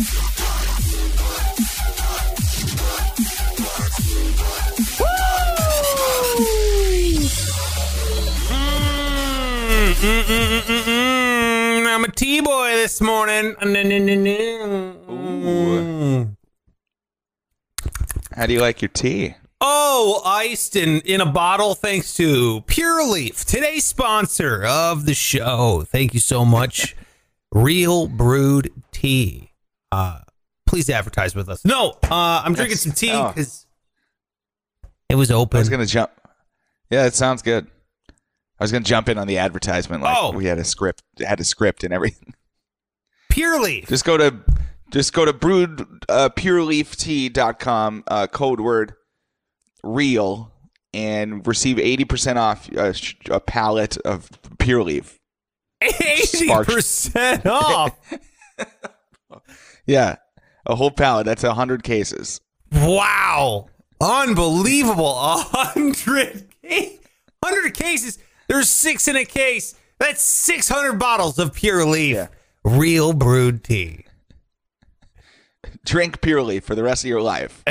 Mm, 0.00 0.06
mm, 9.92 10.60
mm, 10.62 10.82
mm, 10.86 11.86
I'm 11.86 12.04
a 12.04 12.08
T-boy 12.08 12.70
this 12.76 13.02
morning. 13.02 13.54
Ooh. 15.10 16.34
How 18.34 18.46
do 18.46 18.54
you 18.54 18.60
like 18.60 18.80
your 18.80 18.88
tea? 18.88 19.34
Oh, 19.60 20.22
iced 20.24 20.76
and 20.76 21.02
in 21.02 21.20
a 21.20 21.26
bottle 21.26 21.74
thanks 21.74 22.14
to 22.14 22.62
Pure 22.62 23.04
Leaf, 23.08 23.44
today's 23.44 23.84
sponsor 23.84 24.64
of 24.64 25.04
the 25.04 25.12
show. 25.12 25.84
Thank 25.86 26.14
you 26.14 26.20
so 26.20 26.46
much. 26.46 26.96
Real 27.52 28.08
brewed 28.08 28.72
tea. 28.92 29.49
Uh, 29.92 30.20
please 30.66 30.88
advertise 30.88 31.34
with 31.34 31.48
us. 31.48 31.64
No, 31.64 31.98
uh, 32.10 32.42
I'm 32.44 32.54
drinking 32.54 32.76
some 32.76 32.92
tea 32.92 33.12
oh. 33.12 33.28
because 33.28 33.66
it 35.08 35.16
was 35.16 35.30
open. 35.30 35.56
I 35.56 35.60
was 35.60 35.68
gonna 35.68 35.86
jump. 35.86 36.10
Yeah, 36.90 37.02
that 37.04 37.14
sounds 37.14 37.42
good. 37.42 37.66
I 38.08 38.64
was 38.64 38.72
gonna 38.72 38.84
jump 38.84 39.08
in 39.08 39.18
on 39.18 39.26
the 39.26 39.38
advertisement. 39.38 40.02
Like 40.02 40.16
Oh. 40.18 40.32
we 40.32 40.44
had 40.44 40.58
a 40.58 40.64
script, 40.64 41.02
had 41.18 41.40
a 41.40 41.44
script 41.44 41.82
and 41.84 41.92
everything. 41.92 42.34
Pure 43.30 43.60
Leaf. 43.62 43.88
Just 43.88 44.04
go 44.04 44.16
to, 44.16 44.36
just 44.90 45.12
go 45.12 45.24
to 45.24 45.32
brewed 45.32 45.86
uh, 46.08 46.28
pureleaftea.com, 46.30 48.04
uh, 48.08 48.26
code 48.26 48.60
word 48.60 48.94
real, 49.82 50.52
and 50.92 51.46
receive 51.46 51.78
eighty 51.78 52.04
percent 52.04 52.38
off 52.38 52.68
a, 52.72 52.92
sh- 52.92 53.14
a 53.30 53.40
pallet 53.40 53.96
of 53.98 54.28
Pure 54.58 54.82
Leaf. 54.84 55.16
Eighty 55.82 56.48
percent 56.48 57.46
off. 57.46 57.96
Yeah, 59.90 60.16
a 60.66 60.76
whole 60.76 60.92
pallet. 60.92 61.26
That's 61.26 61.42
a 61.42 61.54
hundred 61.54 61.82
cases. 61.82 62.40
Wow. 62.70 63.66
Unbelievable. 64.00 65.16
A 65.18 65.44
hundred 67.44 67.74
cases. 67.74 68.18
There's 68.46 68.70
six 68.70 69.08
in 69.08 69.16
a 69.16 69.24
case. 69.24 69.74
That's 69.98 70.22
600 70.22 70.94
bottles 70.94 71.40
of 71.40 71.54
Pure 71.54 71.86
Leaf. 71.86 72.14
Yeah. 72.14 72.28
Real 72.64 73.12
brewed 73.12 73.64
tea. 73.64 74.06
Drink 75.84 76.20
Pure 76.20 76.42
Leaf 76.42 76.64
for 76.64 76.76
the 76.76 76.84
rest 76.84 77.02
of 77.04 77.08
your 77.08 77.20
life. 77.20 77.62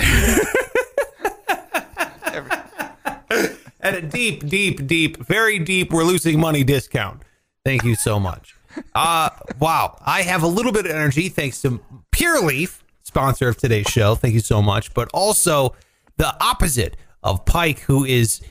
At 3.81 3.95
a 3.95 4.01
deep, 4.01 4.45
deep, 4.45 4.85
deep, 4.85 5.17
very 5.25 5.57
deep, 5.57 5.93
we're 5.93 6.03
losing 6.03 6.37
money 6.39 6.65
discount. 6.65 7.21
Thank 7.63 7.85
you 7.85 7.95
so 7.95 8.19
much. 8.19 8.58
Uh, 8.95 9.29
wow. 9.59 9.97
I 10.05 10.21
have 10.23 10.43
a 10.43 10.47
little 10.47 10.71
bit 10.71 10.85
of 10.85 10.91
energy 10.91 11.29
thanks 11.29 11.61
to 11.63 11.79
Pure 12.11 12.45
Leaf, 12.45 12.83
sponsor 13.03 13.47
of 13.49 13.57
today's 13.57 13.87
show. 13.87 14.15
Thank 14.15 14.33
you 14.33 14.39
so 14.39 14.61
much. 14.61 14.93
But 14.93 15.09
also 15.13 15.75
the 16.17 16.35
opposite 16.43 16.97
of 17.23 17.45
Pike, 17.45 17.79
who 17.79 18.05
is 18.05 18.41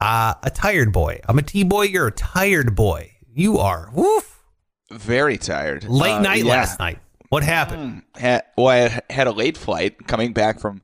uh, 0.00 0.34
a 0.42 0.50
tired 0.50 0.92
boy. 0.92 1.20
I'm 1.28 1.38
a 1.38 1.42
T 1.42 1.62
boy. 1.64 1.82
You're 1.84 2.08
a 2.08 2.12
tired 2.12 2.74
boy. 2.74 3.12
You 3.34 3.58
are. 3.58 3.90
Woof. 3.94 4.42
Very 4.90 5.36
tired. 5.38 5.84
Late 5.84 6.12
Uh, 6.12 6.20
night 6.20 6.44
yeah. 6.44 6.50
last 6.50 6.78
night. 6.78 6.98
What 7.28 7.42
happened? 7.42 8.02
had, 8.14 8.44
well, 8.56 8.68
I 8.68 9.00
had 9.12 9.26
a 9.26 9.32
late 9.32 9.56
flight 9.56 10.06
coming 10.06 10.32
back 10.32 10.60
from 10.60 10.82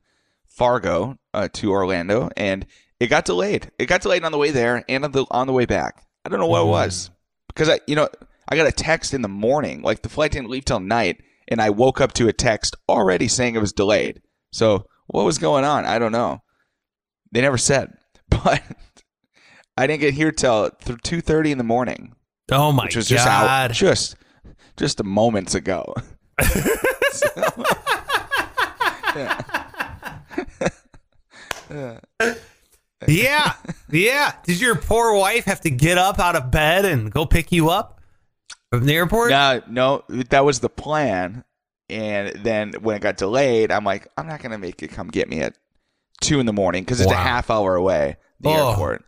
Fargo 0.49 1.17
uh, 1.33 1.47
to 1.53 1.71
Orlando, 1.71 2.29
and 2.35 2.65
it 2.99 3.07
got 3.07 3.25
delayed. 3.25 3.71
It 3.79 3.85
got 3.85 4.01
delayed 4.01 4.23
on 4.23 4.31
the 4.31 4.37
way 4.37 4.51
there 4.51 4.83
and 4.89 5.05
on 5.05 5.11
the 5.11 5.25
on 5.31 5.47
the 5.47 5.53
way 5.53 5.65
back. 5.65 6.05
I 6.25 6.29
don't 6.29 6.39
know 6.39 6.47
what 6.47 6.61
it 6.63 6.67
was 6.67 7.09
because 7.47 7.69
I, 7.69 7.79
you 7.87 7.95
know, 7.95 8.07
I 8.47 8.55
got 8.55 8.67
a 8.67 8.71
text 8.71 9.13
in 9.13 9.21
the 9.21 9.29
morning. 9.29 9.81
Like 9.81 10.01
the 10.01 10.09
flight 10.09 10.31
didn't 10.31 10.49
leave 10.49 10.65
till 10.65 10.79
night, 10.79 11.21
and 11.47 11.61
I 11.61 11.69
woke 11.69 12.01
up 12.01 12.13
to 12.13 12.27
a 12.27 12.33
text 12.33 12.75
already 12.89 13.27
saying 13.27 13.55
it 13.55 13.61
was 13.61 13.73
delayed. 13.73 14.21
So 14.51 14.85
what 15.07 15.25
was 15.25 15.37
going 15.37 15.65
on? 15.65 15.85
I 15.85 15.99
don't 15.99 16.11
know. 16.11 16.41
They 17.31 17.41
never 17.41 17.57
said, 17.57 17.93
but 18.29 18.61
I 19.77 19.87
didn't 19.87 20.01
get 20.01 20.13
here 20.13 20.31
till 20.31 20.71
two 21.03 21.21
thirty 21.21 21.51
in 21.51 21.57
the 21.57 21.63
morning, 21.63 22.15
Oh 22.51 22.71
my 22.71 22.85
which 22.85 22.95
was 22.95 23.07
just 23.07 23.27
out 23.27 23.45
god! 23.45 23.73
just 23.73 24.15
just 24.77 24.99
a 24.99 25.03
moments 25.03 25.55
ago. 25.55 25.93
yeah, 33.07 33.53
yeah. 33.91 34.33
Did 34.43 34.61
your 34.61 34.75
poor 34.75 35.15
wife 35.15 35.45
have 35.45 35.61
to 35.61 35.69
get 35.69 35.97
up 35.97 36.19
out 36.19 36.35
of 36.35 36.51
bed 36.51 36.85
and 36.85 37.11
go 37.11 37.25
pick 37.25 37.51
you 37.51 37.69
up 37.69 37.92
from 38.79 38.85
the 38.85 38.95
airport? 38.95 39.29
No, 39.31 39.61
no, 39.67 40.03
that 40.29 40.45
was 40.45 40.59
the 40.59 40.69
plan. 40.69 41.43
And 41.89 42.29
then 42.43 42.73
when 42.81 42.95
it 42.95 43.01
got 43.01 43.17
delayed, 43.17 43.71
I'm 43.71 43.83
like, 43.83 44.07
I'm 44.17 44.27
not 44.27 44.41
gonna 44.41 44.57
make 44.57 44.81
it 44.81 44.87
come 44.89 45.07
get 45.09 45.29
me 45.29 45.41
at 45.41 45.55
two 46.21 46.39
in 46.39 46.45
the 46.45 46.53
morning 46.53 46.83
because 46.83 47.01
it's 47.01 47.11
a 47.11 47.15
half 47.15 47.49
hour 47.51 47.75
away. 47.75 48.17
The 48.39 48.49
Oh. 48.49 48.71
airport. 48.71 49.05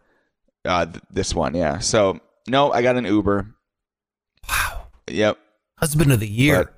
Uh, 0.65 0.85
th- 0.85 1.03
this 1.11 1.33
one, 1.33 1.55
yeah. 1.55 1.79
So 1.79 2.19
no, 2.47 2.71
I 2.71 2.81
got 2.81 2.95
an 2.95 3.05
Uber. 3.05 3.47
Wow. 4.49 4.87
Yep. 5.09 5.37
Husband 5.79 6.11
of 6.11 6.19
the 6.19 6.27
year. 6.27 6.65
But- 6.65 6.71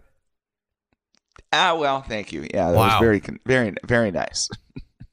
Ah, 1.53 1.75
well, 1.75 2.01
thank 2.01 2.31
you. 2.33 2.41
Yeah, 2.53 2.71
that 2.71 2.75
Wow. 2.77 2.87
was 2.87 2.99
very, 2.99 3.19
con- 3.21 3.39
very, 3.45 3.73
very 3.85 4.11
nice. 4.11 4.49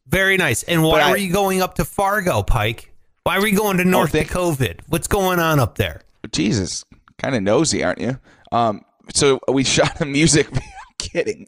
Very 0.07 0.37
nice. 0.37 0.63
And 0.65 0.83
why 0.83 0.91
But 1.01 1.03
I- 1.03 1.17
you 1.17 1.33
going 1.33 1.63
up 1.63 1.77
to 1.77 1.85
Fargo, 1.85 2.43
Pike? 2.43 2.93
Why 3.23 3.39
were 3.39 3.47
you 3.47 3.57
going 3.57 3.79
to 3.79 3.85
North 3.85 4.13
thank- 4.13 4.29
Dakota? 4.29 4.77
What's 4.89 5.07
going 5.09 5.39
on 5.39 5.59
up 5.61 5.77
there? 5.79 6.03
Jesus, 6.33 6.85
kind 7.25 7.37
of 7.37 7.43
nosy, 7.43 7.83
aren't 7.83 8.01
you? 8.01 8.19
Um, 8.53 8.83
so 9.15 9.41
we 9.49 9.65
shot 9.77 10.01
a 10.01 10.05
music. 10.05 10.47
video. 10.49 10.61
I'm 10.89 10.95
kidding. 10.99 11.47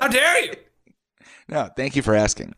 How 0.00 0.08
dare 0.08 0.44
you? 0.44 0.52
No, 1.48 1.68
thank 1.76 1.96
you 1.96 2.02
for 2.02 2.14
asking. 2.14 2.54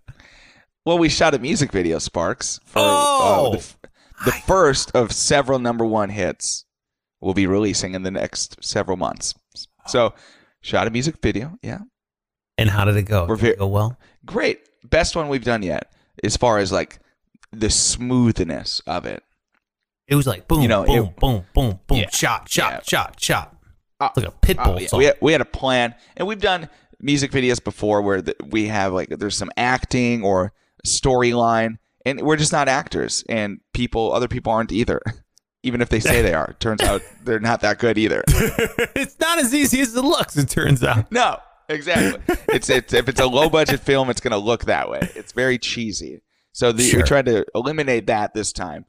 Well, 0.84 0.98
we 0.98 1.08
shot 1.08 1.34
a 1.34 1.38
music 1.38 1.72
video, 1.72 1.98
Sparks, 1.98 2.60
for 2.64 2.78
Oh. 2.80 3.46
uh, 3.46 3.50
the, 3.52 3.58
f- 3.58 3.76
the 4.24 4.32
first 4.32 4.94
of 4.94 5.12
several 5.12 5.58
number 5.58 5.84
one 5.84 6.08
hits 6.10 6.64
we'll 7.20 7.34
be 7.34 7.46
releasing 7.46 7.94
in 7.94 8.02
the 8.02 8.10
next 8.10 8.62
several 8.64 8.96
months. 8.96 9.34
So, 9.86 10.14
shot 10.62 10.86
a 10.86 10.90
music 10.90 11.16
video. 11.22 11.58
Yeah, 11.62 11.78
And 12.58 12.70
how 12.70 12.84
did 12.84 12.96
it 12.96 13.02
go? 13.04 13.26
We're 13.26 13.36
Did 13.36 13.50
it 13.50 13.58
go 13.58 13.66
well? 13.68 13.98
great. 14.24 14.60
Best 14.84 15.16
one 15.16 15.28
we've 15.28 15.44
done 15.44 15.62
yet, 15.62 15.92
as 16.22 16.36
far 16.36 16.58
as 16.58 16.70
like 16.72 17.00
the 17.52 17.68
smoothness 17.70 18.80
of 18.86 19.04
it. 19.06 19.22
It 20.08 20.14
was 20.16 20.26
like 20.26 20.48
boom, 20.48 20.62
You 20.62 20.68
know, 20.68 20.84
boom, 20.84 20.96
it- 21.06 21.16
boom, 21.16 21.44
boom, 21.54 21.80
boom, 21.86 21.98
Yeah. 21.98 22.08
shot, 22.10 22.48
shot, 22.48 22.72
Yeah. 22.72 22.80
shot, 22.84 23.20
shot. 23.20 23.54
Uh, 24.00 24.08
like 24.16 24.26
a 24.26 24.30
pit 24.30 24.56
bull 24.56 24.74
Oh, 24.74 24.78
yeah. 24.78 24.88
We, 24.96 25.04
had, 25.04 25.16
we 25.20 25.32
had 25.32 25.40
a 25.40 25.44
plan, 25.44 25.94
and 26.16 26.26
we've 26.28 26.40
done 26.40 26.68
music 27.00 27.30
videos 27.32 27.62
before 27.62 28.00
where 28.02 28.22
the, 28.22 28.34
we 28.48 28.68
have 28.68 28.92
like 28.92 29.08
there's 29.10 29.36
some 29.36 29.50
acting 29.56 30.22
or 30.24 30.52
storyline, 30.86 31.78
and 32.06 32.20
we're 32.22 32.36
just 32.36 32.52
not 32.52 32.68
actors, 32.68 33.24
and 33.28 33.58
people, 33.74 34.12
other 34.12 34.28
people 34.28 34.52
aren't 34.52 34.72
either. 34.72 35.02
Even 35.64 35.80
if 35.82 35.88
they 35.88 35.98
say 35.98 36.22
they 36.22 36.34
are, 36.34 36.54
turns 36.60 36.80
out 36.82 37.02
they're 37.24 37.40
not 37.40 37.60
that 37.62 37.78
good 37.80 37.98
either. 37.98 38.22
it's 38.28 39.18
not 39.18 39.38
as 39.40 39.52
easy 39.52 39.80
as 39.80 39.94
it 39.94 40.02
looks, 40.02 40.36
it 40.36 40.48
turns 40.48 40.84
out. 40.84 41.10
No, 41.10 41.38
exactly. 41.68 42.22
It's 42.48 42.70
it's 42.70 42.94
if 42.94 43.08
it's 43.08 43.20
a 43.20 43.26
low 43.26 43.50
budget 43.50 43.80
film, 43.80 44.08
it's 44.08 44.20
going 44.20 44.30
to 44.30 44.38
look 44.38 44.66
that 44.66 44.88
way. 44.88 45.00
It's 45.16 45.32
very 45.32 45.58
cheesy. 45.58 46.22
So 46.52 46.70
the, 46.70 46.84
Sure. 46.84 47.00
we 47.00 47.02
tried 47.04 47.26
to 47.26 47.44
eliminate 47.56 48.06
that 48.06 48.34
this 48.34 48.52
time. 48.52 48.84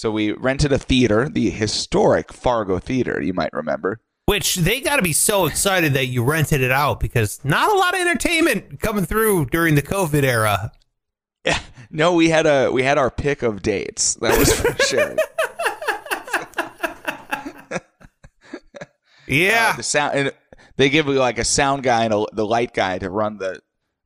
So 0.00 0.10
we 0.10 0.32
rented 0.32 0.72
a 0.72 0.78
theater, 0.78 1.28
the 1.28 1.50
historic 1.50 2.32
Fargo 2.32 2.78
Theater, 2.78 3.20
you 3.20 3.34
might 3.34 3.52
remember. 3.52 4.00
Which 4.24 4.54
they 4.54 4.80
got 4.80 4.96
to 4.96 5.02
be 5.02 5.12
so 5.12 5.44
excited 5.44 5.92
that 5.92 6.06
you 6.06 6.24
rented 6.24 6.62
it 6.62 6.70
out 6.70 7.00
because 7.00 7.38
not 7.44 7.70
a 7.70 7.76
lot 7.76 7.92
of 7.92 8.00
entertainment 8.00 8.80
coming 8.80 9.04
through 9.04 9.50
during 9.50 9.74
the 9.74 9.82
COVID 9.82 10.22
era. 10.22 10.72
Yeah, 11.44 11.58
No, 11.90 12.14
we 12.14 12.30
had 12.30 12.46
a 12.46 12.70
we 12.70 12.82
had 12.82 12.96
our 12.96 13.10
pick 13.10 13.42
of 13.42 13.60
dates. 13.60 14.14
That 14.22 14.38
was 14.38 14.58
for 14.58 14.74
sure. 14.84 15.16
Yeah. 19.28 19.72
Uh, 19.74 19.76
the 19.76 19.82
sound 19.82 20.18
and 20.18 20.32
they 20.78 20.88
give 20.88 21.08
you 21.08 21.12
like 21.12 21.38
a 21.38 21.44
sound 21.44 21.82
guy 21.82 22.04
and 22.04 22.14
a, 22.14 22.24
the 22.32 22.46
light 22.46 22.72
guy 22.72 22.98
to 22.98 23.10
run 23.10 23.36
the 23.36 23.60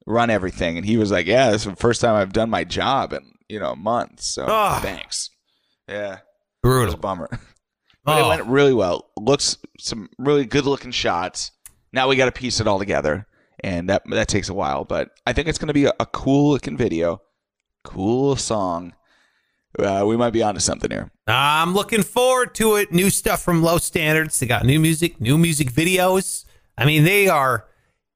run 0.07 0.29
everything, 0.29 0.77
and 0.77 0.85
he 0.85 0.97
was 0.97 1.13
like, 1.13 1.27
"Yeah, 1.27 1.53
this 1.53 1.65
is 1.65 1.71
the 1.71 1.77
first 1.77 2.01
time 2.01 2.17
I've 2.17 2.33
done 2.33 2.51
my 2.51 2.65
job 2.65 3.13
in 3.13 3.21
you 3.49 3.61
know 3.61 3.77
months. 3.77 4.27
So 4.27 4.45
Ugh. 4.45 4.83
thanks." 4.83 5.31
Yeah, 5.89 6.13
it 6.15 6.17
was 6.17 6.17
a 6.17 6.21
Brutal. 6.63 6.97
bummer. 6.99 7.29
But 8.05 8.21
Oh. 8.21 8.27
it 8.27 8.29
went 8.37 8.47
really 8.47 8.75
well. 8.75 9.11
Looks 9.19 9.57
some 9.79 10.09
really 10.19 10.45
good 10.45 10.67
looking 10.67 10.91
shots. 10.91 11.51
Now 11.93 12.09
we 12.09 12.17
got 12.17 12.27
to 12.27 12.33
piece 12.33 12.61
it 12.61 12.67
all 12.67 12.79
together, 12.79 13.27
and 13.63 13.89
that 13.89 14.03
that 14.11 14.29
takes 14.29 14.49
a 14.49 14.55
while. 14.55 14.85
But 14.85 15.11
I 15.27 15.33
think 15.33 15.49
it's 15.49 15.59
going 15.59 15.69
to 15.69 15.75
be 15.75 15.87
a, 15.87 15.93
a 16.01 16.07
cool 16.07 16.51
looking 16.53 16.77
video, 16.77 17.23
cool 17.85 18.37
song. 18.37 18.95
Uh, 19.79 20.05
we 20.07 20.17
might 20.17 20.31
be 20.33 20.43
onto 20.43 20.61
something 20.61 20.91
here. 20.91 21.11
I'm 21.27 21.75
looking 21.75 22.03
forward 22.03 22.55
to 22.57 22.77
it. 22.77 22.93
New 22.93 23.11
stuff 23.11 23.43
from 23.43 23.63
Low 23.63 23.79
Standards. 23.79 24.39
They 24.39 24.47
got 24.47 24.65
new 24.65 24.79
music, 24.79 25.21
new 25.21 25.37
music 25.37 25.73
videos. 25.73 26.45
I 26.79 26.85
mean, 26.85 27.05
they 27.05 27.27
are. 27.29 27.67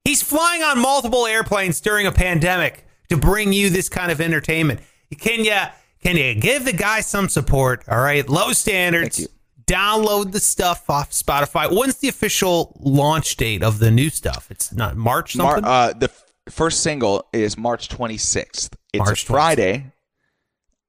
He's 0.05 0.23
flying 0.23 0.63
on 0.63 0.79
multiple 0.79 1.27
airplanes 1.27 1.81
during 1.81 2.07
a 2.07 2.13
pandemic 2.13 2.85
to 3.09 3.17
bring 3.17 3.53
you 3.53 3.71
this 3.71 3.89
kind 3.89 4.13
of 4.13 4.21
entertainment. 4.21 4.81
Can 5.19 5.45
you 5.45 5.55
can 6.03 6.17
you 6.17 6.35
give 6.35 6.65
the 6.65 6.73
guy 6.73 7.01
some 7.01 7.29
support? 7.29 7.85
All 7.89 8.01
right, 8.01 8.29
Low 8.29 8.53
Standards. 8.53 9.27
Download 9.67 10.33
the 10.33 10.41
stuff 10.41 10.89
off 10.89 11.11
Spotify. 11.11 11.71
When's 11.71 11.97
the 11.97 12.09
official 12.09 12.75
launch 12.81 13.37
date 13.37 13.63
of 13.63 13.79
the 13.81 13.91
new 13.91 14.09
stuff? 14.09 14.51
It's 14.51 14.73
not 14.73 14.97
March 14.97 15.37
Mar- 15.37 15.61
uh, 15.63 15.93
the 15.93 16.07
f- 16.07 16.25
first 16.49 16.83
single 16.83 17.27
is 17.35 17.59
March 17.59 17.91
26th. 17.91 18.71
It's 18.95 18.99
March 18.99 19.25
a 19.25 19.27
Friday. 19.27 19.93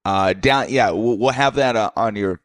Uh, 0.06 0.32
down, 0.32 0.68
yeah, 0.70 0.92
we'll, 0.92 1.18
we'll 1.18 1.32
have 1.32 1.56
that 1.56 1.76
uh, 1.76 1.92
on 1.98 2.16
your. 2.16 2.42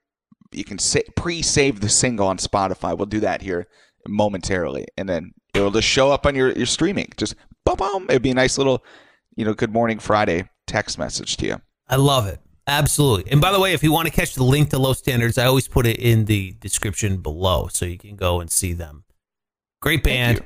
You 0.50 0.64
can 0.64 0.78
sa- 0.78 1.00
pre-save 1.16 1.80
the 1.80 1.88
single 1.88 2.26
on 2.26 2.38
Spotify. 2.38 2.96
We'll 2.96 3.06
do 3.06 3.20
that 3.20 3.40
here 3.42 3.68
momentarily, 4.08 4.86
and 4.96 5.08
then 5.08 5.34
it'll 5.54 5.70
just 5.70 5.86
show 5.88 6.10
up 6.10 6.26
on 6.26 6.34
your 6.34 6.50
your 6.52 6.66
streaming. 6.66 7.12
Just 7.16 7.36
boom, 7.64 7.76
boom. 7.76 8.06
It'd 8.08 8.22
be 8.22 8.30
a 8.30 8.34
nice 8.34 8.58
little, 8.58 8.84
you 9.36 9.44
know, 9.44 9.54
Good 9.54 9.72
Morning 9.72 10.00
Friday 10.00 10.48
text 10.66 10.98
message 10.98 11.36
to 11.36 11.46
you. 11.46 11.60
I 11.88 11.96
love 11.96 12.26
it. 12.26 12.40
Absolutely. 12.66 13.30
And 13.30 13.40
by 13.40 13.52
the 13.52 13.60
way, 13.60 13.74
if 13.74 13.82
you 13.82 13.92
want 13.92 14.06
to 14.08 14.12
catch 14.12 14.34
the 14.34 14.42
link 14.44 14.70
to 14.70 14.78
Low 14.78 14.94
Standards, 14.94 15.36
I 15.36 15.44
always 15.44 15.68
put 15.68 15.86
it 15.86 15.98
in 15.98 16.24
the 16.24 16.52
description 16.60 17.18
below 17.18 17.68
so 17.70 17.84
you 17.84 17.98
can 17.98 18.16
go 18.16 18.40
and 18.40 18.50
see 18.50 18.72
them. 18.72 19.04
Great 19.82 20.02
band. 20.02 20.40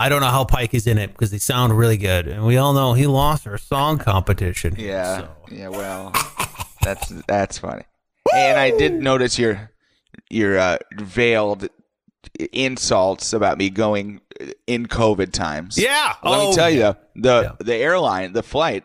I 0.00 0.08
don't 0.08 0.20
know 0.20 0.28
how 0.28 0.44
Pike 0.44 0.74
is 0.74 0.86
in 0.86 0.98
it 0.98 1.08
because 1.12 1.30
they 1.30 1.38
sound 1.38 1.76
really 1.76 1.96
good. 1.96 2.26
And 2.28 2.44
we 2.44 2.56
all 2.56 2.72
know 2.72 2.92
he 2.94 3.06
lost 3.06 3.46
our 3.46 3.58
song 3.58 3.98
competition. 3.98 4.74
Yeah, 4.78 5.18
so. 5.18 5.28
yeah. 5.50 5.68
Well, 5.68 6.12
that's 6.82 7.08
that's 7.28 7.58
funny. 7.58 7.82
And 8.34 8.58
I 8.58 8.70
did 8.76 8.94
notice 8.94 9.38
your 9.38 9.70
your 10.30 10.58
uh, 10.58 10.78
veiled 10.98 11.68
insults 12.52 13.32
about 13.32 13.58
me 13.58 13.70
going 13.70 14.20
in 14.66 14.86
COVID 14.86 15.32
times. 15.32 15.78
Yeah. 15.78 16.14
Let 16.22 16.40
Oh, 16.40 16.50
me 16.50 16.54
tell 16.54 16.70
you, 16.70 16.96
the 17.16 17.42
Yeah. 17.42 17.52
the 17.58 17.74
airline, 17.76 18.32
the 18.32 18.42
flight, 18.42 18.84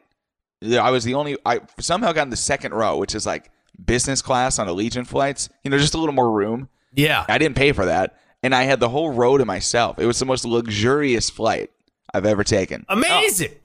I 0.64 0.92
was 0.92 1.04
the 1.04 1.14
only. 1.16 1.38
I 1.46 1.62
somehow 1.80 2.12
got 2.14 2.24
in 2.24 2.30
the 2.30 2.36
second 2.38 2.74
row, 2.74 2.98
which 2.98 3.16
is 3.16 3.26
like 3.26 3.52
business 3.84 4.22
class 4.22 4.60
on 4.60 4.68
Allegiant 4.68 5.08
flights. 5.08 5.50
You 5.64 5.72
know, 5.72 5.78
just 5.78 5.94
a 5.94 5.98
little 5.98 6.14
more 6.14 6.32
room. 6.32 6.70
Yeah. 6.96 7.26
I 7.28 7.38
didn't 7.38 7.56
pay 7.56 7.72
for 7.72 7.86
that, 7.86 8.18
and 8.44 8.54
I 8.54 8.64
had 8.64 8.80
the 8.80 8.90
whole 8.90 9.12
row 9.12 9.38
to 9.38 9.46
myself. 9.46 9.98
It 10.00 10.06
was 10.06 10.20
the 10.20 10.26
most 10.26 10.46
luxurious 10.46 11.30
flight 11.30 11.72
I've 12.14 12.26
ever 12.26 12.44
taken. 12.44 12.86
Amazing. 12.90 13.52
Oh. 13.54 13.58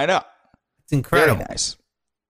I 0.00 0.06
know. 0.06 0.20
It's 0.84 0.92
incredible. 0.92 1.36
Very 1.36 1.48
nice. 1.48 1.76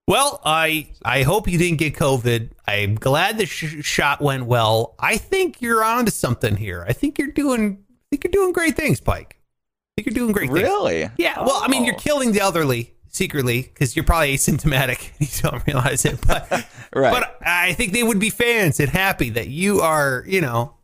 Well, 0.08 0.40
I 0.44 0.88
I 1.04 1.22
hope 1.22 1.48
you 1.48 1.58
didn't 1.58 1.78
get 1.78 1.94
COVID. 1.96 2.50
I'm 2.68 2.94
glad 2.94 3.38
the 3.38 3.46
sh- 3.46 3.84
shot 3.84 4.20
went 4.20 4.46
well. 4.46 4.94
I 5.00 5.16
think 5.16 5.60
you're 5.60 5.82
onto 5.82 6.10
something 6.12 6.56
here. 6.56 6.84
I 6.88 6.92
think 6.92 7.18
you're 7.18 7.32
doing. 7.32 7.78
I 7.90 8.04
think 8.10 8.24
you're 8.24 8.30
doing 8.32 8.52
great 8.52 8.76
things, 8.76 9.00
Pike. 9.00 9.36
I 9.36 10.02
think 10.02 10.06
you're 10.06 10.14
doing 10.26 10.32
great 10.32 10.48
things. 10.50 10.60
Really? 10.62 11.10
Yeah. 11.18 11.40
Well, 11.42 11.58
I 11.60 11.66
mean, 11.68 11.84
you're 11.84 11.94
Oh. 11.94 11.98
killing 11.98 12.30
the 12.32 12.40
elderly 12.40 12.94
secretly 13.16 13.62
because 13.62 13.96
you're 13.96 14.04
probably 14.04 14.34
asymptomatic 14.34 15.10
and 15.18 15.28
you 15.34 15.50
don't 15.50 15.66
realize 15.66 16.04
it. 16.04 16.20
But 16.26 16.48
Right. 16.94 17.12
but 17.12 17.38
I 17.44 17.72
think 17.74 17.92
they 17.92 18.02
would 18.02 18.20
be 18.20 18.30
fans 18.30 18.78
and 18.80 18.88
happy 18.88 19.30
that 19.30 19.48
you 19.48 19.80
are, 19.80 20.24
you 20.26 20.40
know, 20.40 20.74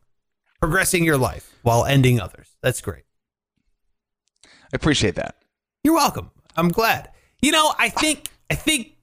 progressing 0.61 1.05
your 1.05 1.17
life 1.17 1.55
while 1.62 1.84
ending 1.84 2.20
others. 2.20 2.49
That's 2.62 2.81
great. 2.81 3.05
I 4.44 4.49
appreciate 4.75 5.14
that. 5.17 5.37
You're 5.84 5.94
welcome. 5.94 6.31
I'm 6.56 6.69
glad. 6.69 7.11
You 7.40 7.52
know, 7.52 7.73
I 7.79 7.88
think 7.88 8.29
I 8.50 8.55
think 8.55 8.96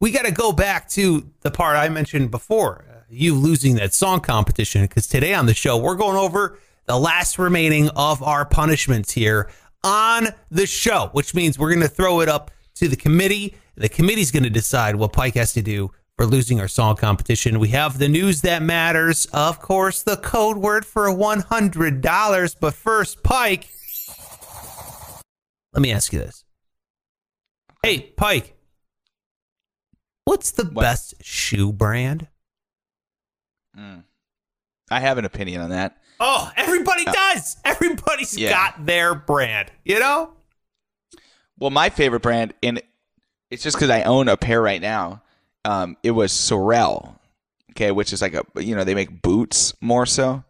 we 0.00 0.10
got 0.10 0.24
to 0.24 0.32
go 0.32 0.52
back 0.52 0.88
to 0.90 1.30
the 1.40 1.50
part 1.50 1.76
I 1.76 1.88
mentioned 1.88 2.30
before, 2.30 2.84
uh, 2.90 3.00
you 3.08 3.34
losing 3.34 3.76
that 3.76 3.94
song 3.94 4.20
competition 4.20 4.82
because 4.82 5.06
today 5.06 5.32
on 5.34 5.46
the 5.46 5.54
show 5.54 5.76
we're 5.78 5.94
going 5.94 6.16
over 6.16 6.58
the 6.86 6.98
last 6.98 7.38
remaining 7.38 7.88
of 7.90 8.22
our 8.22 8.44
punishments 8.44 9.12
here 9.12 9.48
on 9.82 10.28
the 10.50 10.66
show, 10.66 11.10
which 11.12 11.34
means 11.34 11.58
we're 11.58 11.70
going 11.70 11.80
to 11.82 11.88
throw 11.88 12.20
it 12.20 12.28
up 12.28 12.50
to 12.76 12.88
the 12.88 12.96
committee. 12.96 13.54
The 13.76 13.88
committee's 13.88 14.30
going 14.30 14.42
to 14.44 14.50
decide 14.50 14.96
what 14.96 15.12
Pike 15.12 15.34
has 15.34 15.52
to 15.54 15.62
do 15.62 15.90
for 16.16 16.24
losing 16.26 16.60
our 16.60 16.68
song 16.68 16.96
competition. 16.96 17.58
We 17.58 17.68
have 17.68 17.98
the 17.98 18.08
news 18.08 18.40
that 18.42 18.62
matters, 18.62 19.26
of 19.32 19.60
course, 19.60 20.02
the 20.02 20.16
code 20.16 20.56
word 20.56 20.86
for 20.86 21.08
$100. 21.08 22.56
But 22.60 22.74
first, 22.74 23.22
Pike, 23.22 23.68
let 25.74 25.82
me 25.82 25.92
ask 25.92 26.12
you 26.12 26.18
this. 26.18 26.44
Hey, 27.82 28.00
Pike. 28.16 28.54
What's 30.24 30.50
the 30.52 30.64
What? 30.64 30.82
best 30.82 31.14
shoe 31.22 31.72
brand? 31.72 32.28
Mm. 33.78 34.04
I 34.90 35.00
have 35.00 35.18
an 35.18 35.24
opinion 35.24 35.60
on 35.60 35.70
that. 35.70 35.98
Oh, 36.18 36.50
everybody 36.56 37.06
uh, 37.06 37.12
does. 37.12 37.56
Everybody's 37.64 38.36
Yeah. 38.36 38.50
got 38.50 38.86
their 38.86 39.14
brand, 39.14 39.70
you 39.84 39.98
know? 40.00 40.32
Well, 41.58 41.70
my 41.70 41.88
favorite 41.90 42.20
brand, 42.22 42.54
and 42.62 42.82
it's 43.50 43.62
just 43.62 43.76
because 43.76 43.90
I 43.90 44.02
own 44.02 44.28
a 44.28 44.36
pair 44.36 44.60
right 44.60 44.80
now. 44.80 45.22
Um, 45.64 45.96
it 46.02 46.10
was 46.12 46.32
Sorel, 46.32 47.18
okay, 47.72 47.90
which 47.90 48.12
is 48.12 48.22
like 48.22 48.34
a 48.34 48.44
you 48.56 48.76
know 48.76 48.84
they 48.84 48.94
make 48.94 49.22
boots 49.22 49.74
more 49.80 50.06
so. 50.06 50.44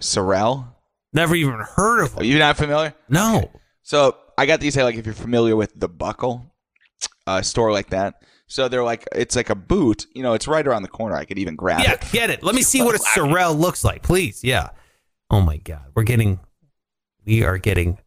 Sorel, 0.00 0.74
Never 1.12 1.34
even 1.34 1.58
heard 1.60 2.04
of 2.04 2.16
are 2.18 2.24
you 2.24 2.38
not 2.38 2.56
familiar? 2.56 2.94
No. 3.08 3.50
So 3.82 4.16
I 4.36 4.46
got 4.46 4.60
these 4.60 4.76
like 4.76 4.96
if 4.96 5.06
you're 5.06 5.14
familiar 5.14 5.56
with 5.56 5.72
the 5.78 5.88
Buckle, 5.88 6.54
uh, 7.26 7.42
store 7.42 7.72
like 7.72 7.90
that. 7.90 8.22
So 8.46 8.68
they're 8.68 8.84
like 8.84 9.06
it's 9.14 9.34
like 9.36 9.50
a 9.50 9.54
boot. 9.54 10.06
You 10.14 10.22
know, 10.22 10.34
it's 10.34 10.46
right 10.46 10.66
around 10.66 10.82
the 10.82 10.88
corner. 10.88 11.16
I 11.16 11.24
could 11.24 11.38
even 11.38 11.56
grab 11.56 11.80
Yeah, 11.82 11.92
it. 11.94 12.04
get 12.12 12.30
it. 12.30 12.42
Let 12.42 12.54
me 12.54 12.62
see 12.62 12.82
what 12.82 12.94
a 12.94 12.98
Sorel 12.98 13.54
looks 13.54 13.84
like, 13.84 14.02
please. 14.02 14.44
Yeah. 14.44 14.70
Oh 15.30 15.40
my 15.40 15.56
God. 15.58 15.84
We're 15.94 16.04
getting, 16.04 16.40
we 17.26 17.42
are 17.44 17.58
getting 17.58 17.98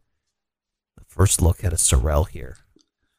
first 1.16 1.40
look 1.42 1.62
at 1.64 1.72
a 1.72 1.78
Sorel 1.78 2.24
here. 2.24 2.56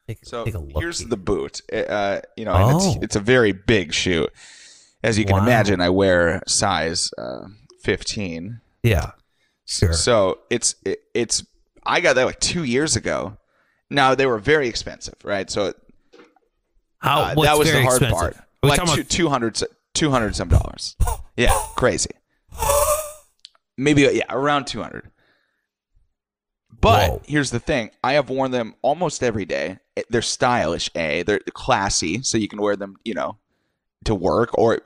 Take, 0.08 0.26
So 0.26 0.44
take 0.46 0.56
here's 0.76 1.00
here. 1.00 1.08
the 1.10 1.18
boot. 1.18 1.62
Uh, 1.72 2.20
you 2.36 2.46
know, 2.46 2.54
Oh. 2.56 2.78
it's 2.78 3.04
it's 3.04 3.16
a 3.16 3.20
very 3.20 3.52
big 3.54 3.94
shoe. 3.94 4.28
As 5.04 5.18
you 5.18 5.26
can 5.26 5.36
Wow. 5.38 5.44
imagine, 5.44 5.82
I 5.82 5.90
wear 5.90 6.42
size 6.48 7.12
uh, 7.18 7.48
15. 7.84 8.60
Yeah. 8.84 9.12
Sure. 9.66 9.94
So 9.94 10.40
it's 10.50 10.76
it, 10.86 11.00
it's 11.14 11.44
I 11.86 12.02
got 12.02 12.16
that 12.16 12.26
like 12.26 12.40
two 12.40 12.64
years 12.64 12.96
ago. 12.96 13.38
Now 13.90 14.16
they 14.16 14.26
were 14.26 14.40
very 14.40 14.68
expensive, 14.68 15.16
right? 15.24 15.50
So 15.50 15.74
How, 17.00 17.22
uh, 17.22 17.36
that 17.44 17.58
was 17.58 17.72
the 17.72 17.82
hard 17.84 18.02
expensive? 18.02 18.18
part. 18.18 18.36
Are 18.64 18.70
Like 18.70 18.80
two, 18.86 18.94
about- 18.94 19.10
200, 19.10 19.64
200 19.94 20.36
some 20.36 20.50
dollars. 20.50 20.96
Yeah, 21.36 21.52
crazy. 21.76 22.12
Maybe 23.78 24.02
yeah, 24.04 24.24
around 24.30 24.66
two 24.68 24.82
hundred. 24.84 25.10
But 26.84 27.10
Whoa. 27.10 27.22
here's 27.26 27.50
the 27.50 27.62
thing: 27.62 27.92
I 28.04 28.14
have 28.14 28.30
worn 28.30 28.52
them 28.52 28.76
almost 28.82 29.24
every 29.24 29.46
day. 29.46 29.80
Eh, 29.96 30.04
they're 30.10 30.22
stylish. 30.22 30.90
A, 30.96 31.24
they're 31.24 31.40
classy, 31.54 32.22
so 32.24 32.38
you 32.38 32.50
can 32.50 32.62
wear 32.62 32.76
them, 32.76 32.98
you 33.06 33.14
know, 33.14 33.38
to 34.04 34.14
work 34.14 34.50
or 34.58 34.82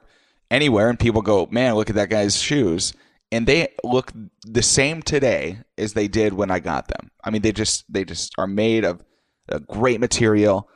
anywhere, 0.51 0.89
and 0.89 0.99
people 0.99 1.23
go, 1.23 1.47
"Man, 1.49 1.73
look 1.73 1.89
at 1.89 1.95
that 1.95 2.11
guy's 2.11 2.39
shoes." 2.39 2.93
And 3.31 3.47
they 3.47 3.69
look 3.83 4.13
the 4.45 4.61
same 4.61 5.01
today 5.01 5.57
as 5.77 5.93
they 5.93 6.07
did 6.07 6.33
when 6.33 6.51
I 6.51 6.59
got 6.59 6.87
them. 6.87 7.09
I 7.23 7.31
mean, 7.31 7.41
they 7.41 7.51
just 7.51 7.91
they 7.91 8.05
just 8.05 8.31
are 8.37 8.47
made 8.47 8.85
of 8.85 9.03
a 9.49 9.59
great 9.59 9.99
material. 9.99 10.69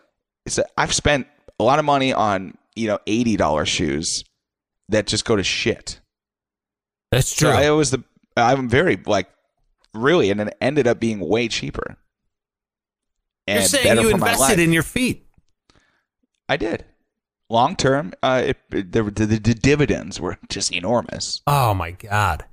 It's 0.47 0.57
a, 0.57 0.65
I've 0.75 0.93
spent 0.93 1.27
a 1.59 1.63
lot 1.63 1.77
of 1.77 1.85
money 1.85 2.13
on 2.13 2.57
you 2.75 2.87
know 2.87 2.97
eighty 3.05 3.37
dollars 3.37 3.69
shoes 3.69 4.25
that 4.89 5.05
just 5.05 5.23
go 5.23 5.35
to 5.35 5.43
shit. 5.43 6.01
That's 7.11 7.35
true. 7.35 7.51
So 7.51 7.55
I 7.55 7.69
was 7.69 7.91
the 7.91 8.03
I'm 8.35 8.67
very 8.67 8.99
like 9.05 9.29
really, 9.93 10.29
and 10.31 10.41
it 10.41 10.57
ended 10.61 10.87
up 10.87 10.99
being 10.99 11.19
way 11.19 11.47
cheaper. 11.47 11.97
You're 13.47 13.57
saying 13.63 13.85
you 14.03 14.09
invested 14.09 14.59
in 14.59 14.71
your 14.71 14.83
feet. 14.83 15.25
I 16.47 16.57
did. 16.57 16.85
Long 17.49 17.75
term, 17.75 18.13
uh, 18.23 18.43
it, 18.45 18.57
it- 18.71 18.91
the, 18.93 19.03
the, 19.03 19.25
the 19.25 19.53
dividends 19.53 20.19
were 20.21 20.37
just 20.49 20.71
enormous. 20.71 21.41
Oh 21.47 21.73
my 21.73 21.91
god. 21.91 22.45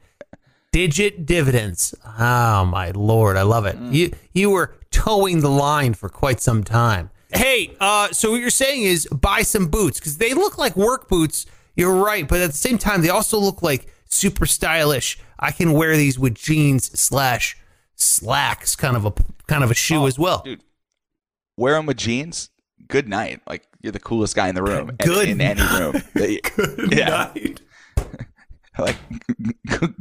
Digit 0.72 1.24
dividends. 1.24 1.94
Oh 2.18 2.64
my 2.64 2.90
lord, 2.90 3.36
I 3.36 3.42
love 3.42 3.64
it. 3.64 3.76
Mm. 3.78 3.92
You 3.94 4.12
you 4.34 4.50
were 4.50 4.74
towing 4.90 5.40
the 5.40 5.48
line 5.50 5.94
for 5.94 6.08
quite 6.08 6.40
some 6.40 6.62
time. 6.62 7.10
Hey, 7.32 7.74
uh 7.80 8.08
so 8.12 8.32
what 8.32 8.40
you're 8.40 8.50
saying 8.50 8.82
is 8.82 9.06
buy 9.06 9.42
some 9.42 9.68
boots 9.68 9.98
cuz 10.00 10.18
they 10.18 10.34
look 10.34 10.58
like 10.58 10.76
work 10.76 11.08
boots. 11.08 11.46
You're 11.74 11.94
right, 11.94 12.26
but 12.28 12.40
at 12.40 12.50
the 12.50 12.56
same 12.56 12.76
time 12.76 13.00
they 13.02 13.08
also 13.08 13.38
look 13.38 13.62
like 13.62 13.92
super 14.08 14.46
stylish. 14.46 15.18
I 15.38 15.52
can 15.52 15.72
wear 15.72 15.96
these 15.96 16.18
with 16.18 16.34
jeans 16.34 16.98
slash 16.98 17.56
slacks, 17.94 18.74
kind 18.76 18.96
of 18.96 19.04
a 19.04 19.12
kind 19.46 19.62
of 19.64 19.70
a 19.70 19.74
shoe 19.74 20.02
oh, 20.02 20.06
as 20.06 20.18
well. 20.18 20.42
Oh, 20.44 20.48
dude. 20.48 20.62
Wear 21.56 21.74
them 21.74 21.86
with 21.86 21.96
jeans. 21.96 22.50
Good 22.88 23.08
night. 23.08 23.40
Like 23.46 23.64
you're 23.82 23.92
the 23.92 24.00
coolest 24.00 24.34
guy 24.36 24.48
in 24.48 24.54
the 24.54 24.62
room. 24.62 24.92
Good 24.98 25.28
in 25.28 25.40
any 25.40 25.62
room. 25.62 26.02
Good 26.14 26.92
Yeah. 26.92 27.30
night. 27.34 27.60
Like 28.78 28.94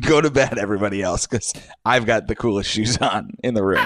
go 0.01 0.21
to 0.21 0.29
bed, 0.29 0.59
everybody 0.59 1.01
else, 1.01 1.25
because 1.25 1.51
I've 1.83 2.05
got 2.05 2.27
the 2.27 2.35
coolest 2.35 2.69
shoes 2.69 2.95
on 2.99 3.31
in 3.43 3.55
the 3.55 3.63
room. 3.63 3.83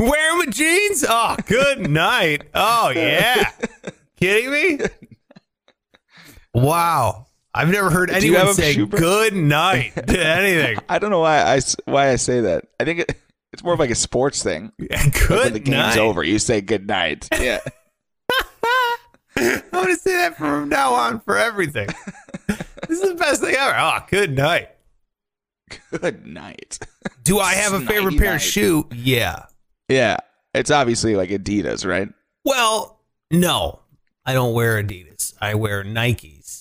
Wearing 0.00 0.38
with 0.38 0.50
jeans? 0.50 1.04
Oh, 1.08 1.36
good 1.46 1.88
night. 1.88 2.48
Oh, 2.52 2.88
yeah. 2.90 3.52
Kidding 4.18 4.50
me? 4.50 4.86
Wow. 6.52 7.26
I've 7.52 7.68
never 7.68 7.90
heard 7.90 8.10
anyone 8.10 8.54
say 8.54 8.76
good 8.86 9.34
night 9.34 9.92
to 9.94 10.24
anything. 10.24 10.78
I 10.88 10.98
don't 10.98 11.10
know 11.10 11.20
why 11.20 11.42
I 11.42 11.60
why 11.84 12.10
I 12.10 12.16
say 12.16 12.40
that. 12.42 12.66
I 12.78 12.84
think 12.84 13.00
it, 13.00 13.16
it's 13.52 13.64
more 13.64 13.74
of 13.74 13.80
like 13.80 13.90
a 13.90 13.94
sports 13.96 14.42
thing. 14.42 14.72
Like 14.90 15.28
Good 15.28 15.30
when 15.44 15.52
the 15.54 15.58
game's 15.60 15.96
night. 15.96 15.98
over, 15.98 16.22
you 16.22 16.38
say 16.38 16.60
good 16.60 16.86
night. 16.86 17.28
Yeah. 17.38 17.58
I'm 19.36 19.86
to 19.86 19.96
say 19.96 20.12
that 20.16 20.36
from 20.36 20.68
now 20.68 20.92
on 20.94 21.20
for 21.20 21.36
everything. 21.36 21.88
this 22.46 23.00
is 23.00 23.08
the 23.08 23.14
best 23.14 23.40
thing 23.40 23.54
ever. 23.54 23.74
Oh, 23.78 23.98
good 24.10 24.36
night. 24.36 24.68
good 25.90 26.26
night. 26.26 26.78
Do 27.24 27.38
I 27.38 27.54
have 27.54 27.72
a 27.72 27.80
favorite 27.80 28.18
pair 28.18 28.34
of 28.34 28.42
shoe? 28.42 28.86
Yeah. 28.92 29.44
Yeah. 29.88 30.18
It's 30.52 30.70
obviously 30.70 31.16
like 31.16 31.30
Adidas, 31.30 31.88
right? 31.88 32.08
Well, 32.44 33.00
no. 33.30 33.80
I 34.26 34.32
don't 34.34 34.52
wear 34.52 34.82
Adidas. 34.82 35.34
I 35.40 35.54
wear 35.54 35.84
Nikes. 35.84 36.59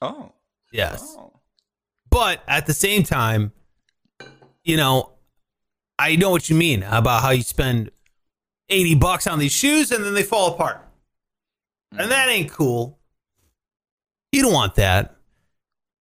Oh. 0.00 0.32
Yes. 0.72 1.14
oh. 1.18 1.32
But 2.10 2.42
at 2.48 2.66
the 2.66 2.74
same 2.74 3.02
time, 3.02 3.52
you 4.64 4.76
know, 4.76 5.12
I 5.98 6.16
know 6.16 6.30
what 6.30 6.48
you 6.48 6.56
mean 6.56 6.82
about 6.82 7.22
how 7.22 7.30
you 7.30 7.42
spend 7.42 7.90
80 8.68 8.94
bucks 8.96 9.26
on 9.26 9.38
these 9.38 9.52
shoes 9.52 9.92
and 9.92 10.04
then 10.04 10.14
they 10.14 10.22
fall 10.22 10.54
apart. 10.54 10.84
And 11.92 12.00
mm. 12.00 12.08
that 12.08 12.28
ain't 12.28 12.50
cool. 12.50 12.98
You 14.32 14.42
don't 14.42 14.52
want 14.52 14.76
that. 14.76 15.16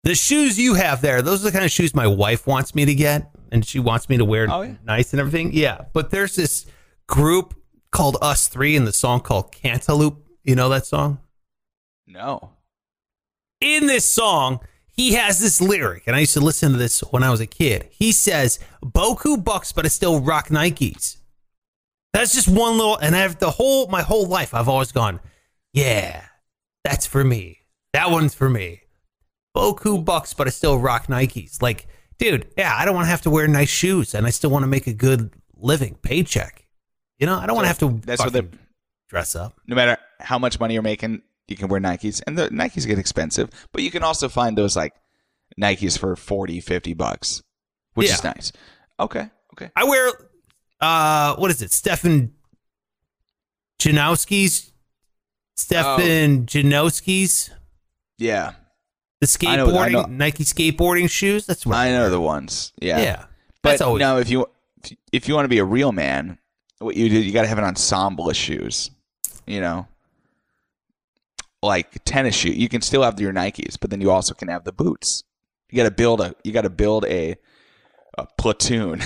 The 0.05 0.15
shoes 0.15 0.59
you 0.59 0.75
have 0.75 1.01
there, 1.01 1.23
those 1.23 1.43
are 1.43 1.51
the 1.51 1.53
kind 1.53 1.65
of 1.65 1.71
shoes 1.71 1.95
my 1.95 2.07
wife 2.07 2.47
wants 2.47 2.75
me 2.75 2.85
to 2.85 2.95
get 2.95 3.31
and 3.51 3.65
she 3.65 3.79
wants 3.79 4.09
me 4.09 4.17
to 4.19 4.25
wear 4.25 4.47
Oh, 4.49 4.63
yeah. 4.63 4.75
nice 4.85 5.13
and 5.13 5.21
everything. 5.21 5.53
Yeah. 5.53 5.85
But 5.93 6.11
there's 6.11 6.37
this 6.37 6.67
group 7.07 7.55
called 7.91 8.17
Us3 8.21 8.77
and 8.77 8.87
the 8.87 8.93
song 8.93 9.21
called 9.21 9.53
Cantaloop. 9.53 10.17
You 10.45 10.55
know 10.55 10.69
that 10.69 10.87
song? 10.87 11.19
No. 12.07 12.53
In 13.61 13.87
this 13.87 14.05
song, 14.11 14.61
he 14.89 15.13
has 15.15 15.41
this 15.41 15.61
lyric, 15.61 16.07
and 16.07 16.17
I 16.17 16.21
used 16.21 16.35
to 16.35 16.41
listen 16.41 16.73
to 16.73 16.79
this 16.79 17.01
when 17.01 17.23
I 17.23 17.31
was 17.31 17.41
a 17.41 17.47
kid. 17.47 17.89
He 17.91 18.13
says, 18.13 18.59
"Boku 18.85 19.43
bucks, 19.43 19.73
but 19.73 19.85
I 19.85 19.89
still 19.89 20.21
rock 20.21 20.49
Nikes." 20.49 21.17
That's 22.13 22.35
just 22.35 22.49
one 22.49 22.79
little, 22.79 22.97
and 22.97 23.15
I've 23.15 23.39
the 23.39 23.51
whole 23.53 23.87
my 23.89 24.03
whole 24.03 24.27
life 24.27 24.55
I've 24.55 24.69
always 24.69 24.93
gone, 24.93 25.21
"Yeah, 25.73 26.25
that's 26.85 27.07
for 27.07 27.23
me. 27.23 27.59
That 27.93 28.11
one's 28.11 28.35
for 28.35 28.49
me." 28.51 28.83
Boku 29.57 30.05
bucks, 30.05 30.35
but 30.35 30.47
I 30.47 30.51
still 30.51 30.79
rock 30.79 31.07
Nikes. 31.07 31.63
Like, 31.63 31.87
dude, 32.19 32.49
yeah, 32.57 32.75
I 32.77 32.85
don't 32.85 32.95
want 32.95 33.07
to 33.07 33.11
have 33.11 33.23
to 33.23 33.31
wear 33.31 33.47
nice 33.49 33.69
shoes, 33.69 34.15
and 34.15 34.27
I 34.27 34.31
still 34.31 34.51
want 34.51 34.63
to 34.63 34.69
make 34.69 34.87
a 34.87 34.93
good 34.93 35.33
living, 35.57 35.97
paycheck. 36.03 36.67
You 37.19 37.27
know, 37.27 37.39
I 37.39 37.47
don't 37.47 37.57
want 37.57 37.65
to 37.65 37.69
have 37.69 37.79
to 37.81 38.01
That's 38.05 38.23
what 38.23 38.33
they 38.33 38.43
dress 39.09 39.35
up. 39.35 39.61
no 39.67 39.75
matter 39.75 39.97
how 40.21 40.39
much 40.39 40.61
money 40.61 40.75
you're 40.75 40.83
making, 40.83 41.23
you 41.49 41.57
can 41.57 41.69
wear 41.69 41.81
Nikes. 41.81 42.23
And 42.27 42.37
the 42.39 42.49
Nikes 42.49 42.87
get 42.87 42.99
expensive, 42.99 43.51
but 43.73 43.83
you 43.83 43.91
can 43.91 44.03
also 44.03 44.29
find 44.29 44.57
those 44.57 44.77
like 44.77 44.95
Nikes 45.61 45.99
for 45.99 46.15
40, 46.17 46.61
50 46.61 46.95
bucks, 46.95 47.43
which 47.95 48.11
is 48.11 48.23
nice. 48.25 48.53
Okay. 49.01 49.29
Okay. 49.55 49.71
I 49.77 49.85
wear 49.85 50.13
uh 50.81 51.35
what 51.37 51.51
is 51.51 51.63
it? 51.63 51.73
Stefan 51.73 52.33
Janoski's 53.81 54.73
Stefan 55.57 56.47
Janoski's 56.47 57.51
Yeah. 58.19 58.53
the 59.21 59.37
I 59.49 59.57
know- 59.57 59.67
I 59.67 59.89
skateboarding 59.89 59.93
know. 59.93 60.05
Nike 60.07 60.45
skateboarding 60.45 61.11
shoes. 61.11 61.47
That's 61.47 61.67
what 61.67 61.77
I 61.77 61.91
know 61.91 62.11
the 62.11 62.21
ones. 62.21 62.73
Yeah. 62.81 63.01
Yeah. 63.01 63.25
But 63.63 63.81
always 63.83 64.01
no, 64.01 64.19
if 64.19 64.31
you 64.31 64.47
if 65.13 65.27
you 65.29 65.35
want 65.35 65.45
to 65.45 65.49
be 65.49 65.59
a 65.59 65.65
real 65.65 65.91
man, 65.93 66.39
what 66.79 66.97
you 66.97 67.09
do, 67.09 67.19
you 67.21 67.33
got 67.33 67.43
to 67.43 67.49
have 67.49 67.59
an 67.59 67.65
ensemble 67.65 68.31
of 68.31 68.37
shoes. 68.37 68.91
You 69.47 69.61
know, 69.61 69.89
like 71.63 72.03
tennis 72.05 72.35
shoe. 72.35 72.51
You 72.51 72.69
can 72.69 72.81
still 72.81 73.03
have 73.03 73.21
your 73.21 73.33
Nikes, 73.33 73.77
but 73.81 73.91
then 73.91 74.01
you 74.01 74.11
also 74.11 74.35
can 74.35 74.49
have 74.49 74.65
the 74.65 74.73
boots. 74.73 75.25
You 75.71 75.77
got 75.77 75.85
to 75.85 75.91
build 75.91 76.21
a. 76.21 76.35
You 76.45 76.53
got 76.53 76.63
to 76.63 76.71
build 76.71 77.05
a, 77.07 77.37
a 78.17 78.27
platoon. 78.39 79.01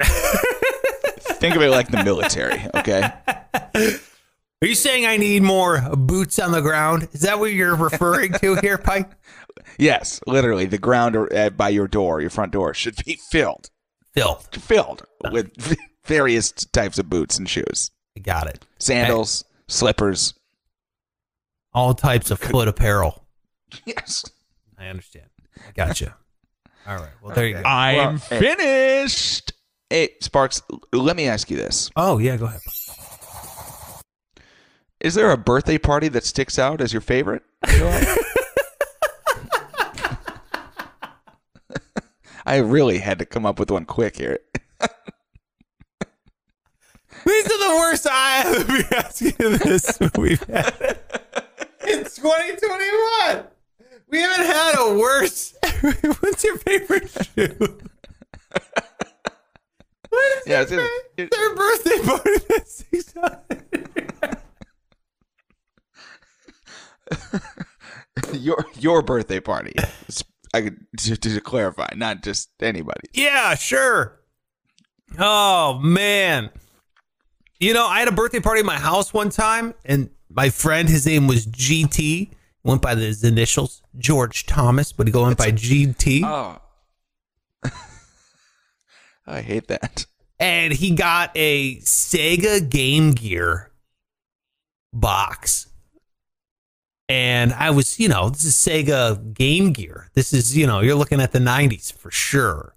Think 0.00 1.56
of 1.56 1.62
it 1.62 1.70
like 1.70 1.88
the 1.90 2.02
military. 2.04 2.60
Okay. 2.74 3.10
Are 4.62 4.66
you 4.66 4.74
saying 4.74 5.06
I 5.06 5.16
need 5.16 5.42
more 5.42 5.80
boots 5.96 6.38
on 6.38 6.52
the 6.52 6.60
ground? 6.60 7.08
Is 7.12 7.22
that 7.22 7.38
what 7.38 7.52
you're 7.52 7.74
referring 7.76 8.32
to 8.34 8.56
here, 8.56 8.76
Pike? 8.84 9.10
Yes, 9.78 10.20
literally, 10.26 10.66
the 10.66 10.76
ground 10.78 11.16
uh, 11.16 11.50
by 11.50 11.70
your 11.70 11.88
door, 11.88 12.20
your 12.20 12.28
front 12.30 12.52
door, 12.52 12.74
should 12.74 12.96
be 13.06 13.18
filled, 13.30 13.70
Filled. 14.14 14.46
filled 14.54 15.04
with 15.32 15.78
various 16.04 16.52
types 16.52 16.98
of 16.98 17.08
boots 17.08 17.38
and 17.38 17.48
shoes, 17.48 17.90
I 18.16 18.20
got 18.20 18.46
it. 18.48 18.66
sandals, 18.78 19.44
slippers. 19.68 20.34
All 21.72 21.94
types 21.94 22.30
of 22.30 22.38
foot 22.40 22.68
apparel. 22.68 23.26
Yes. 23.84 24.24
I 24.78 24.86
understand. 24.86 25.26
I 25.56 25.72
gotcha. 25.74 26.16
All 26.86 26.96
right. 26.96 27.12
Well, 27.22 27.34
there 27.34 27.46
you 27.46 27.54
go. 27.54 27.62
I'm 27.64 28.18
finished. 28.18 29.52
Hey, 29.88 30.10
Sparks, 30.20 30.62
let 30.92 31.16
me 31.16 31.28
ask 31.28 31.50
you 31.50 31.56
this. 31.56 31.90
Oh, 31.96 32.18
yeah, 32.18 32.36
go 32.36 32.46
ahead. 32.46 32.60
Is 35.00 35.14
there 35.14 35.30
a 35.30 35.36
birthday 35.36 35.78
party 35.78 36.08
that 36.08 36.24
sticks 36.24 36.58
out 36.58 36.80
as 36.80 36.92
your 36.92 37.00
favorite? 37.00 37.42
I 42.46 42.56
really 42.56 42.98
had 42.98 43.18
to 43.20 43.26
come 43.26 43.46
up 43.46 43.58
with 43.58 43.70
one 43.70 43.84
quick 43.84 44.16
here. 44.16 44.38
These 47.26 47.44
are 47.46 47.68
the 47.68 47.76
worst 47.78 48.06
I 48.10 48.30
have 48.42 48.66
to 48.66 48.72
be 48.72 48.82
asking 48.96 49.58
this 49.58 49.98
we've 50.16 50.42
had 50.44 50.98
in 51.92 52.04
2021. 52.04 53.44
We 54.08 54.18
haven't 54.20 54.46
had 54.46 54.74
a 54.78 54.98
worse. 54.98 55.54
What's 56.20 56.44
your 56.44 56.58
favorite 56.58 57.08
shoe? 57.10 57.78
What 60.08 60.38
is 60.38 60.42
Yeah, 60.46 60.64
their, 60.64 60.80
it's- 60.80 60.90
it- 61.16 61.30
their 61.30 61.54
birthday 61.54 61.98
party 62.04 62.30
that 62.48 62.68
sticks 62.68 63.14
out? 63.16 63.44
your 68.32 68.64
your 68.78 69.02
birthday 69.02 69.40
party. 69.40 69.74
I 70.54 70.62
could 70.62 70.78
to, 70.98 71.16
to 71.16 71.40
clarify, 71.40 71.88
not 71.96 72.22
just 72.22 72.50
anybody. 72.60 73.08
Yeah, 73.12 73.54
sure. 73.54 74.20
Oh 75.18 75.78
man. 75.82 76.50
You 77.58 77.74
know, 77.74 77.86
I 77.86 77.98
had 77.98 78.08
a 78.08 78.12
birthday 78.12 78.40
party 78.40 78.60
at 78.60 78.66
my 78.66 78.78
house 78.78 79.12
one 79.12 79.28
time, 79.30 79.74
and 79.84 80.10
my 80.30 80.48
friend, 80.50 80.88
his 80.88 81.06
name 81.06 81.26
was 81.26 81.46
GT, 81.46 82.30
went 82.62 82.82
by 82.82 82.94
his 82.94 83.24
initials, 83.24 83.82
George 83.98 84.46
Thomas, 84.46 84.92
but 84.92 85.08
he 85.08 85.12
went 85.12 85.36
by 85.36 85.50
GT. 85.50 86.22
Oh. 86.24 86.60
I 89.26 89.40
hate 89.42 89.68
that. 89.68 90.06
and 90.38 90.72
he 90.72 90.94
got 90.94 91.32
a 91.34 91.76
Sega 91.78 92.68
Game 92.68 93.12
Gear 93.12 93.70
box. 94.92 95.66
And 97.08 97.52
I 97.52 97.70
was, 97.70 97.98
you 97.98 98.08
know, 98.08 98.30
this 98.30 98.44
is 98.44 98.54
Sega 98.54 99.34
Game 99.34 99.72
Gear. 99.72 100.10
This 100.14 100.32
is, 100.32 100.56
you 100.56 100.66
know, 100.66 100.78
you're 100.80 100.94
looking 100.94 101.20
at 101.20 101.32
the 101.32 101.40
90s 101.40 101.92
for 101.92 102.10
sure. 102.10 102.74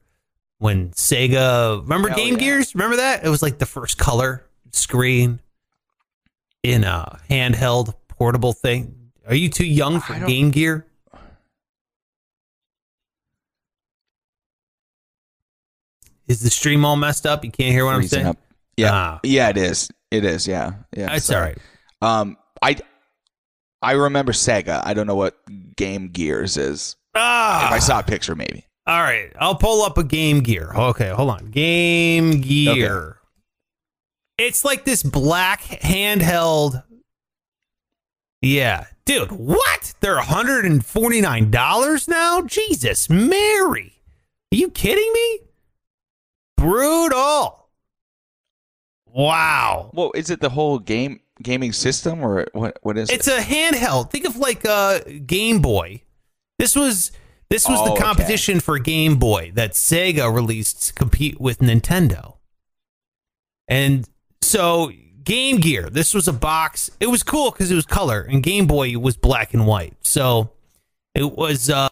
When 0.58 0.90
Sega, 0.92 1.82
remember 1.82 2.10
Hell 2.10 2.18
Game 2.18 2.34
yeah. 2.36 2.40
Gears? 2.40 2.74
Remember 2.74 2.96
that? 2.96 3.24
It 3.24 3.30
was 3.30 3.44
like 3.44 3.60
the 3.60 3.66
first 3.66 3.98
color 4.00 4.44
screen 4.72 5.40
in 6.64 6.84
a 6.84 7.20
handheld 7.30 7.94
portable 8.08 8.54
thing. 8.54 9.12
Are 9.28 9.36
you 9.36 9.50
too 9.50 9.66
young 9.66 10.00
for 10.00 10.18
Game 10.26 10.50
Gear? 10.52 10.86
Is 16.28 16.42
the 16.42 16.50
stream 16.50 16.86
all 16.86 16.96
messed 16.96 17.26
up? 17.26 17.44
You 17.44 17.52
can't 17.52 17.72
hear 17.74 17.86
what 17.86 17.96
I'm 17.96 18.04
saying? 18.04 18.28
up. 18.28 18.38
Yeah, 18.78 18.92
Ah. 18.94 19.20
yeah, 19.24 19.50
it 19.50 19.58
is. 19.58 19.90
It 20.10 20.26
is. 20.26 20.48
Yeah, 20.48 20.74
yeah. 20.96 21.08
That's 21.08 21.26
sorry. 21.26 21.56
all 22.02 22.10
right. 22.10 22.20
Um, 22.22 22.38
I 22.62 22.78
I 23.82 23.92
remember 23.94 24.32
Sega. 24.32 24.82
I 24.86 24.94
don't 24.94 25.06
know 25.08 25.16
what 25.16 25.38
Game 25.76 26.08
Gears 26.10 26.58
is. 26.58 26.96
Ah, 27.16 27.68
If 27.68 27.74
I 27.74 27.80
saw 27.80 28.00
a 28.00 28.04
picture, 28.04 28.36
maybe. 28.36 28.66
all 28.88 29.02
right. 29.02 29.32
I'll 29.40 29.56
pull 29.56 29.84
up 29.84 29.98
a 29.98 30.04
Game 30.04 30.40
Gear. 30.42 30.72
Okay, 30.74 31.10
hold 31.10 31.30
on. 31.30 31.52
Game 31.52 32.42
Gear. 32.42 33.18
It's 34.38 34.66
like 34.66 34.84
this 34.86 35.04
black 35.04 35.62
handheld. 35.62 36.84
Yeah, 38.42 38.86
dude. 39.06 39.32
What? 39.32 39.94
They're 40.02 40.20
$149 40.20 42.08
now? 42.08 42.42
Jesus, 42.42 43.10
Mary. 43.10 44.02
Are 44.52 44.56
you 44.58 44.70
kidding 44.70 45.12
me? 45.14 45.40
Brutal. 46.58 47.68
Wow. 49.08 49.92
Well, 49.94 50.12
is 50.16 50.30
it 50.30 50.42
the 50.42 50.50
whole 50.50 50.80
game 50.80 51.20
gaming 51.42 51.72
system 51.74 52.24
or 52.24 52.46
what? 52.54 52.80
What 52.82 52.98
is 52.98 53.10
It's 53.10 53.28
it? 53.28 53.38
It's 53.40 53.50
a 53.50 53.54
handheld. 53.54 54.10
Think 54.12 54.26
of 54.26 54.38
like 54.38 54.66
a 54.66 55.22
Game 55.26 55.60
Boy. 55.62 56.02
This 56.60 56.76
was 56.76 57.12
This 57.50 57.68
was 57.68 57.80
Oh, 57.82 57.86
the 57.86 57.92
okay. 57.92 58.02
competition 58.04 58.60
for 58.60 58.80
Game 58.80 59.18
Boy 59.18 59.52
that 59.54 59.74
Sega 59.74 60.34
released 60.34 60.88
to 60.88 60.94
compete 60.94 61.40
with 61.40 61.60
Nintendo. 61.60 62.38
And 63.68 64.10
so 64.44 64.92
Game 65.24 65.58
Gear, 65.58 65.90
this 65.90 66.14
was 66.14 66.28
a 66.28 66.34
box. 66.34 66.90
It 67.00 67.08
was 67.08 67.24
cool 67.24 67.52
because 67.52 67.72
it 67.72 67.76
was 67.76 67.86
color, 67.86 68.22
and 68.22 68.44
Game 68.44 68.68
Boy 68.68 68.98
was 68.98 69.16
black 69.16 69.54
and 69.54 69.66
white. 69.66 69.94
So 70.02 70.52
it 71.16 71.36
was 71.36 71.70
uh, 71.70 71.90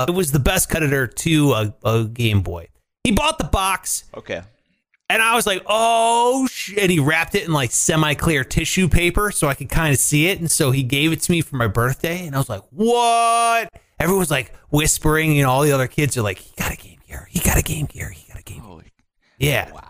it 0.00 0.14
was 0.14 0.32
the 0.32 0.38
best 0.38 0.68
competitor 0.68 1.06
to 1.06 1.52
a, 1.52 1.74
a 1.84 2.04
Game 2.04 2.42
Boy. 2.42 2.68
He 3.04 3.12
bought 3.12 3.38
the 3.38 3.44
box. 3.44 4.04
Okay. 4.16 4.42
And 5.10 5.22
I 5.22 5.34
was 5.34 5.46
like, 5.46 5.62
oh 5.66 6.46
shit. 6.48 6.78
And 6.78 6.90
he 6.90 6.98
wrapped 6.98 7.34
it 7.34 7.44
in 7.46 7.52
like 7.52 7.70
semi 7.70 8.14
clear 8.14 8.44
tissue 8.44 8.88
paper 8.88 9.30
so 9.30 9.48
I 9.48 9.54
could 9.54 9.70
kind 9.70 9.94
of 9.94 9.98
see 9.98 10.26
it. 10.26 10.38
And 10.38 10.50
so 10.50 10.70
he 10.70 10.82
gave 10.82 11.12
it 11.12 11.22
to 11.22 11.32
me 11.32 11.40
for 11.40 11.56
my 11.56 11.66
birthday. 11.66 12.26
And 12.26 12.34
I 12.34 12.38
was 12.38 12.50
like, 12.50 12.62
what? 12.70 13.70
Everyone's 13.98 14.30
like 14.30 14.52
whispering, 14.70 15.32
you 15.32 15.42
know, 15.42 15.50
all 15.50 15.62
the 15.62 15.72
other 15.72 15.88
kids 15.88 16.16
are 16.18 16.22
like, 16.22 16.38
he 16.38 16.52
got 16.56 16.72
a 16.72 16.76
Game 16.76 16.98
Gear. 17.06 17.26
He 17.30 17.40
got 17.40 17.56
a 17.56 17.62
Game 17.62 17.86
Gear. 17.86 18.10
He 18.10 18.28
got 18.28 18.38
a 18.38 18.44
Game 18.44 18.58
Gear. 18.58 18.66
Holy 18.66 18.84
Yeah. 19.38 19.72
wow. 19.72 19.87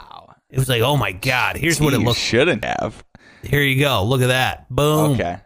It 0.51 0.59
was 0.59 0.69
like, 0.69 0.83
oh 0.83 0.97
my 0.97 1.13
God. 1.13 1.57
Here's 1.57 1.81
what 1.81 1.95
it 1.95 1.99
looks 1.99 2.19
shouldn't 2.19 2.65
have. 2.65 3.05
Here 3.43 3.63
you 3.63 3.79
go. 3.81 4.05
Look 4.05 4.23
at 4.23 4.29
that. 4.29 4.69
Boom. 4.71 5.13
Okay. 5.13 5.39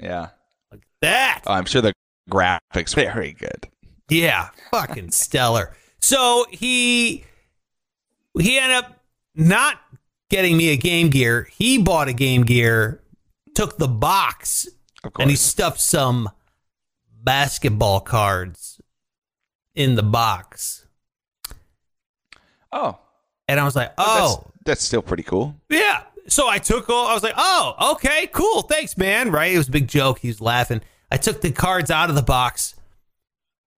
Yeah. 0.00 0.28
Like 0.70 0.82
that. 1.02 1.42
Oh, 1.46 1.52
I'm 1.52 1.66
sure 1.66 1.82
the 1.82 1.92
graphics 2.30 2.94
very 2.94 3.32
good. 3.32 3.68
Yeah, 4.08 4.48
fucking 4.70 5.10
stellar. 5.12 5.74
So 6.00 6.44
he 6.50 7.24
he 8.38 8.58
ended 8.58 8.78
up 8.78 9.00
not 9.34 9.80
getting 10.30 10.56
me 10.56 10.70
a 10.70 10.76
Game 10.76 11.08
Gear. 11.10 11.48
He 11.52 11.78
bought 11.78 12.08
a 12.08 12.12
Game 12.12 12.42
Gear, 12.42 13.02
took 13.54 13.78
the 13.78 13.88
box, 13.88 14.68
and 15.18 15.30
he 15.30 15.36
stuffed 15.36 15.80
some 15.80 16.30
basketball 17.22 18.00
cards 18.00 18.80
in 19.74 19.94
the 19.94 20.02
box. 20.02 20.86
Oh, 22.72 22.98
And 23.52 23.60
I 23.60 23.64
was 23.64 23.76
like, 23.76 23.94
that's, 23.96 24.08
"Oh, 24.08 24.50
that's 24.64 24.82
still 24.82 25.02
pretty 25.02 25.22
cool. 25.22 25.54
yeah." 25.68 26.04
So 26.26 26.48
I 26.48 26.56
took 26.58 26.88
all. 26.88 27.06
I 27.06 27.12
was 27.12 27.22
like, 27.22 27.34
"Oh, 27.36 27.92
okay, 27.92 28.28
cool, 28.32 28.62
thanks, 28.62 28.96
man." 28.96 29.30
Right? 29.30 29.52
It 29.52 29.58
was 29.58 29.68
a 29.68 29.72
big 29.72 29.88
joke. 29.88 30.20
He 30.20 30.28
was 30.28 30.40
laughing. 30.40 30.80
I 31.10 31.18
took 31.18 31.42
the 31.42 31.52
cards 31.52 31.90
out 31.90 32.08
of 32.08 32.16
the 32.16 32.22
box. 32.22 32.74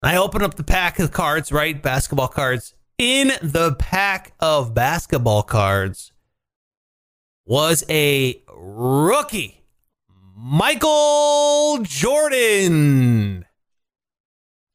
I 0.03 0.17
opened 0.17 0.45
up 0.45 0.55
the 0.55 0.63
pack 0.63 1.01
of 1.01 1.11
cards. 1.11 1.51
Right, 1.51 1.83
basketball 1.83 2.29
cards. 2.29 2.75
In 2.99 3.33
the 3.43 3.75
pack 3.75 4.35
of 4.39 4.73
basketball 4.75 5.43
cards 5.43 6.13
was 7.45 7.83
a 7.91 8.41
rookie, 8.57 9.65
Michael 10.37 11.81
Jordan. 11.83 13.45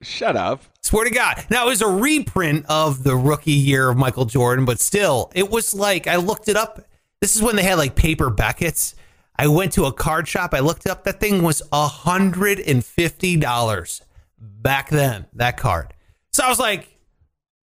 Shut 0.01 0.37
up. 0.37 0.63
Swear 0.81 1.05
to 1.05 1.11
God. 1.11 1.45
Now, 1.49 1.65
it 1.65 1.69
was 1.69 1.81
a 1.81 1.87
reprint 1.87 2.65
of 2.69 3.03
the 3.03 3.15
rookie 3.15 3.51
year 3.51 3.89
of 3.89 3.97
Michael 3.97 4.25
Jordan, 4.25 4.65
but 4.65 4.79
still, 4.79 5.31
it 5.35 5.49
was 5.49 5.73
like, 5.73 6.07
I 6.07 6.15
looked 6.15 6.47
it 6.47 6.55
up. 6.55 6.85
This 7.21 7.35
is 7.35 7.41
when 7.41 7.57
they 7.57 7.63
had 7.63 7.77
like 7.77 7.95
paper 7.95 8.29
Beckett's. 8.29 8.95
I 9.37 9.47
went 9.47 9.73
to 9.73 9.85
a 9.85 9.93
card 9.93 10.27
shop. 10.27 10.53
I 10.53 10.59
looked 10.59 10.85
it 10.85 10.91
up. 10.91 11.03
That 11.03 11.19
thing 11.19 11.43
was 11.43 11.61
$150 11.71 14.01
back 14.39 14.89
then, 14.89 15.25
that 15.33 15.57
card. 15.57 15.93
So 16.31 16.43
I 16.43 16.49
was 16.49 16.59
like, 16.59 16.87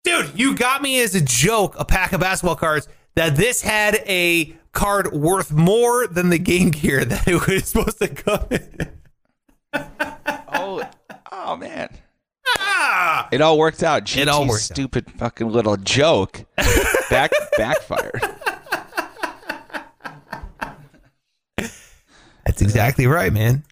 dude, 0.02 0.32
you 0.34 0.54
got 0.54 0.82
me 0.82 1.00
as 1.00 1.14
a 1.14 1.20
joke 1.20 1.74
a 1.78 1.84
pack 1.84 2.12
of 2.12 2.20
basketball 2.20 2.56
cards 2.56 2.88
that 3.16 3.36
this 3.36 3.62
had 3.62 3.96
a 4.06 4.56
card 4.72 5.12
worth 5.12 5.52
more 5.52 6.06
than 6.06 6.30
the 6.30 6.38
Game 6.38 6.70
Gear 6.70 7.04
that 7.04 7.28
it 7.28 7.46
was 7.46 7.66
supposed 7.66 7.98
to 7.98 8.08
come 8.08 8.46
in. 8.50 8.88
Oh, 10.56 10.88
oh 11.32 11.56
man. 11.56 11.88
Ah! 12.48 13.28
It 13.32 13.40
all 13.40 13.58
worked 13.58 13.82
out. 13.82 14.04
GT's 14.04 14.16
It 14.18 14.28
all 14.28 14.42
worked 14.42 14.52
out. 14.54 14.76
stupid 14.76 15.10
fucking 15.12 15.48
little 15.50 15.76
joke 15.76 16.44
back 17.10 17.30
backfired. 17.58 18.20
That's 22.46 22.60
exactly 22.60 23.06
right, 23.06 23.32
man. 23.32 23.64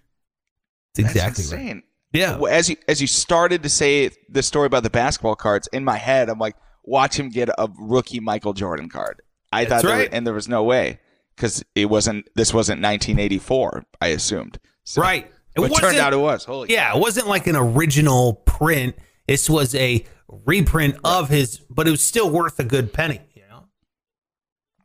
That's 0.94 1.12
That's 1.14 1.38
exactly 1.38 1.72
right. 1.74 1.82
Yeah. 2.12 2.36
Well, 2.38 2.52
As 2.52 2.68
you 2.68 2.76
as 2.88 3.00
you 3.00 3.06
started 3.06 3.62
to 3.62 3.68
say 3.68 4.10
the 4.28 4.42
story 4.42 4.66
about 4.66 4.82
the 4.82 4.90
basketball 4.90 5.36
cards, 5.36 5.68
in 5.72 5.84
my 5.84 5.96
head, 5.96 6.28
I'm 6.28 6.38
like, 6.38 6.56
watch 6.84 7.18
him 7.18 7.28
get 7.28 7.48
a 7.50 7.68
rookie 7.78 8.20
Michael 8.20 8.52
Jordan 8.52 8.88
card. 8.88 9.20
I 9.52 9.64
That's 9.64 9.82
thought, 9.82 9.88
there- 9.88 9.98
right. 9.98 10.08
and 10.12 10.26
there 10.26 10.34
was 10.34 10.48
no 10.48 10.62
way 10.62 11.00
because 11.36 11.62
it 11.74 11.86
wasn't. 11.86 12.28
This 12.34 12.52
wasn't 12.54 12.80
1984. 12.82 13.84
I 14.00 14.08
assumed. 14.08 14.58
So, 14.84 15.00
Right. 15.02 15.30
It 15.54 15.60
But 15.60 15.74
turned 15.74 15.98
out 15.98 16.12
it 16.12 16.18
was. 16.18 16.44
Holy. 16.44 16.72
Yeah, 16.72 16.94
it 16.94 17.00
wasn't 17.00 17.26
like 17.28 17.46
an 17.46 17.56
original 17.56 18.34
print. 18.34 18.96
This 19.28 19.48
was 19.50 19.74
a 19.74 20.04
reprint 20.28 20.96
of 21.04 21.28
his, 21.28 21.58
but 21.70 21.86
it 21.86 21.90
was 21.90 22.00
still 22.00 22.30
worth 22.30 22.58
a 22.58 22.64
good 22.64 22.92
penny, 22.92 23.20
you 23.34 23.42
know? 23.50 23.64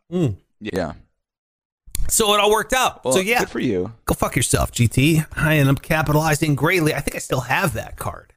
Hmm. 0.10 0.34
Yeah. 0.60 0.94
So 2.10 2.34
it 2.34 2.40
all 2.40 2.52
worked 2.52 2.74
out. 2.74 3.04
Well, 3.04 3.14
so 3.14 3.20
yeah, 3.20 3.40
Good 3.40 3.50
for 3.50 3.60
you. 3.60 3.94
go 4.06 4.14
fuck 4.14 4.36
yourself, 4.36 4.72
GT. 4.72 5.26
I 5.36 5.58
end 5.58 5.70
up 5.70 5.82
capitalizing 5.82 6.56
greatly. 6.56 6.94
I 6.94 7.00
think 7.02 7.16
I 7.16 7.20
still 7.20 7.42
have 7.42 7.74
that 7.74 7.98
card. 7.98 8.34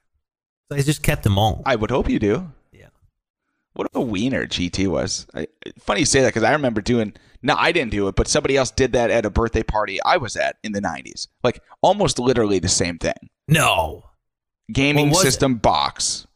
So 0.70 0.76
I 0.78 0.82
just 0.82 1.02
kept 1.02 1.22
them 1.24 1.38
all. 1.38 1.62
I 1.66 1.76
would 1.76 1.90
hope 1.90 2.08
you 2.08 2.18
do. 2.18 2.50
Yeah. 2.72 2.86
What 3.74 3.88
a 3.94 4.00
wiener 4.00 4.46
GT 4.46 4.88
was. 4.88 5.26
I, 5.34 5.46
funny 5.78 6.00
you 6.00 6.06
say 6.06 6.20
that 6.20 6.28
because 6.28 6.42
I 6.42 6.52
remember 6.52 6.80
doing. 6.80 7.12
No, 7.42 7.54
I 7.56 7.72
didn't 7.72 7.90
do 7.90 8.08
it, 8.08 8.16
but 8.16 8.28
somebody 8.28 8.56
else 8.56 8.70
did 8.70 8.92
that 8.92 9.10
at 9.10 9.24
a 9.24 9.30
birthday 9.30 9.62
party 9.62 9.98
I 10.04 10.18
was 10.18 10.36
at 10.36 10.56
in 10.62 10.72
the 10.72 10.80
90s. 10.80 11.28
Like 11.42 11.62
almost 11.82 12.18
literally 12.18 12.58
the 12.58 12.68
same 12.68 12.98
thing. 12.98 13.30
No. 13.48 14.04
Gaming 14.70 15.08
was 15.10 15.20
it? 15.20 15.22
system 15.22 15.56
box. 15.56 16.26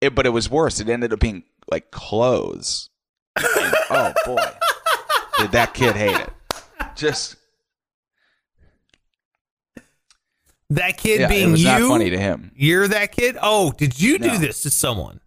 It, 0.00 0.14
but 0.14 0.26
it 0.26 0.30
was 0.30 0.50
worse. 0.50 0.80
It 0.80 0.88
ended 0.88 1.12
up 1.12 1.20
being 1.20 1.44
like 1.70 1.90
clothes. 1.90 2.90
And, 3.36 3.74
oh 3.90 4.12
boy, 4.24 4.48
did 5.38 5.52
that 5.52 5.74
kid 5.74 5.94
hate 5.96 6.16
it? 6.16 6.30
Just 6.96 7.36
That 10.70 10.96
kid 10.96 11.20
yeah, 11.20 11.28
being 11.28 11.48
it 11.48 11.52
was 11.52 11.62
you. 11.62 11.68
not 11.68 11.80
funny 11.82 12.10
to 12.10 12.18
him. 12.18 12.50
You're 12.56 12.88
that 12.88 13.12
kid? 13.12 13.36
Oh, 13.40 13.72
did 13.72 14.00
you 14.00 14.18
do 14.18 14.36
this 14.38 14.62
to 14.62 14.70
someone? 14.70 15.20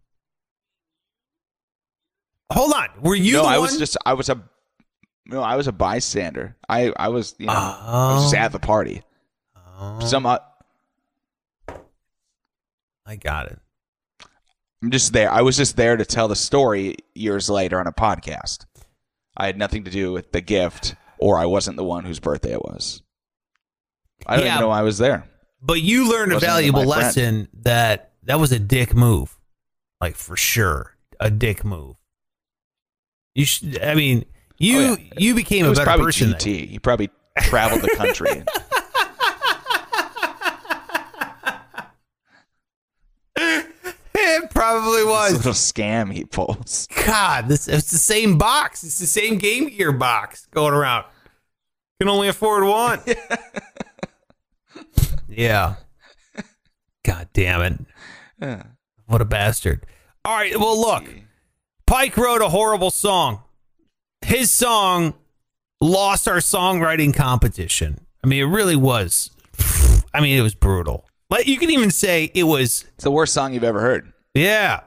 Hold 2.52 2.73
on. 2.73 2.89
Were 3.02 3.15
you 3.15 3.34
no, 3.34 3.45
I 3.45 3.54
one? 3.58 3.62
was 3.62 3.78
just 3.78 3.95
I 4.06 4.13
was 4.13 4.28
a 4.30 4.41
no, 5.30 5.42
I 5.44 5.56
was 5.56 5.68
a 5.68 5.72
bystander. 5.72 6.56
I 6.68 6.92
I 6.98 7.10
was 7.10 7.36
you 7.39 7.46
know 7.48 7.54
I 7.54 8.13
was 8.15 8.24
just 8.24 8.36
Oh. 8.36 8.38
at 8.38 8.52
the 8.52 8.60
party. 8.60 9.04
Oh, 9.80 10.00
Some 10.06 10.26
uh, 10.26 10.39
I 13.06 13.15
got 13.15 13.48
it. 13.48 13.60
I'm 14.82 14.92
just 14.92 15.13
there. 15.13 15.32
I 15.32 15.42
was 15.42 15.58
just 15.58 15.76
there 15.76 15.98
to 15.98 16.06
tell 16.06 16.28
the 16.28 16.36
story 16.36 16.96
years 17.13 17.50
later 17.50 17.80
on 17.80 17.88
a 17.88 17.92
podcast. 17.92 18.65
I 19.36 19.46
had 19.46 19.58
nothing 19.58 19.84
to 19.86 19.92
do 19.92 20.12
with 20.12 20.32
the 20.32 20.42
gift, 20.42 20.96
or 21.18 21.38
I 21.38 21.46
wasn't 21.46 21.78
the 21.78 21.84
one 21.84 22.06
whose 22.06 22.20
birthday 22.20 22.52
it 22.54 22.62
was. 22.62 23.02
I 24.26 24.36
don't 24.38 24.46
Yeah. 24.46 24.54
even 24.56 24.62
know 24.65 24.72
I 24.72 24.82
was 24.84 24.98
there. 24.98 25.26
But 25.62 25.82
you 25.82 26.10
learned 26.10 26.32
a 26.34 26.39
valuable 26.39 26.86
my 26.86 26.94
friend. 26.96 27.06
lesson 27.06 27.48
that 27.62 28.13
that 28.24 28.39
was 28.39 28.52
a 28.52 28.60
dick 28.60 28.94
move, 28.96 29.38
like 30.00 30.15
for 30.15 30.38
sure, 30.38 30.96
a 31.20 31.30
dick 31.30 31.65
move. 31.65 31.98
You 33.36 33.46
should. 33.46 33.82
I 33.82 33.96
mean, 33.96 34.26
you 34.60 34.80
Oh, 34.80 34.98
yeah. 35.00 35.13
you 35.17 35.36
became 35.36 35.65
It 35.65 35.67
a 35.67 35.69
was 35.72 35.80
better 35.80 35.88
probably 35.89 36.06
person. 36.06 36.32
GT. 36.34 36.69
He 36.69 36.80
probably 36.80 37.10
traveled 37.39 37.82
the 37.82 37.89
country. 37.95 38.43
It 44.22 44.50
probably 44.52 44.98
This 45.04 45.08
was. 45.08 45.34
little 45.34 45.54
scam 45.54 46.12
he 46.13 46.26
pulls. 46.26 46.88
God, 47.06 47.48
this 47.48 47.67
it's 47.67 47.91
the 47.91 47.98
same 47.98 48.38
box. 48.38 48.84
It's 48.84 49.00
the 49.00 49.06
same 49.06 49.38
Game 49.38 49.69
Gear 49.69 49.91
box 49.91 50.48
going 50.52 50.74
around. 50.74 51.06
Can 52.00 52.10
only 52.10 52.28
afford 52.28 52.63
one. 52.65 53.02
yeah. 55.30 55.76
God 57.04 57.28
damn 57.34 57.62
it. 57.62 57.80
Yeah. 58.41 58.63
What 59.06 59.22
a 59.22 59.26
bastard. 59.26 59.86
All 60.26 60.36
right. 60.36 60.58
Well, 60.58 60.80
look, 60.80 61.06
Pike 61.86 62.15
wrote 62.17 62.41
a 62.41 62.50
horrible 62.50 62.91
song. 62.91 63.41
His 64.21 64.51
song 64.51 65.13
lost 65.82 66.27
our 66.27 66.38
songwriting 66.38 67.15
competition. 67.15 68.05
I 68.23 68.27
mean, 68.27 68.41
it 68.41 68.47
really 68.47 68.75
was. 68.75 69.32
I 70.13 70.21
mean, 70.21 70.38
it 70.38 70.41
was 70.41 70.55
brutal. 70.55 71.05
Like 71.29 71.47
you 71.47 71.58
can 71.58 71.69
even 71.71 71.91
say 71.91 72.32
it 72.34 72.43
was. 72.43 72.86
It's 72.95 73.03
the 73.03 73.12
worst 73.12 73.34
song 73.34 73.53
you've 73.53 73.63
ever 73.63 73.79
heard. 73.79 74.12
Yeah. 74.34 74.82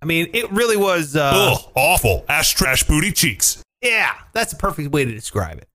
I 0.00 0.06
mean, 0.06 0.28
it 0.32 0.50
really 0.52 0.76
was. 0.76 1.16
Uh, 1.16 1.30
Ugh, 1.34 1.72
awful. 1.74 2.24
Ash 2.28 2.54
trash 2.54 2.84
booty 2.84 3.12
cheeks. 3.12 3.62
Yeah, 3.82 4.14
that's 4.32 4.52
a 4.52 4.56
perfect 4.56 4.90
way 4.92 5.04
to 5.04 5.10
describe 5.12 5.58
it. 5.58 5.68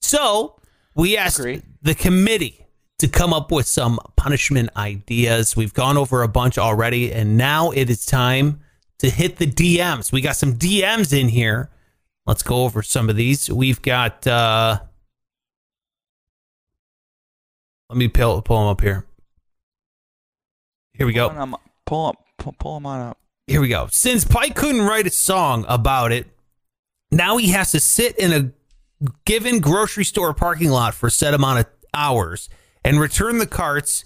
So 0.00 0.56
we 0.94 1.16
asked 1.16 1.38
Agree. 1.38 1.62
the 1.82 1.94
committee 1.94 2.66
to 2.98 3.08
come 3.08 3.32
up 3.34 3.50
with 3.50 3.66
some 3.66 3.98
punishment 4.16 4.70
ideas. 4.76 5.56
We've 5.56 5.74
gone 5.74 5.96
over 5.96 6.22
a 6.22 6.28
bunch 6.28 6.56
already, 6.58 7.12
and 7.12 7.36
now 7.36 7.70
it 7.72 7.90
is 7.90 8.06
time 8.06 8.60
to 8.98 9.10
hit 9.10 9.36
the 9.36 9.46
DMs. 9.46 10.12
We 10.12 10.20
got 10.22 10.36
some 10.36 10.54
DMs 10.54 11.18
in 11.18 11.28
here. 11.28 11.70
Let's 12.26 12.42
go 12.42 12.64
over 12.64 12.82
some 12.82 13.08
of 13.08 13.16
these. 13.16 13.50
We've 13.50 13.80
got. 13.80 14.26
uh 14.26 14.80
Let 17.88 17.96
me 17.96 18.08
pull, 18.08 18.42
pull 18.42 18.58
them 18.60 18.68
up 18.68 18.80
here. 18.80 19.04
Here 20.94 21.06
we 21.06 21.12
go. 21.12 21.28
Pull 21.30 21.40
'em- 21.42 21.56
Pull 21.86 22.16
pull, 22.38 22.52
pull 22.58 22.76
'em 22.76 22.86
on 22.86 23.00
up. 23.10 23.18
Here 23.46 23.60
we 23.60 23.68
go. 23.68 23.86
Since 23.92 24.24
Pike 24.24 24.56
couldn't 24.56 24.82
write 24.82 25.06
a 25.06 25.10
song 25.10 25.64
about 25.68 26.10
it, 26.10 26.26
now 27.12 27.36
he 27.36 27.50
has 27.50 27.70
to 27.72 27.80
sit 27.80 28.18
in 28.18 28.32
a 28.32 29.06
given 29.24 29.60
grocery 29.60 30.04
store 30.04 30.34
parking 30.34 30.70
lot 30.70 30.94
for 30.94 31.06
a 31.06 31.10
set 31.12 31.32
amount 31.32 31.60
of 31.60 31.66
hours 31.94 32.48
and 32.84 32.98
return 32.98 33.38
the 33.38 33.46
carts 33.46 34.02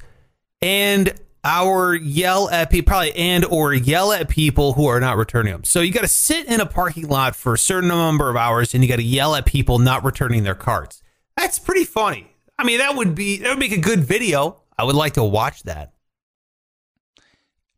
and 0.60 1.14
our 1.44 1.94
yell 1.94 2.50
at 2.50 2.70
people 2.70 2.90
probably 2.90 3.14
and 3.16 3.44
or 3.46 3.72
yell 3.72 4.12
at 4.12 4.28
people 4.28 4.74
who 4.74 4.86
are 4.86 5.00
not 5.00 5.16
returning 5.16 5.52
them. 5.52 5.64
So 5.64 5.80
you 5.80 5.92
got 5.92 6.02
to 6.02 6.08
sit 6.08 6.46
in 6.46 6.60
a 6.60 6.66
parking 6.66 7.08
lot 7.08 7.34
for 7.34 7.54
a 7.54 7.58
certain 7.58 7.88
number 7.88 8.28
of 8.28 8.36
hours 8.36 8.74
and 8.74 8.82
you 8.82 8.88
got 8.88 8.96
to 8.96 9.02
yell 9.02 9.34
at 9.34 9.46
people 9.46 9.78
not 9.78 10.04
returning 10.04 10.42
their 10.42 10.54
carts. 10.54 11.02
That's 11.36 11.58
pretty 11.58 11.84
funny. 11.84 12.26
I 12.58 12.64
mean, 12.64 12.78
that 12.78 12.94
would 12.94 13.14
be 13.14 13.38
that 13.38 13.48
would 13.50 13.58
make 13.58 13.72
a 13.72 13.80
good 13.80 14.00
video. 14.00 14.62
I 14.76 14.84
would 14.84 14.94
like 14.94 15.14
to 15.14 15.24
watch 15.24 15.62
that. 15.62 15.92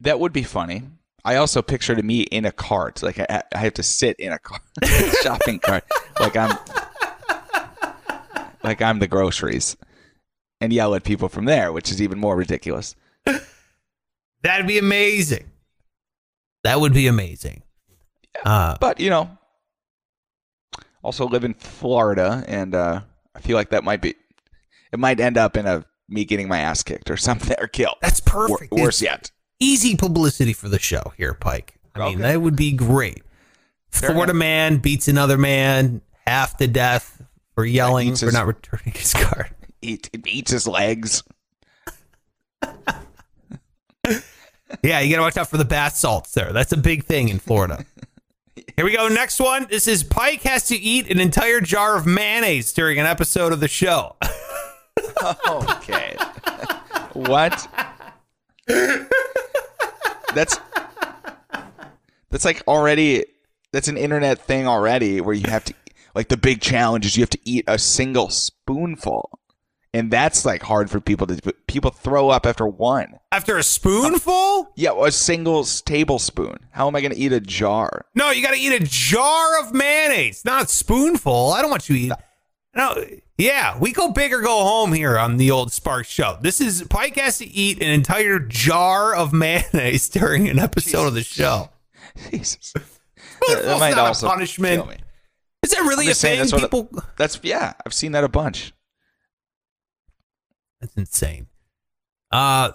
That 0.01 0.19
would 0.19 0.33
be 0.33 0.43
funny. 0.43 0.83
I 1.25 1.37
also 1.37 1.63
pictured 1.63 2.05
me 2.05 2.23
in 2.23 2.45
a 2.45 2.51
cart, 2.51 3.03
like 3.03 3.21
I, 3.21 3.43
I 3.55 3.59
have 3.59 3.75
to 3.75 3.83
sit 3.85 4.19
in 4.19 4.33
a 4.33 4.39
cart, 4.41 4.63
shopping 5.23 5.61
cart, 5.61 5.85
like 6.19 6.37
I'm, 6.37 6.59
like 8.65 8.83
I'm 8.83 8.99
the 8.99 9.07
groceries, 9.07 9.77
and 10.61 10.73
yell 10.73 10.97
at 10.97 11.05
people 11.05 11.29
from 11.29 11.45
there, 11.45 11.73
which 11.73 11.93
is 11.93 12.03
even 12.03 12.19
more 12.19 12.35
ridiculous. 12.35 12.97
That'd 14.43 14.67
be 14.67 14.79
amazing. 14.79 15.51
That 16.65 16.81
would 16.81 16.93
be 16.93 17.07
amazing. 17.07 17.63
Uh, 18.45 18.77
But 18.81 19.01
you 19.01 19.11
know, 19.11 19.37
also 21.03 21.27
live 21.27 21.45
in 21.45 21.55
Florida, 21.55 22.45
and 22.47 22.75
uh, 22.75 23.01
I 23.35 23.41
feel 23.41 23.57
like 23.57 23.71
that 23.71 23.85
might 23.85 24.01
be, 24.01 24.15
it 24.93 24.99
might 24.99 25.21
end 25.21 25.37
up 25.37 25.57
in 25.57 25.67
a 25.67 25.85
me 26.09 26.25
getting 26.25 26.49
my 26.49 26.59
ass 26.61 26.83
kicked 26.83 27.11
or 27.11 27.17
something 27.29 27.57
or 27.59 27.67
killed. 27.69 27.97
that's 28.01 28.21
perfect. 28.21 28.73
worse 28.73 28.97
It's 28.97 29.03
yet. 29.03 29.31
Easy 29.61 29.97
publicity 29.97 30.53
for 30.53 30.69
the 30.69 30.79
show 30.79 31.13
here, 31.17 31.35
Pike. 31.35 31.75
I 31.95 32.09
mean, 32.09 32.19
that 32.21 32.41
would 32.41 32.57
be 32.57 32.73
great. 32.73 33.23
Florida 33.91 34.33
man 34.35 34.79
beats 34.79 35.07
another 35.09 35.37
man 35.39 36.01
half 36.27 36.57
to 36.57 36.67
death 36.67 37.23
for 37.55 37.65
yelling 37.65 38.17
for 38.17 38.27
his- 38.27 38.35
not 38.35 38.47
returning 38.47 38.93
his 38.95 39.13
card. 39.13 39.51
Eat, 39.83 40.09
it 40.13 40.27
eats 40.27 40.51
his 40.53 40.67
legs. 40.67 41.23
Yeah, 44.83 45.01
you 45.01 45.11
got 45.11 45.17
to 45.17 45.23
watch 45.23 45.37
out 45.37 45.49
for 45.49 45.59
the 45.59 45.65
bath 45.65 45.97
salts 45.97 46.33
there. 46.33 46.53
That's 46.53 46.73
a 46.73 46.79
big 46.79 47.05
thing 47.05 47.29
in 47.29 47.39
Florida. 47.39 47.85
Here 48.77 48.85
we 48.85 48.93
go. 48.97 49.09
Next 49.09 49.39
one. 49.39 49.67
This 49.69 49.87
is 49.87 50.03
Pike 50.03 50.43
has 50.45 50.67
to 50.69 50.77
eat 50.77 51.11
an 51.11 51.21
entire 51.21 51.61
jar 51.61 51.97
of 51.97 52.07
mayonnaise 52.07 52.73
during 52.73 52.99
an 52.99 53.05
episode 53.07 53.53
of 53.53 53.61
the 53.61 53.69
show. 53.69 54.17
Okay. 55.49 56.17
what? 57.13 57.69
That's 60.35 60.59
that's 62.31 62.45
like 62.45 62.63
already 62.67 63.25
that's 63.73 63.89
an 63.89 63.97
internet 63.97 64.39
thing 64.41 64.67
already 64.67 65.21
where 65.21 65.35
you 65.35 65.49
have 65.49 65.65
to 65.65 65.75
like 66.15 66.29
the 66.29 66.37
big 66.37 66.61
challenge 66.61 67.07
is 67.07 67.17
you 67.17 67.23
have 67.23 67.31
to 67.31 67.39
eat 67.45 67.65
a 67.69 67.79
single 67.79 68.31
spoonful. 68.31 69.39
And 69.95 70.11
that's 70.11 70.45
like 70.47 70.63
hard 70.63 70.91
for 70.91 71.01
people 71.01 71.27
to. 71.27 71.53
People 71.67 71.91
throw 71.91 72.31
up 72.31 72.47
after 72.47 72.67
one. 72.67 73.19
After 73.31 73.59
a 73.59 73.63
spoonful? 73.63 74.73
Yeah, 74.75 74.93
a 74.99 75.13
single 75.13 75.65
tablespoon. 75.65 76.57
How 76.71 76.89
am 76.89 76.97
I 76.97 77.03
going 77.03 77.13
to 77.13 77.19
eat 77.19 77.33
a 77.33 77.41
jar? 77.41 78.07
No, 78.15 78.31
you 78.31 78.43
got 78.43 78.55
to 78.55 78.61
eat 78.61 78.81
a 78.81 78.85
jar 78.85 79.61
of 79.61 79.75
mayonnaise, 79.75 80.45
not 80.47 80.65
a 80.65 80.69
spoonful. 80.69 81.53
I 81.53 81.61
don't 81.61 81.71
want 81.71 81.91
you 81.91 81.97
to 81.97 82.01
eat. 82.01 82.13
No, 82.75 83.05
yeah, 83.37 83.79
we 83.79 83.93
go 83.93 84.11
big 84.13 84.33
or 84.33 84.41
go 84.41 84.63
home 84.63 84.95
here 84.95 85.19
on 85.19 85.37
the 85.37 85.51
old 85.51 85.73
Spark 85.73 86.07
Show. 86.07 86.39
This 86.41 86.59
is 86.59 86.85
Pike 86.89 87.17
has 87.17 87.39
to 87.39 87.47
eat 87.47 87.83
an 87.83 87.91
entire 87.91 88.39
jar 88.39 89.15
of 89.15 89.33
mayonnaise 89.35 90.09
during 90.09 90.49
an 90.49 90.59
episode 90.59 91.07
of 91.07 91.15
the 91.15 91.23
show. 91.23 91.69
Jesus. 92.31 92.73
Spoonful's 93.43 93.81
might 93.81 93.95
not 93.95 94.23
a 94.23 94.27
punishment. 94.27 95.03
Is 95.63 95.71
that 95.71 95.81
really 95.81 96.09
a 96.11 96.15
thing? 96.15 96.39
that's 96.39 96.53
People, 96.53 96.89
That's 97.17 97.39
yeah, 97.43 97.75
I've 97.85 97.95
seen 97.95 98.13
that 98.13 98.25
a 98.25 98.29
bunch. 98.29 98.73
That's 100.83 100.97
insane. 100.97 101.47
Uh, 102.31 102.73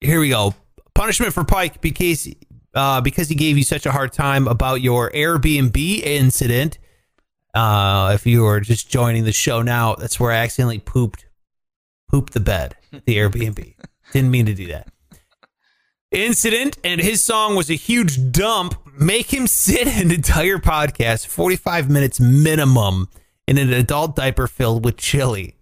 here 0.00 0.18
we 0.18 0.30
go. 0.30 0.54
Punishment 0.94 1.32
for 1.32 1.44
Pike 1.44 1.80
because 1.80 2.28
uh, 2.74 3.00
because 3.00 3.28
he 3.28 3.34
gave 3.34 3.56
you 3.56 3.62
such 3.62 3.86
a 3.86 3.92
hard 3.92 4.12
time 4.12 4.48
about 4.48 4.80
your 4.80 5.10
Airbnb 5.10 6.02
incident. 6.02 6.78
Uh, 7.54 8.12
if 8.14 8.26
you 8.26 8.44
are 8.46 8.60
just 8.60 8.90
joining 8.90 9.24
the 9.24 9.32
show 9.32 9.62
now, 9.62 9.94
that's 9.94 10.18
where 10.18 10.32
I 10.32 10.36
accidentally 10.36 10.78
pooped 10.78 11.26
pooped 12.08 12.32
the 12.32 12.40
bed 12.40 12.76
the 12.90 13.16
Airbnb. 13.16 13.74
Didn't 14.12 14.30
mean 14.30 14.46
to 14.46 14.54
do 14.54 14.68
that. 14.68 14.88
Incident 16.10 16.78
and 16.84 17.00
his 17.00 17.22
song 17.22 17.56
was 17.56 17.68
a 17.68 17.74
huge 17.74 18.32
dump. 18.32 18.74
Make 18.98 19.34
him 19.34 19.46
sit 19.46 19.86
an 19.86 20.10
entire 20.10 20.58
podcast, 20.58 21.26
45 21.26 21.90
minutes 21.90 22.18
minimum, 22.20 23.08
in 23.46 23.58
an 23.58 23.72
adult 23.72 24.16
diaper 24.16 24.46
filled 24.46 24.84
with 24.84 24.96
chili. 24.96 25.55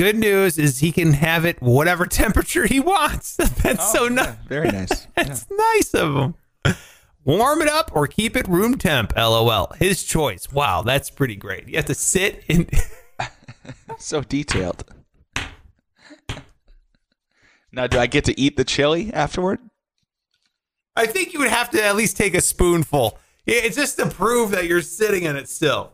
Good 0.00 0.16
news 0.16 0.56
is 0.56 0.78
he 0.78 0.92
can 0.92 1.12
have 1.12 1.44
it 1.44 1.60
whatever 1.60 2.06
temperature 2.06 2.64
he 2.64 2.80
wants. 2.80 3.36
That's 3.36 3.94
oh, 3.94 3.94
so 3.94 4.08
nice. 4.08 4.34
Very 4.48 4.70
nice. 4.70 5.06
That's 5.14 5.44
nice 5.50 5.92
of 5.92 6.16
him. 6.16 6.34
Warm 7.26 7.60
it 7.60 7.68
up 7.68 7.90
or 7.94 8.06
keep 8.06 8.34
it 8.34 8.48
room 8.48 8.78
temp. 8.78 9.14
LOL. 9.14 9.74
His 9.78 10.02
choice. 10.04 10.50
Wow, 10.50 10.80
that's 10.80 11.10
pretty 11.10 11.36
great. 11.36 11.68
You 11.68 11.76
have 11.76 11.84
to 11.84 11.94
sit 11.94 12.42
in. 12.48 12.66
so 13.98 14.22
detailed. 14.22 14.90
Now, 17.70 17.86
do 17.86 17.98
I 17.98 18.06
get 18.06 18.24
to 18.24 18.40
eat 18.40 18.56
the 18.56 18.64
chili 18.64 19.12
afterward? 19.12 19.58
I 20.96 21.04
think 21.04 21.34
you 21.34 21.40
would 21.40 21.50
have 21.50 21.68
to 21.72 21.84
at 21.84 21.94
least 21.94 22.16
take 22.16 22.32
a 22.32 22.40
spoonful. 22.40 23.18
It's 23.44 23.76
just 23.76 23.98
to 23.98 24.06
prove 24.06 24.52
that 24.52 24.64
you're 24.64 24.80
sitting 24.80 25.24
in 25.24 25.36
it 25.36 25.50
still. 25.50 25.92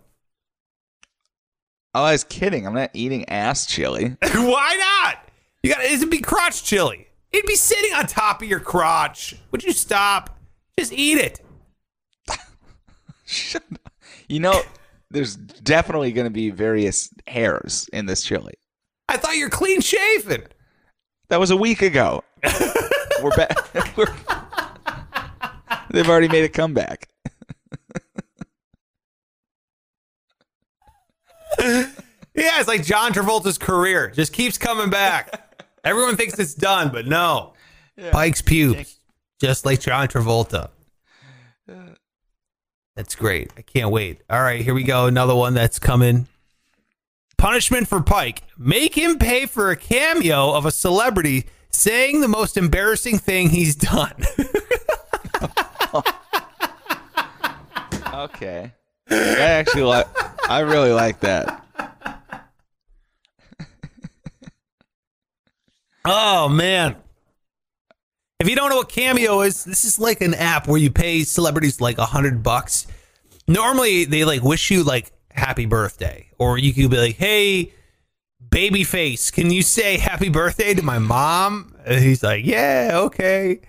Oh, 1.97 2.03
I 2.03 2.13
was 2.13 2.25
kidding. 2.25 2.67
I'm 2.67 2.75
not 2.75 2.91
eating 2.93 3.27
ass 3.31 3.65
chili. 3.65 4.19
Why 4.21 4.77
not? 5.03 5.31
You 5.63 5.73
got 5.73 5.83
it'd 5.83 6.11
be 6.11 6.19
crotch 6.19 6.63
chili. 6.63 7.09
It'd 7.33 7.47
be 7.47 7.57
sitting 7.57 7.95
on 7.95 8.07
top 8.07 8.43
of 8.43 8.49
your 8.49 8.61
crotch. 8.61 9.35
Would 9.51 9.65
you 9.65 9.73
stop? 9.73 10.39
Just 10.79 10.93
eat 10.93 11.17
it. 11.17 11.41
Shut 13.25 13.63
up. 13.73 13.95
You 14.29 14.41
know, 14.41 14.61
there's 15.11 15.37
definitely 15.37 16.13
going 16.13 16.27
to 16.27 16.31
be 16.31 16.51
various 16.51 17.09
hairs 17.27 17.89
in 17.95 18.05
this 18.05 18.23
chili. 18.23 18.53
I 19.09 19.17
thought 19.17 19.37
you're 19.37 19.49
clean 19.49 19.81
shaven. 19.81 20.43
That 21.31 21.41
was 21.41 21.51
a 21.51 21.57
week 21.57 21.81
ago. 21.81 22.23
We're 23.23 23.35
back. 23.35 23.57
They've 25.89 26.11
already 26.11 26.29
made 26.29 26.45
a 26.45 26.51
comeback. 26.51 27.09
Yeah, 31.59 32.59
it's 32.61 32.69
like 32.69 32.85
John 32.85 33.13
Travolta's 33.13 33.57
career 33.57 34.11
just 34.11 34.33
keeps 34.33 34.59
coming 34.59 34.91
back. 34.91 35.65
Everyone 35.85 36.17
thinks 36.17 36.39
it's 36.39 36.55
done, 36.55 36.91
but 36.91 37.07
no. 37.07 37.55
Pike's 38.13 38.43
pubes, 38.43 39.01
just 39.41 39.65
like 39.65 39.81
John 39.81 40.07
Travolta. 40.09 40.69
That's 42.95 43.15
great. 43.15 43.53
I 43.57 43.63
can't 43.63 43.91
wait. 43.91 44.21
All 44.29 44.43
right, 44.43 44.61
here 44.61 44.75
we 44.75 44.83
go. 44.83 45.07
Another 45.07 45.35
one 45.35 45.55
that's 45.55 45.79
coming. 45.79 46.29
Punishment 47.39 47.89
for 47.89 48.03
Pike. 48.03 48.43
Make 48.59 48.95
him 48.95 49.19
pay 49.19 49.47
for 49.47 49.71
a 49.71 49.77
cameo 49.77 50.53
of 50.53 50.67
a 50.67 50.71
celebrity 50.71 51.47
saying 51.71 52.21
the 52.21 52.29
most 52.29 52.57
embarrassing 52.57 53.19
thing 53.19 53.51
he's 53.51 53.77
done. 53.77 54.15
Okay. 58.17 58.73
I 59.11 59.15
actually 59.39 59.83
like. 59.83 60.07
I 60.49 60.61
really 60.61 60.93
like 60.93 61.21
that. 61.21 61.63
Oh 66.09 66.49
man. 66.49 66.95
If 68.39 68.49
you 68.49 68.55
don't 68.55 68.71
know 68.71 68.77
what 68.77 68.89
Cameo 68.89 69.41
is, 69.41 69.65
this 69.65 69.85
is 69.85 69.99
like 69.99 70.21
an 70.21 70.35
app 70.35 70.69
where 70.69 70.79
you 70.79 70.91
pay 70.91 71.25
celebrities 71.25 71.81
like 71.81 71.99
a 71.99 72.05
hundred 72.05 72.43
bucks. 72.43 72.87
Normally 73.49 74.05
they 74.05 74.25
like 74.25 74.43
wish 74.43 74.71
you 74.71 74.85
like 74.85 75.11
happy 75.31 75.67
birthday. 75.67 76.31
Or 76.39 76.59
you 76.59 76.73
could 76.73 76.91
be 76.91 76.97
like, 76.99 77.17
hey, 77.17 77.73
babyface, 78.49 79.33
can 79.33 79.51
you 79.51 79.63
say 79.63 79.99
happy 79.99 80.29
birthday 80.29 80.75
to 80.75 80.83
my 80.83 81.01
mom? 81.01 81.75
And 81.85 82.03
he's 82.03 82.23
like, 82.23 82.45
Yeah, 82.45 82.91
okay. 82.95 83.61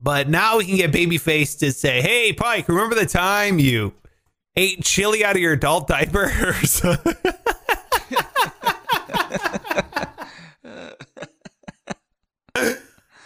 But 0.00 0.28
now 0.28 0.58
we 0.58 0.64
can 0.64 0.76
get 0.76 0.90
babyface 0.90 1.60
to 1.60 1.70
say, 1.70 2.02
Hey 2.02 2.32
Pike, 2.32 2.68
remember 2.68 2.96
the 2.96 3.06
time 3.06 3.60
you 3.60 3.94
ate 4.56 4.82
chili 4.84 5.24
out 5.24 5.36
of 5.36 5.42
your 5.42 5.52
adult 5.52 5.88
diapers? 5.88 6.82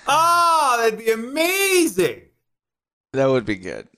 oh, 0.07 0.77
that'd 0.81 0.99
be 0.99 1.11
amazing. 1.11 2.23
That 3.12 3.27
would 3.27 3.45
be 3.45 3.57
good. 3.57 3.89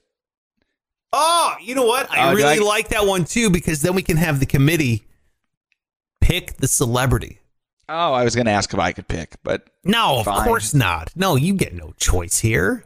Oh, 1.12 1.54
you 1.62 1.74
know 1.74 1.86
what? 1.86 2.10
I 2.10 2.30
do 2.30 2.36
really 2.36 2.58
I- 2.58 2.62
like 2.62 2.88
that 2.88 3.06
one 3.06 3.24
too 3.24 3.50
because 3.50 3.82
then 3.82 3.94
we 3.94 4.02
can 4.02 4.16
have 4.16 4.40
the 4.40 4.46
committee 4.46 5.04
pick 6.20 6.56
the 6.58 6.68
celebrity. 6.68 7.40
Oh, 7.88 8.12
I 8.12 8.22
was 8.22 8.34
going 8.34 8.44
to 8.44 8.52
ask 8.52 8.72
if 8.74 8.78
I 8.78 8.92
could 8.92 9.08
pick, 9.08 9.36
but 9.42 9.66
No, 9.82 10.18
of 10.18 10.26
Fine. 10.26 10.44
course 10.44 10.74
not. 10.74 11.10
No, 11.16 11.36
you 11.36 11.54
get 11.54 11.72
no 11.72 11.94
choice 11.96 12.38
here. 12.40 12.84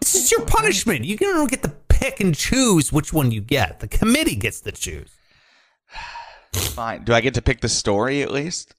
This 0.00 0.14
is 0.14 0.30
your 0.32 0.46
punishment. 0.46 1.04
You 1.04 1.18
don't 1.18 1.50
get 1.50 1.62
to 1.64 1.74
pick 2.00 2.20
and 2.20 2.34
choose 2.34 2.92
which 2.92 3.12
one 3.12 3.30
you 3.30 3.40
get. 3.40 3.80
The 3.80 3.88
committee 3.88 4.36
gets 4.36 4.60
to 4.62 4.72
choose. 4.72 5.10
fine. 6.54 7.04
Do 7.04 7.12
I 7.12 7.20
get 7.20 7.34
to 7.34 7.42
pick 7.42 7.60
the 7.60 7.68
story 7.68 8.22
at 8.22 8.30
least? 8.30 8.74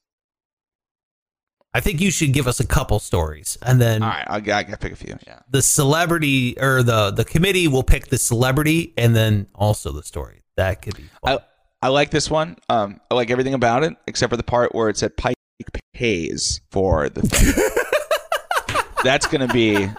I 1.74 1.80
think 1.80 2.02
you 2.02 2.12
should 2.12 2.34
give 2.34 2.48
us 2.48 2.60
a 2.60 2.68
couple 2.68 3.00
stories, 3.00 3.58
and 3.62 3.80
then 3.80 4.04
All 4.04 4.10
right, 4.10 4.26
I 4.28 4.42
got 4.42 4.68
to 4.68 4.78
pick 4.78 4.92
a 4.92 4.96
few. 4.98 5.18
Yeah. 5.26 5.40
the 5.50 5.62
celebrity 5.62 6.60
or 6.60 6.84
the 6.84 7.12
the 7.12 7.24
committee 7.24 7.70
will 7.70 7.84
pick 7.84 8.08
the 8.08 8.18
celebrity 8.18 8.94
and 8.98 9.16
then 9.16 9.48
also 9.56 9.94
the 9.94 10.04
story. 10.04 10.44
That 10.58 10.82
could 10.82 10.98
be 10.98 11.04
fun. 11.24 11.38
I 11.38 11.40
I 11.82 11.88
like 11.88 12.12
this 12.12 12.30
one. 12.30 12.58
Um, 12.68 13.00
I 13.10 13.16
like 13.16 13.32
everything 13.32 13.54
about 13.54 13.84
it 13.84 13.94
except 14.06 14.32
for 14.32 14.38
the 14.38 14.44
part 14.44 14.76
where 14.76 14.90
it 14.90 14.98
said 14.98 15.16
Pike 15.16 15.36
pays 15.94 16.60
for 16.72 17.08
the 17.08 17.22
thing. 17.22 18.84
That's 19.04 19.28
going 19.28 19.48
to 19.48 19.54
be 19.54 19.88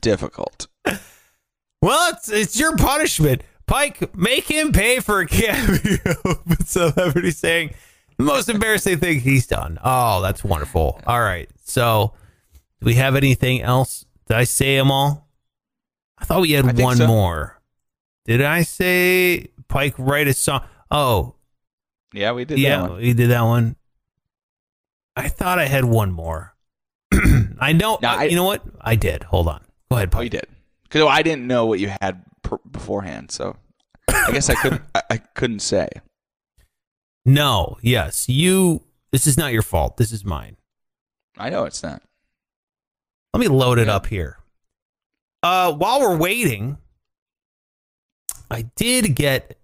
difficult. 0.00 0.67
Well, 1.82 2.12
it's 2.12 2.28
it's 2.30 2.58
your 2.58 2.76
punishment. 2.76 3.42
Pike, 3.66 4.14
make 4.16 4.44
him 4.50 4.72
pay 4.72 4.98
for 5.00 5.20
a 5.20 5.26
cameo 5.26 5.78
celebrity 6.64 7.30
saying 7.30 7.74
the 8.16 8.24
most 8.24 8.48
embarrassing 8.48 8.98
thing 8.98 9.20
he's 9.20 9.46
done. 9.46 9.78
Oh, 9.84 10.22
that's 10.22 10.42
wonderful. 10.42 11.00
All 11.06 11.20
right. 11.20 11.48
So, 11.64 12.14
do 12.80 12.86
we 12.86 12.94
have 12.94 13.14
anything 13.14 13.60
else? 13.60 14.06
Did 14.26 14.38
I 14.38 14.44
say 14.44 14.76
them 14.76 14.90
all? 14.90 15.28
I 16.18 16.24
thought 16.24 16.40
we 16.40 16.52
had 16.52 16.64
think 16.64 16.78
one 16.80 16.96
so. 16.96 17.06
more. 17.06 17.60
Did 18.24 18.42
I 18.42 18.62
say 18.62 19.48
Pike 19.68 19.94
write 19.98 20.28
a 20.28 20.32
song? 20.34 20.62
Oh, 20.90 21.34
Yeah, 22.14 22.32
we 22.32 22.44
did 22.46 22.58
yeah, 22.58 22.80
that 22.82 22.90
one. 22.90 23.00
we 23.00 23.12
did 23.12 23.30
that 23.30 23.42
one. 23.42 23.76
I 25.14 25.28
thought 25.28 25.58
I 25.58 25.66
had 25.66 25.84
one 25.84 26.10
more. 26.10 26.54
I 27.60 27.72
know. 27.72 27.98
No, 28.02 28.08
uh, 28.08 28.16
I- 28.16 28.24
you 28.24 28.36
know 28.36 28.44
what? 28.44 28.62
I 28.80 28.96
did. 28.96 29.24
Hold 29.24 29.48
on. 29.48 29.60
Go 29.90 29.96
ahead, 29.96 30.08
Oh, 30.12 30.16
Pike. 30.16 30.24
you 30.24 30.30
did. 30.30 30.46
Because 30.88 31.06
I 31.08 31.22
didn't 31.22 31.46
know 31.46 31.66
what 31.66 31.78
you 31.80 31.92
had 32.00 32.24
pr- 32.42 32.56
beforehand, 32.70 33.30
so 33.30 33.56
I 34.08 34.30
guess 34.32 34.48
I 34.48 34.54
couldn't. 34.54 34.82
I, 34.94 35.02
I 35.10 35.16
couldn't 35.18 35.60
say. 35.60 35.88
No, 37.26 37.76
yes. 37.82 38.28
You 38.28 38.82
this 39.12 39.26
is 39.26 39.36
not 39.36 39.52
your 39.52 39.62
fault. 39.62 39.96
This 39.98 40.12
is 40.12 40.24
mine. 40.24 40.56
I 41.36 41.50
know 41.50 41.64
it's 41.64 41.82
not. 41.82 42.02
Let 43.34 43.40
me 43.40 43.48
load 43.48 43.78
it 43.78 43.86
Yeah. 43.86 43.96
up 43.96 44.06
here. 44.06 44.38
Uh 45.42 45.72
while 45.72 46.00
we're 46.00 46.16
waiting, 46.16 46.78
I 48.50 48.62
did 48.76 49.14
get 49.14 49.58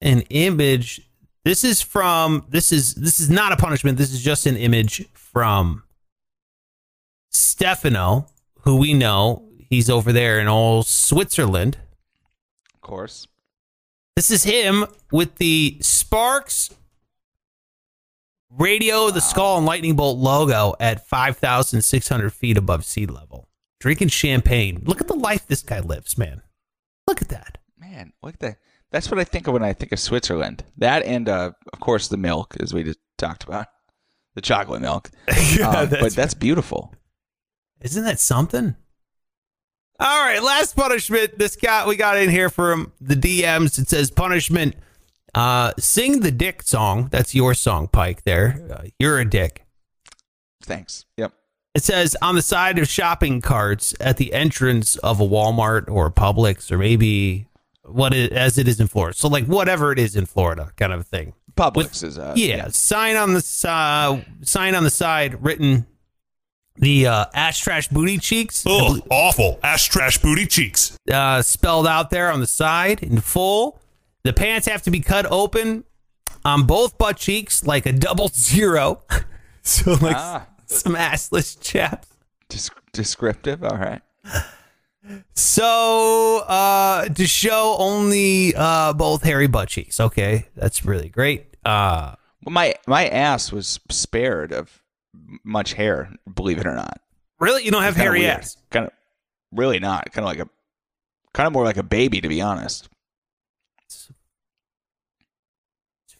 an 0.00 0.22
image. 0.30 1.02
This 1.44 1.64
is 1.64 1.82
from 1.82 2.46
this 2.48 2.72
is 2.72 2.94
this 2.94 3.20
is 3.20 3.28
not 3.28 3.52
a 3.52 3.56
punishment. 3.56 3.98
This 3.98 4.12
is 4.12 4.22
just 4.22 4.46
an 4.46 4.56
image 4.56 5.06
from 5.12 5.82
Stefano, 7.30 8.26
who 8.60 8.76
we 8.76 8.94
know 8.94 9.48
he's 9.72 9.88
over 9.88 10.12
there 10.12 10.38
in 10.38 10.48
old 10.48 10.86
Switzerland. 10.86 11.78
Of 12.74 12.82
course. 12.82 13.26
This 14.16 14.30
is 14.30 14.44
him 14.44 14.84
with 15.10 15.36
the 15.36 15.78
Sparks 15.80 16.68
radio, 18.50 19.10
the 19.10 19.22
skull 19.22 19.56
and 19.56 19.64
lightning 19.64 19.96
bolt 19.96 20.18
logo 20.18 20.74
at 20.78 21.08
5,600 21.08 22.32
feet 22.34 22.58
above 22.58 22.84
sea 22.84 23.06
level. 23.06 23.48
Drinking 23.80 24.08
champagne. 24.08 24.82
Look 24.84 25.00
at 25.00 25.08
the 25.08 25.14
life 25.14 25.46
this 25.46 25.62
guy 25.62 25.80
lives, 25.80 26.18
man. 26.18 26.42
Look 27.06 27.22
at 27.22 27.30
that. 27.30 27.56
Man, 27.78 28.12
look 28.22 28.34
at 28.34 28.40
that. 28.40 28.58
That's 28.90 29.10
what 29.10 29.18
I 29.18 29.24
think 29.24 29.46
of 29.46 29.54
when 29.54 29.64
I 29.64 29.72
think 29.72 29.90
of 29.92 29.98
Switzerland. 29.98 30.64
That 30.76 31.02
and, 31.04 31.30
uh, 31.30 31.52
of 31.72 31.80
course, 31.80 32.08
the 32.08 32.18
milk, 32.18 32.58
as 32.60 32.74
we 32.74 32.84
just 32.84 32.98
talked 33.16 33.44
about, 33.44 33.68
the 34.34 34.42
chocolate 34.42 34.82
milk. 34.82 35.10
Um, 35.64 35.88
but 35.88 36.12
that's 36.12 36.34
beautiful. 36.34 36.94
Isn't 37.80 38.04
that 38.04 38.20
something? 38.20 38.76
All 40.02 40.24
right, 40.26 40.42
last 40.42 40.74
punishment. 40.74 41.38
This 41.38 41.54
guy 41.54 41.86
we 41.86 41.94
got 41.94 42.18
in 42.18 42.28
here 42.28 42.50
from 42.50 42.90
the 43.00 43.14
DMs. 43.14 43.78
It 43.78 43.88
says 43.88 44.10
punishment. 44.10 44.74
Uh, 45.32 45.72
sing 45.78 46.20
the 46.20 46.32
dick 46.32 46.64
song. 46.64 47.06
That's 47.12 47.36
your 47.36 47.54
song, 47.54 47.86
Pike. 47.86 48.24
There, 48.24 48.66
uh, 48.68 48.88
you're 48.98 49.20
a 49.20 49.24
dick. 49.24 49.64
Thanks. 50.64 51.04
Yep. 51.18 51.32
It 51.76 51.84
says 51.84 52.16
on 52.20 52.34
the 52.34 52.42
side 52.42 52.80
of 52.80 52.88
shopping 52.88 53.40
carts 53.40 53.94
at 54.00 54.16
the 54.16 54.32
entrance 54.32 54.96
of 54.96 55.20
a 55.20 55.24
Walmart 55.24 55.88
or 55.88 56.06
a 56.06 56.10
Publix 56.10 56.72
or 56.72 56.78
maybe 56.78 57.46
what 57.84 58.12
it, 58.12 58.32
as 58.32 58.58
it 58.58 58.66
is 58.66 58.80
in 58.80 58.88
Florida. 58.88 59.16
So 59.16 59.28
like 59.28 59.46
whatever 59.46 59.92
it 59.92 60.00
is 60.00 60.16
in 60.16 60.26
Florida, 60.26 60.72
kind 60.74 60.92
of 60.92 60.98
a 60.98 61.04
thing. 61.04 61.32
Publix 61.54 62.02
is 62.02 62.18
uh, 62.18 62.32
yeah, 62.34 62.66
sign 62.70 63.14
on 63.14 63.34
the 63.34 63.66
uh, 63.68 64.20
sign 64.42 64.74
on 64.74 64.82
the 64.82 64.90
side 64.90 65.44
written 65.44 65.86
the 66.76 67.06
uh, 67.06 67.24
ash 67.34 67.60
trash 67.60 67.88
booty 67.88 68.18
cheeks 68.18 68.64
Ugh, 68.66 69.00
awful. 69.10 69.60
Ash 69.62 69.88
trash 69.88 70.18
booty 70.18 70.46
cheeks. 70.46 70.96
uh, 71.12 71.42
spelled 71.42 71.86
out 71.86 72.10
there 72.10 72.30
on 72.30 72.40
the 72.40 72.46
side 72.46 73.02
in 73.02 73.20
full. 73.20 73.80
The 74.24 74.32
pants 74.32 74.66
have 74.68 74.82
to 74.82 74.90
be 74.90 75.00
cut 75.00 75.26
open 75.30 75.84
on 76.44 76.64
both 76.64 76.96
butt 76.98 77.16
cheeks 77.18 77.64
like 77.66 77.86
a 77.86 77.92
double 77.92 78.28
zero. 78.34 79.02
so 79.62 79.92
like 79.94 80.16
Ah. 80.16 80.46
some 80.66 80.94
assless 80.94 81.60
chaps. 81.60 82.08
Des- 82.48 82.70
descriptive. 82.92 83.62
All 83.64 83.76
right. 83.76 84.00
So 85.34 86.38
uh 86.46 87.08
to 87.08 87.26
show 87.26 87.76
only 87.78 88.54
uh 88.54 88.92
both 88.92 89.22
hairy 89.24 89.46
butt 89.48 89.68
cheeks. 89.68 89.98
Okay, 90.00 90.48
that's 90.54 90.84
really 90.84 91.08
great. 91.08 91.56
Uh 91.64 92.14
Well, 92.44 92.52
my 92.52 92.74
my 92.86 93.08
ass 93.08 93.50
was 93.52 93.80
spared 93.90 94.52
of 94.52 94.68
m- 94.68 94.81
much 95.44 95.74
hair. 95.74 96.12
Believe 96.34 96.58
it 96.58 96.66
or 96.66 96.74
not. 96.74 97.00
really, 97.38 97.64
you 97.64 97.70
don't 97.70 97.82
have 97.82 97.94
Kinda 97.94 98.04
hairy 98.04 98.26
ass. 98.26 98.56
Kind 98.70 98.86
of. 98.86 98.92
Really 99.50 99.78
not. 99.78 100.12
Kind 100.12 100.24
of 100.24 100.28
like 100.28 100.38
a. 100.38 100.48
Kind 101.34 101.46
of 101.46 101.52
more 101.52 101.64
like 101.64 101.76
a 101.78 101.82
baby, 101.82 102.20
to 102.20 102.28
be 102.28 102.40
honest. 102.40 102.88
It's 103.86 104.10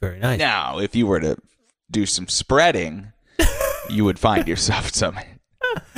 very 0.00 0.18
nice. 0.18 0.38
Now, 0.38 0.78
if 0.78 0.96
you 0.96 1.06
were 1.06 1.20
to 1.20 1.36
do 1.90 2.06
some 2.06 2.28
spreading, 2.28 3.12
you 3.90 4.04
would 4.04 4.18
find 4.18 4.48
yourself 4.48 4.94
some. 4.94 5.18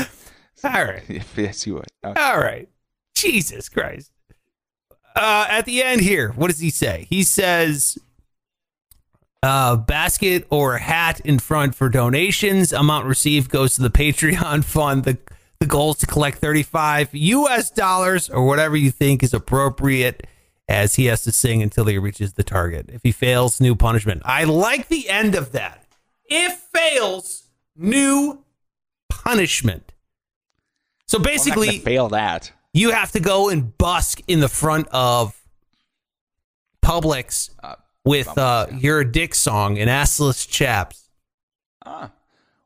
All 0.64 0.84
right. 0.84 1.02
yes, 1.36 1.66
you 1.66 1.74
would. 1.74 1.86
Okay. 2.04 2.20
All 2.20 2.38
right. 2.38 2.68
Jesus 3.14 3.68
Christ. 3.68 4.10
Uh, 5.14 5.46
at 5.48 5.64
the 5.64 5.82
end 5.82 6.00
here, 6.00 6.30
what 6.32 6.48
does 6.48 6.58
he 6.58 6.70
say? 6.70 7.06
He 7.08 7.22
says, 7.22 7.98
uh, 9.44 9.76
basket 9.76 10.46
or 10.48 10.78
hat 10.78 11.20
in 11.20 11.38
front 11.38 11.74
for 11.74 11.90
donations. 11.90 12.72
Amount 12.72 13.04
received 13.06 13.50
goes 13.50 13.74
to 13.74 13.82
the 13.82 13.90
Patreon 13.90 14.64
fund. 14.74 15.04
The, 15.04 15.18
the 15.60 15.66
goal 15.66 15.90
is 15.90 15.98
to 15.98 16.06
collect 16.06 16.38
35 16.38 17.14
US 17.14 17.70
dollars 17.70 18.30
or 18.30 18.46
whatever 18.46 18.74
you 18.74 18.90
think 18.90 19.22
is 19.22 19.34
appropriate 19.34 20.26
as 20.66 20.94
he 20.94 21.06
has 21.06 21.22
to 21.24 21.32
sing 21.32 21.62
until 21.62 21.84
he 21.84 21.98
reaches 21.98 22.32
the 22.32 22.42
target. 22.42 22.88
If 22.90 23.02
he 23.02 23.12
fails, 23.12 23.60
new 23.60 23.74
punishment. 23.74 24.22
I 24.24 24.44
like 24.44 24.88
the 24.88 25.10
end 25.10 25.34
of 25.34 25.52
that. 25.52 25.84
If 26.24 26.54
fails, 26.74 27.42
new 27.76 28.42
punishment. 29.10 29.92
So 31.06 31.18
basically, 31.18 31.80
fail 31.80 32.08
that. 32.08 32.50
you 32.72 32.92
have 32.92 33.12
to 33.12 33.20
go 33.20 33.50
and 33.50 33.76
busk 33.76 34.22
in 34.26 34.40
the 34.40 34.48
front 34.48 34.88
of 34.90 35.38
Publix 36.82 37.50
Uh, 37.62 37.74
with 38.04 38.36
uh, 38.38 38.66
yeah. 38.70 38.76
your 38.78 39.04
dick 39.04 39.34
song 39.34 39.78
and 39.78 39.88
assless 39.90 40.48
chaps. 40.48 41.08
Ah. 41.84 42.10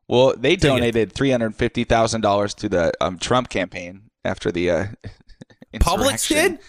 Well, 0.07 0.33
they 0.35 0.55
donated 0.55 1.13
three 1.13 1.29
hundred 1.31 1.55
fifty 1.55 1.83
thousand 1.83 2.21
dollars 2.21 2.53
to 2.55 2.69
the 2.69 2.91
um, 2.99 3.17
Trump 3.19 3.49
campaign 3.49 4.09
after 4.25 4.51
the 4.51 4.71
uh, 4.71 4.85
Publix 5.75 6.29
insurrection. 6.31 6.51
did? 6.53 6.59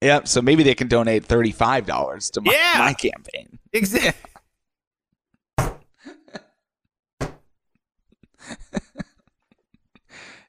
Yep. 0.00 0.28
So 0.28 0.40
maybe 0.42 0.62
they 0.62 0.74
can 0.74 0.88
donate 0.88 1.24
thirty 1.26 1.52
five 1.52 1.84
dollars 1.86 2.30
to 2.30 2.40
my, 2.40 2.52
Yeah. 2.52 2.78
my 2.78 2.94
campaign. 2.94 3.58
Exactly. 3.72 4.30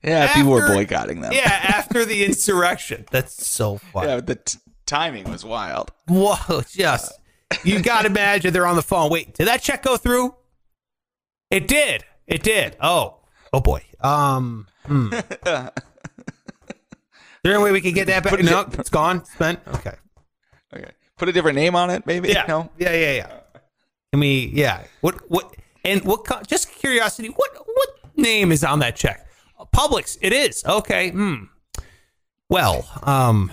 Yeah, 0.03 0.31
people 0.33 0.51
were 0.51 0.67
boycotting 0.67 1.21
them. 1.21 1.33
yeah, 1.33 1.41
after 1.63 2.05
the 2.05 2.25
insurrection. 2.25 3.05
That's 3.09 3.45
so 3.47 3.77
funny. 3.77 4.07
yeah. 4.09 4.21
The 4.21 4.35
t- 4.35 4.59
timing 4.85 5.29
was 5.31 5.43
wild. 5.43 5.91
Whoa, 6.07 6.61
just 6.69 7.11
you 7.63 7.81
got 7.81 8.01
to 8.01 8.07
imagine 8.07 8.53
they're 8.53 8.67
on 8.67 8.75
the 8.75 8.81
phone. 8.81 9.09
Wait, 9.09 9.33
did 9.33 9.47
that 9.47 9.61
check 9.61 9.83
go 9.83 9.97
through? 9.97 10.35
It 11.51 11.67
did. 11.67 12.03
It 12.27 12.43
did. 12.43 12.75
Oh, 12.81 13.19
oh 13.53 13.59
boy. 13.61 13.83
Um, 14.01 14.67
hmm. 14.85 15.13
Is 15.13 15.29
there 17.43 17.53
any 17.53 17.63
way 17.63 17.71
we 17.71 17.81
could 17.81 17.93
get 17.93 18.07
that 18.07 18.23
back? 18.23 18.39
No, 18.41 18.61
in- 18.63 18.79
it's 18.79 18.89
gone. 18.89 19.23
Spent. 19.25 19.59
Okay. 19.67 19.93
Okay. 20.75 20.91
Put 21.17 21.29
a 21.29 21.31
different 21.31 21.55
name 21.55 21.75
on 21.75 21.91
it, 21.91 22.05
maybe. 22.07 22.29
Yeah. 22.29 22.45
No. 22.47 22.71
Yeah, 22.77 22.93
yeah, 22.93 23.11
yeah. 23.13 23.39
Can 24.11 24.19
we? 24.19 24.51
Yeah. 24.53 24.83
What? 25.01 25.29
What? 25.29 25.55
And 25.83 26.03
what? 26.03 26.25
co- 26.25 26.41
Just 26.47 26.71
curiosity. 26.71 27.27
What? 27.29 27.51
What 27.65 27.89
name 28.17 28.51
is 28.51 28.63
on 28.63 28.79
that 28.79 28.95
check? 28.95 29.27
Publix. 29.75 30.17
It 30.21 30.33
is. 30.33 30.65
Okay. 30.65 31.11
Hmm. 31.11 31.43
Well. 32.49 32.87
Um. 33.03 33.51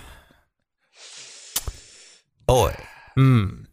Boy. 2.47 2.75
Hmm. 3.15 3.63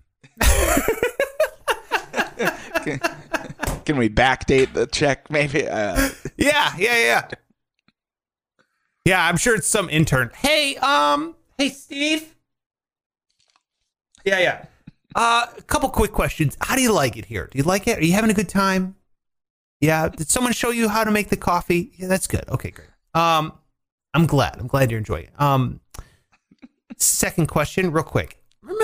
Can 3.85 3.96
we 3.96 4.09
backdate 4.09 4.72
the 4.72 4.87
check? 4.87 5.31
Maybe. 5.31 5.66
Uh, 5.68 6.11
Yeah, 6.37 6.72
yeah, 6.79 6.96
yeah. 6.98 7.29
Yeah, 9.05 9.26
I'm 9.26 9.37
sure 9.37 9.55
it's 9.55 9.66
some 9.66 9.88
intern. 9.90 10.31
Hey, 10.37 10.76
um, 10.76 11.35
hey 11.59 11.68
Steve. 11.70 12.35
Yeah, 14.24 14.38
yeah. 14.38 14.64
Uh, 15.14 15.46
a 15.57 15.62
couple 15.62 15.88
quick 15.88 16.12
questions. 16.12 16.57
How 16.61 16.76
do 16.76 16.83
you 16.83 16.92
like 16.92 17.16
it 17.16 17.24
here? 17.24 17.48
Do 17.50 17.59
you 17.59 17.64
like 17.64 17.87
it? 17.88 17.98
Are 17.98 18.05
you 18.05 18.12
having 18.12 18.31
a 18.31 18.35
good 18.35 18.48
time? 18.48 18.94
Yeah. 19.81 20.09
Did 20.09 20.29
someone 20.29 20.53
show 20.53 20.70
you 20.70 20.88
how 20.88 21.05
to 21.05 21.11
make 21.11 21.29
the 21.31 21.37
coffee? 21.37 21.92
Yeah, 21.96 22.07
that's 22.09 22.26
good. 22.26 22.44
Okay, 22.48 22.70
great. 22.70 22.88
Um, 23.14 23.53
I'm 24.14 24.26
glad. 24.26 24.57
I'm 24.59 24.66
glad 24.66 24.90
you're 24.90 24.98
enjoying 24.98 25.24
it. 25.24 25.40
Um, 25.40 25.81
second 26.96 27.48
question, 27.48 27.90
real 27.90 28.05
quick. 28.05 28.39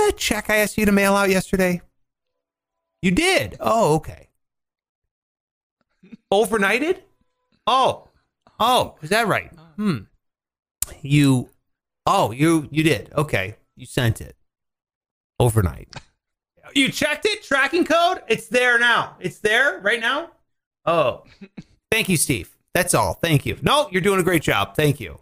That 0.06 0.16
check 0.16 0.50
I 0.50 0.58
asked 0.58 0.78
you 0.78 0.86
to 0.86 0.92
mail 0.92 1.16
out 1.16 1.30
yesterday? 1.30 1.82
You 3.02 3.10
did. 3.10 3.56
Oh, 3.58 3.96
okay. 3.96 4.28
Overnighted? 6.32 6.98
Oh, 7.66 8.06
oh, 8.60 8.94
is 9.02 9.10
that 9.10 9.26
right? 9.26 9.52
Hmm. 9.74 9.98
You, 11.02 11.50
oh, 12.06 12.30
you 12.30 12.68
you 12.70 12.84
did. 12.84 13.12
Okay, 13.16 13.56
you 13.74 13.84
sent 13.84 14.20
it 14.20 14.36
overnight. 15.40 15.92
You 16.72 16.88
checked 16.92 17.26
it. 17.26 17.42
Tracking 17.42 17.84
code. 17.84 18.22
It's 18.28 18.46
there 18.46 18.78
now. 18.78 19.16
It's 19.18 19.38
there 19.38 19.80
right 19.80 19.98
now. 19.98 20.30
Oh, 20.84 21.24
thank 21.90 22.08
you, 22.08 22.16
Steve. 22.16 22.56
That's 22.74 22.94
all. 22.94 23.14
Thank 23.14 23.44
you. 23.44 23.58
No, 23.60 23.88
you're 23.90 24.02
doing 24.02 24.20
a 24.20 24.24
great 24.24 24.42
job. 24.42 24.76
Thank 24.76 25.00
you. 25.00 25.18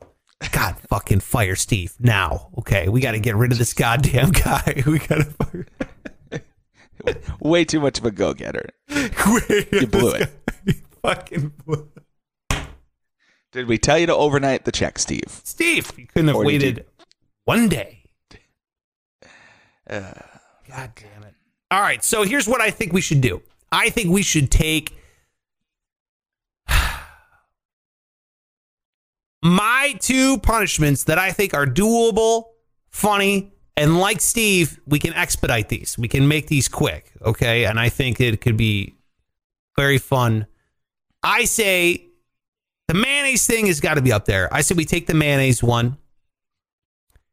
God, 0.53 0.77
fucking 0.89 1.21
fire 1.21 1.57
Steve 1.57 1.95
now. 1.99 2.51
Okay, 2.59 2.89
we 2.89 3.01
got 3.01 3.13
to 3.13 3.21
get 3.21 3.37
rid 3.37 3.53
of 3.53 3.59
this 3.59 3.73
goddamn 3.73 4.31
guy. 4.31 4.83
We 4.87 4.99
got 4.99 5.17
to 5.17 5.25
fire. 5.25 5.67
way 7.41 7.65
too 7.65 7.81
much 7.81 7.99
of 7.99 8.05
a 8.05 8.11
go 8.11 8.35
getter. 8.35 8.69
you 8.89 9.87
blew 9.87 10.13
it. 10.13 10.31
fucking 11.03 11.53
blew 11.65 11.89
it. 12.51 12.61
Did 13.53 13.69
we 13.69 13.79
tell 13.79 13.99
you 13.99 14.07
to 14.07 14.15
overnight 14.15 14.65
the 14.65 14.73
check, 14.73 14.99
Steve? 14.99 15.41
Steve, 15.45 15.93
you 15.97 16.07
couldn't 16.07 16.29
have 16.29 16.37
Or 16.37 16.45
waited 16.45 16.87
one 17.45 17.69
day. 17.69 18.05
Uh, 19.89 20.13
God 20.69 20.93
damn 20.97 21.23
it. 21.23 21.35
All 21.71 21.81
right, 21.81 22.03
so 22.03 22.25
here's 22.25 22.49
what 22.49 22.61
I 22.61 22.71
think 22.71 22.93
we 22.93 23.01
should 23.01 23.21
do. 23.21 23.43
I 23.71 23.91
think 23.91 24.11
we 24.11 24.23
should 24.23 24.51
take 24.51 24.97
my 29.45 29.95
two 30.01 30.39
punishments 30.39 31.05
that 31.05 31.19
I 31.19 31.31
think 31.31 31.53
are 31.53 31.67
doable, 31.67 32.45
funny, 32.91 33.53
and 33.77 33.99
like 33.99 34.23
Steve, 34.23 34.81
we 34.87 34.99
can 34.99 35.13
expedite 35.13 35.69
these. 35.69 35.99
We 35.99 36.09
can 36.09 36.27
make 36.27 36.47
these 36.47 36.67
quick, 36.67 37.13
okay? 37.23 37.67
And 37.67 37.79
I 37.79 37.91
think 37.91 38.21
it 38.21 38.41
could 38.41 38.57
be 38.57 38.95
very 39.77 39.99
fun. 39.99 40.47
I 41.23 41.45
say 41.45 42.07
the 42.89 42.95
mayonnaise 42.95 43.47
thing 43.47 43.67
has 43.67 43.81
got 43.81 43.95
to 43.95 44.03
be 44.03 44.13
up 44.13 44.25
there. 44.25 44.53
I 44.53 44.63
say 44.63 44.75
we 44.75 44.87
take 44.87 45.07
the 45.07 45.15
mayonnaise 45.15 45.63
one. 45.63 45.99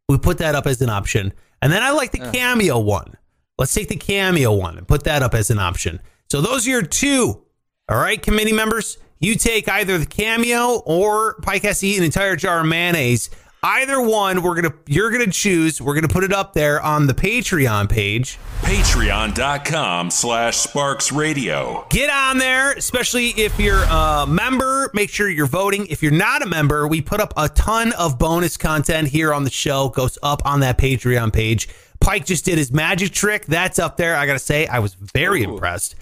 We 0.09 0.17
put 0.17 0.39
that 0.39 0.53
up 0.53 0.67
as 0.67 0.81
an 0.81 0.89
option. 0.89 1.31
And 1.61 1.71
then 1.71 1.81
I 1.81 1.91
like 1.91 2.11
the 2.11 2.29
cameo 2.31 2.79
one. 2.79 3.15
Let's 3.57 3.73
take 3.73 3.87
the 3.87 3.95
cameo 3.95 4.53
one 4.53 4.77
and 4.77 4.87
put 4.87 5.05
that 5.05 5.21
up 5.21 5.33
as 5.33 5.49
an 5.49 5.59
option. 5.59 6.01
So 6.29 6.41
those 6.41 6.67
are 6.67 6.71
your 6.71 6.81
two. 6.81 7.45
All 7.87 7.97
right, 7.97 8.21
committee 8.21 8.53
members. 8.53 8.97
You 9.21 9.35
take 9.35 9.69
either 9.69 9.99
the 9.99 10.05
cameo 10.07 10.81
or 10.83 11.35
Pike 11.43 11.61
has 11.61 11.79
to 11.81 11.87
eat 11.87 11.99
an 11.99 12.03
entire 12.03 12.35
jar 12.35 12.61
of 12.61 12.65
mayonnaise. 12.65 13.29
Either 13.63 14.01
one, 14.01 14.41
we're 14.41 14.55
gonna 14.55 14.73
you're 14.87 15.11
gonna 15.11 15.29
choose. 15.29 15.79
We're 15.79 15.93
gonna 15.93 16.07
put 16.07 16.23
it 16.23 16.33
up 16.33 16.53
there 16.53 16.81
on 16.81 17.05
the 17.05 17.13
Patreon 17.13 17.87
page. 17.87 18.39
Patreon.com 18.61 20.09
slash 20.09 20.57
Sparks 20.57 21.11
Radio. 21.11 21.85
Get 21.91 22.09
on 22.09 22.39
there, 22.39 22.71
especially 22.71 23.27
if 23.29 23.59
you're 23.59 23.83
a 23.83 24.25
member. 24.27 24.89
Make 24.95 25.11
sure 25.11 25.29
you're 25.29 25.45
voting. 25.45 25.85
If 25.91 26.01
you're 26.01 26.11
not 26.11 26.41
a 26.41 26.47
member, 26.47 26.87
we 26.87 27.01
put 27.01 27.19
up 27.19 27.35
a 27.37 27.49
ton 27.49 27.93
of 27.93 28.17
bonus 28.17 28.57
content 28.57 29.09
here 29.09 29.31
on 29.31 29.43
the 29.43 29.51
show. 29.51 29.89
Goes 29.89 30.17
up 30.23 30.41
on 30.43 30.61
that 30.61 30.79
Patreon 30.79 31.31
page. 31.31 31.69
Pike 31.99 32.25
just 32.25 32.45
did 32.45 32.57
his 32.57 32.71
magic 32.71 33.11
trick. 33.11 33.45
That's 33.45 33.77
up 33.77 33.97
there. 33.97 34.15
I 34.15 34.25
gotta 34.25 34.39
say, 34.39 34.65
I 34.65 34.79
was 34.79 34.95
very 34.95 35.43
Ooh. 35.43 35.53
impressed. 35.53 35.93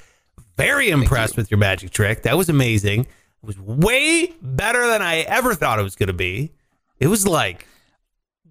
Very 0.59 0.89
impressed 0.89 1.35
with 1.37 1.49
your 1.51 1.57
magic 1.57 1.91
trick. 1.91 2.23
That 2.23 2.37
was 2.37 2.49
amazing. 2.49 3.01
It 3.01 3.07
was 3.43 3.59
way 3.59 4.33
better 4.41 4.87
than 4.87 5.01
I 5.01 5.19
ever 5.21 5.53
thought 5.55 5.79
it 5.79 5.83
was 5.83 5.95
gonna 5.95 6.13
be. 6.13 6.51
It 6.99 7.07
was 7.07 7.25
like 7.27 7.65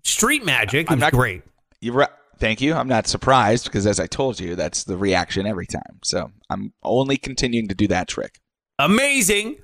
street 0.03 0.45
magic. 0.45 0.87
It 0.87 0.91
I'm 0.93 0.97
was 0.99 1.01
not- 1.03 1.13
great. 1.13 1.43
you 1.81 1.93
right. 1.93 2.09
Thank 2.39 2.61
you. 2.61 2.73
I'm 2.75 2.87
not 2.87 3.09
surprised 3.09 3.65
because, 3.65 3.85
as 3.85 3.99
I 3.99 4.07
told 4.07 4.39
you, 4.39 4.55
that's 4.55 4.85
the 4.85 4.97
reaction 4.97 5.45
every 5.45 5.67
time. 5.67 5.99
So 6.05 6.31
I'm 6.49 6.73
only 6.85 7.17
continuing 7.17 7.67
to 7.69 7.75
do 7.75 7.89
that 7.89 8.07
trick. 8.09 8.39
amazing. 8.79 9.57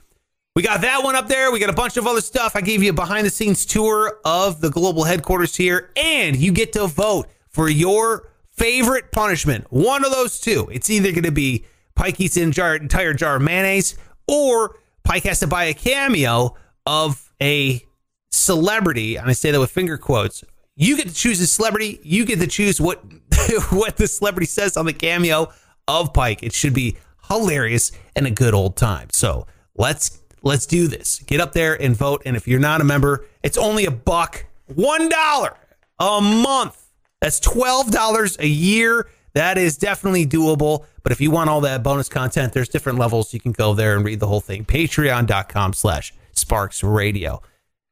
We 0.57 0.62
got 0.62 0.83
that 0.83 1.02
one 1.02 1.14
up 1.16 1.26
there. 1.28 1.50
We 1.52 1.59
got 1.61 1.70
a 1.70 1.72
bunch 1.74 1.96
of 1.96 2.07
other 2.07 2.20
stuff. 2.20 2.54
I 2.57 2.61
gave 2.61 2.83
you 2.83 2.90
a 2.90 2.92
behind 2.92 3.26
the 3.26 3.30
scenes 3.30 3.64
tour 3.66 4.18
of 4.24 4.61
the 4.61 4.70
global 4.70 5.02
headquarters 5.04 5.54
here, 5.57 5.90
and 5.96 6.37
you 6.37 6.52
get 6.52 6.72
to 6.74 6.87
vote 6.87 7.28
for 7.48 7.68
your 7.68 8.33
favorite 8.52 9.11
punishment. 9.12 9.66
One 9.70 10.04
of 10.04 10.11
those 10.12 10.38
two. 10.40 10.68
It's 10.72 10.90
either 10.90 11.11
going 11.12 11.24
to 11.24 11.33
be 11.33 11.64
Pike 11.96 12.20
eats 12.20 12.37
an 12.37 12.44
entire 12.44 13.14
jar 13.14 13.37
of 13.37 13.42
mayonnaise, 13.42 13.96
or 14.26 14.76
Pike 15.04 15.24
has 15.24 15.40
to 15.40 15.46
buy 15.46 15.64
a 15.64 15.74
cameo 15.74 16.57
of 16.87 17.33
a 17.40 17.83
celebrity. 18.30 19.16
And 19.16 19.28
I 19.28 19.33
say 19.33 19.50
that 19.50 19.61
with 19.61 19.70
finger 19.70 19.96
quotes. 19.96 20.44
You 20.76 20.96
get 20.96 21.09
to 21.09 21.14
choose 21.14 21.40
a 21.40 21.46
celebrity. 21.46 22.00
You 22.02 22.24
get 22.24 22.40
to 22.40 22.46
choose 22.46 22.80
what 22.80 23.04
what 23.70 23.96
the 23.96 24.09
celebrity 24.09 24.46
says 24.46 24.76
on 24.76 24.87
the 24.87 24.92
cameo 24.92 25.52
of 25.87 26.12
Pike. 26.12 26.42
It 26.42 26.52
should 26.52 26.74
be 26.74 26.96
hilarious 27.28 27.92
and 28.16 28.26
a 28.26 28.30
good 28.30 28.54
old 28.54 28.76
time. 28.76 29.09
So 29.12 29.46
let's 29.76 30.20
let's 30.42 30.66
do 30.66 30.88
this. 30.88 31.20
Get 31.20 31.40
up 31.40 31.52
there 31.52 31.80
and 31.80 31.96
vote. 31.96 32.22
And 32.26 32.37
if 32.37 32.48
you're 32.48 32.61
not 32.61 32.80
a 32.80 32.85
member, 32.85 33.26
it's 33.42 33.59
only 33.59 33.87
a 33.87 33.90
buck, 33.90 34.46
one 34.66 35.09
dollar 35.09 35.57
a 36.00 36.20
month. 36.20 36.80
That's 37.20 37.38
twelve 37.38 37.90
dollars 37.90 38.37
a 38.40 38.46
year. 38.46 39.09
That 39.35 39.59
is 39.59 39.77
definitely 39.77 40.27
doable. 40.27 40.85
But 41.03 41.12
if 41.12 41.20
you 41.20 41.31
want 41.31 41.51
all 41.51 41.61
that 41.62 41.83
bonus 41.83 42.09
content, 42.09 42.53
there's 42.53 42.68
different 42.68 42.99
levels. 42.99 43.35
You 43.35 43.40
can 43.40 43.53
go 43.53 43.75
there 43.75 43.97
and 43.97 44.05
read 44.05 44.20
the 44.20 44.27
whole 44.27 44.40
thing. 44.40 44.64
Patreon.com 44.64 45.73
slash 45.73 46.14
Sparks 46.33 46.83
Radio. 46.83 47.42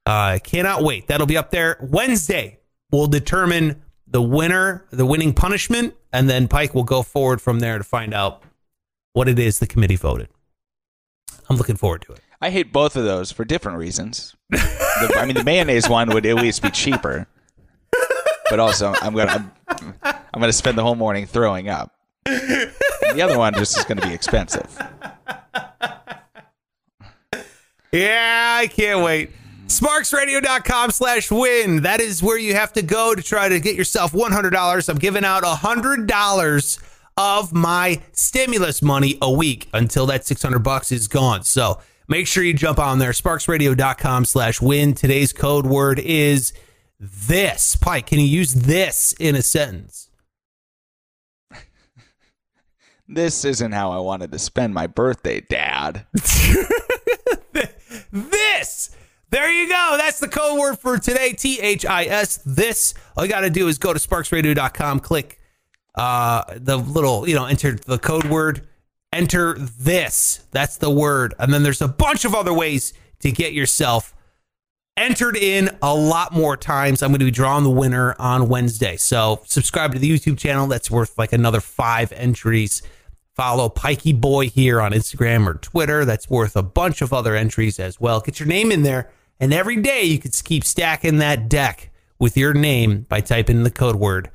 Uh, 0.06 0.38
cannot 0.42 0.82
wait. 0.82 1.08
That'll 1.08 1.26
be 1.26 1.36
up 1.36 1.50
there 1.50 1.76
Wednesday. 1.80 2.58
We'll 2.90 3.06
determine 3.06 3.82
the 4.06 4.22
winner, 4.22 4.84
the 4.90 5.06
winning 5.06 5.32
punishment, 5.32 5.94
and 6.12 6.28
then 6.28 6.48
Pike 6.48 6.74
will 6.74 6.84
go 6.84 7.02
forward 7.02 7.40
from 7.40 7.60
there 7.60 7.78
to 7.78 7.84
find 7.84 8.12
out 8.12 8.42
what 9.12 9.28
it 9.28 9.38
is 9.38 9.58
the 9.58 9.66
committee 9.66 9.96
voted. 9.96 10.28
I'm 11.48 11.56
looking 11.56 11.76
forward 11.76 12.02
to 12.02 12.12
it. 12.12 12.20
I 12.40 12.50
hate 12.50 12.72
both 12.72 12.96
of 12.96 13.04
those 13.04 13.30
for 13.30 13.44
different 13.44 13.78
reasons. 13.78 14.34
The, 14.50 15.14
I 15.16 15.26
mean, 15.26 15.36
the 15.36 15.44
mayonnaise 15.44 15.88
one 15.88 16.10
would 16.10 16.26
at 16.26 16.36
least 16.36 16.62
be 16.62 16.70
cheaper, 16.70 17.26
but 18.52 18.60
also 18.60 18.92
I'm 19.00 19.14
gonna 19.14 19.50
I'm, 19.66 19.94
I'm 20.04 20.40
gonna 20.40 20.52
spend 20.52 20.76
the 20.76 20.82
whole 20.82 20.94
morning 20.94 21.24
throwing 21.24 21.70
up. 21.70 21.90
The 22.26 23.22
other 23.22 23.38
one 23.38 23.54
just 23.54 23.78
is 23.78 23.84
gonna 23.86 24.06
be 24.06 24.12
expensive. 24.12 24.68
Yeah, 27.92 28.56
I 28.58 28.66
can't 28.66 29.02
wait. 29.02 29.30
Sparksradio.com 29.68 30.90
slash 30.90 31.30
win. 31.30 31.80
That 31.84 32.02
is 32.02 32.22
where 32.22 32.36
you 32.36 32.52
have 32.52 32.74
to 32.74 32.82
go 32.82 33.14
to 33.14 33.22
try 33.22 33.48
to 33.48 33.58
get 33.58 33.74
yourself 33.74 34.12
$100. 34.12 34.88
I'm 34.90 34.98
giving 34.98 35.24
out 35.24 35.44
$100 35.44 36.78
of 37.16 37.52
my 37.54 38.02
stimulus 38.12 38.82
money 38.82 39.16
a 39.22 39.32
week 39.32 39.70
until 39.72 40.04
that 40.06 40.26
600 40.26 40.58
bucks 40.58 40.92
is 40.92 41.08
gone. 41.08 41.44
So 41.44 41.80
make 42.06 42.26
sure 42.26 42.44
you 42.44 42.52
jump 42.52 42.78
on 42.78 42.98
there. 42.98 43.12
Sparksradio.com 43.12 44.26
slash 44.26 44.60
win. 44.60 44.92
Today's 44.92 45.32
code 45.32 45.64
word 45.64 45.98
is 45.98 46.52
this. 47.02 47.74
Pike, 47.74 48.06
can 48.06 48.20
you 48.20 48.26
use 48.26 48.54
this 48.54 49.12
in 49.18 49.34
a 49.34 49.42
sentence? 49.42 50.08
This 53.08 53.44
isn't 53.44 53.72
how 53.72 53.90
I 53.90 53.98
wanted 53.98 54.32
to 54.32 54.38
spend 54.38 54.72
my 54.72 54.86
birthday, 54.86 55.40
Dad. 55.42 56.06
this. 58.10 58.96
There 59.28 59.52
you 59.52 59.68
go. 59.68 59.96
That's 59.98 60.18
the 60.18 60.28
code 60.28 60.58
word 60.58 60.78
for 60.78 60.98
today. 60.98 61.32
T 61.32 61.60
H 61.60 61.84
I 61.84 62.04
S. 62.04 62.38
This. 62.46 62.94
All 63.14 63.24
you 63.24 63.30
got 63.30 63.40
to 63.40 63.50
do 63.50 63.68
is 63.68 63.76
go 63.76 63.92
to 63.92 63.98
sparksradio.com, 63.98 65.00
click 65.00 65.40
uh, 65.94 66.44
the 66.56 66.78
little, 66.78 67.28
you 67.28 67.34
know, 67.34 67.44
enter 67.44 67.72
the 67.72 67.98
code 67.98 68.24
word, 68.24 68.66
enter 69.12 69.58
this. 69.58 70.46
That's 70.52 70.78
the 70.78 70.90
word. 70.90 71.34
And 71.38 71.52
then 71.52 71.64
there's 71.64 71.82
a 71.82 71.88
bunch 71.88 72.24
of 72.24 72.34
other 72.34 72.54
ways 72.54 72.94
to 73.20 73.30
get 73.30 73.52
yourself 73.52 74.14
entered 74.96 75.36
in 75.36 75.70
a 75.80 75.94
lot 75.94 76.32
more 76.32 76.56
times. 76.56 77.02
I'm 77.02 77.10
going 77.10 77.20
to 77.20 77.24
be 77.24 77.30
drawing 77.30 77.64
the 77.64 77.70
winner 77.70 78.14
on 78.18 78.48
Wednesday. 78.48 78.96
So 78.96 79.40
subscribe 79.44 79.92
to 79.92 79.98
the 79.98 80.10
YouTube 80.10 80.38
channel. 80.38 80.66
That's 80.66 80.90
worth 80.90 81.16
like 81.18 81.32
another 81.32 81.60
five 81.60 82.12
entries. 82.12 82.82
Follow 83.34 83.68
Pikey 83.70 84.20
Boy 84.20 84.48
here 84.48 84.80
on 84.80 84.92
Instagram 84.92 85.46
or 85.46 85.54
Twitter. 85.54 86.04
That's 86.04 86.28
worth 86.28 86.54
a 86.54 86.62
bunch 86.62 87.00
of 87.00 87.12
other 87.12 87.34
entries 87.34 87.78
as 87.80 87.98
well. 87.98 88.20
Get 88.20 88.38
your 88.38 88.48
name 88.48 88.70
in 88.70 88.82
there. 88.82 89.10
And 89.40 89.52
every 89.52 89.80
day 89.80 90.04
you 90.04 90.18
could 90.18 90.34
keep 90.44 90.64
stacking 90.64 91.18
that 91.18 91.48
deck 91.48 91.90
with 92.18 92.36
your 92.36 92.52
name 92.52 93.06
by 93.08 93.20
typing 93.20 93.56
in 93.56 93.62
the 93.64 93.70
code 93.70 93.96
word. 93.96 94.30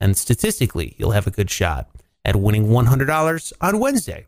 And 0.00 0.16
statistically, 0.16 0.96
you'll 0.98 1.12
have 1.12 1.26
a 1.26 1.30
good 1.30 1.50
shot 1.50 1.88
at 2.24 2.36
winning 2.36 2.66
$100 2.66 3.52
on 3.60 3.78
Wednesday. 3.78 4.26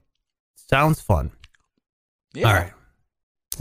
Sounds 0.54 1.00
fun. 1.00 1.32
Yeah. 2.32 2.48
All 2.48 2.54
right. 2.54 2.72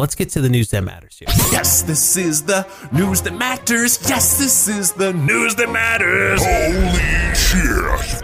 Let's 0.02 0.16
get 0.16 0.30
to 0.30 0.41
the 0.41 0.49
news 0.49 0.72
that 0.72 0.82
matters 0.82 1.20
here. 1.20 1.28
Yes, 1.52 1.84
this 1.84 2.18
is 2.18 2.41
the 2.41 2.68
news 2.91 3.22
that 3.22 3.36
matters. 3.36 3.99
Yes, 4.10 4.39
this 4.39 4.68
is 4.68 4.93
the 4.93 5.14
news 5.14 5.54
that 5.58 5.70
matters. 5.72 6.43
Holy 6.43 7.36
shit. 7.36 8.22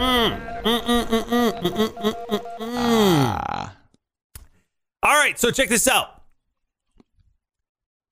Ah. 2.60 3.76
All 5.04 5.14
right, 5.14 5.38
so 5.38 5.52
check 5.52 5.70
this 5.70 5.88
out. 5.88 6.24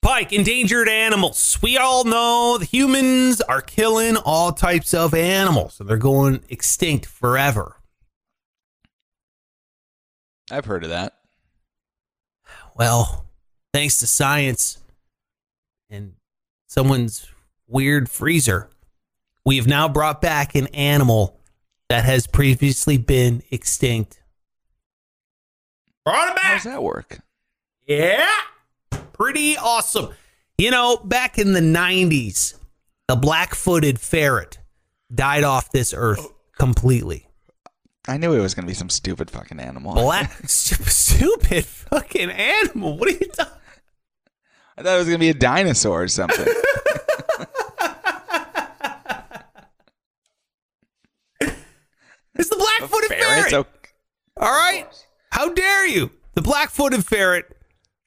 Pike, 0.03 0.31
endangered 0.31 0.87
animals. 0.87 1.57
We 1.63 1.75
all 1.75 2.03
know 2.03 2.59
the 2.59 2.65
humans 2.65 3.41
are 3.41 3.61
killing 3.61 4.15
all 4.15 4.51
types 4.51 4.93
of 4.93 5.15
animals, 5.15 5.79
and 5.79 5.89
they're 5.89 5.97
going 5.97 6.43
extinct 6.49 7.07
forever. 7.07 7.77
I've 10.51 10.65
heard 10.65 10.83
of 10.83 10.91
that. 10.91 11.13
Well, 12.75 13.24
thanks 13.75 13.97
to 13.97 14.07
science 14.07 14.77
and 15.89 16.13
someone's 16.65 17.27
weird 17.67 18.09
freezer, 18.09 18.69
we 19.43 19.57
have 19.57 19.67
now 19.67 19.89
brought 19.89 20.21
back 20.21 20.55
an 20.55 20.67
animal 20.67 21.37
that 21.89 22.05
has 22.05 22.25
previously 22.25 22.97
been 22.97 23.43
extinct. 23.51 24.21
Brought 26.05 26.29
it 26.29 26.35
back. 26.35 26.43
How 26.43 26.49
back. 26.53 26.63
does 26.63 26.71
that 26.71 26.83
work? 26.83 27.19
Yeah. 27.85 28.25
Pretty 29.11 29.57
awesome. 29.57 30.07
You 30.57 30.71
know, 30.71 30.95
back 30.95 31.37
in 31.37 31.51
the 31.51 31.59
90s, 31.59 32.53
the 33.09 33.17
black 33.17 33.53
footed 33.53 33.99
ferret 33.99 34.57
died 35.13 35.43
off 35.43 35.69
this 35.73 35.93
earth 35.93 36.25
completely. 36.57 37.27
I 38.07 38.15
knew 38.15 38.31
it 38.31 38.39
was 38.39 38.53
going 38.53 38.63
to 38.63 38.69
be 38.69 38.73
some 38.73 38.89
stupid 38.89 39.29
fucking 39.29 39.59
animal. 39.59 39.95
Black, 39.95 40.31
stupid 40.47 41.65
fucking 41.65 42.29
animal. 42.29 42.97
What 42.97 43.09
are 43.09 43.11
you 43.11 43.27
talking 43.27 43.51
I 44.77 44.83
thought 44.83 44.95
it 44.95 44.97
was 44.97 45.07
going 45.07 45.19
to 45.19 45.23
be 45.23 45.29
a 45.29 45.33
dinosaur 45.33 46.03
or 46.03 46.07
something. 46.07 46.45
It's 52.37 52.49
the 52.49 52.57
black 52.57 52.89
footed 52.89 53.09
ferret. 53.09 53.53
Okay. 53.53 53.69
All 54.37 54.51
right. 54.51 54.87
How 55.31 55.53
dare 55.53 55.87
you? 55.87 56.11
The 56.33 56.41
black 56.41 56.69
footed 56.69 57.05
ferret. 57.05 57.45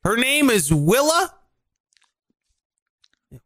Her 0.04 0.16
name 0.16 0.50
is 0.50 0.72
Willa. 0.72 1.34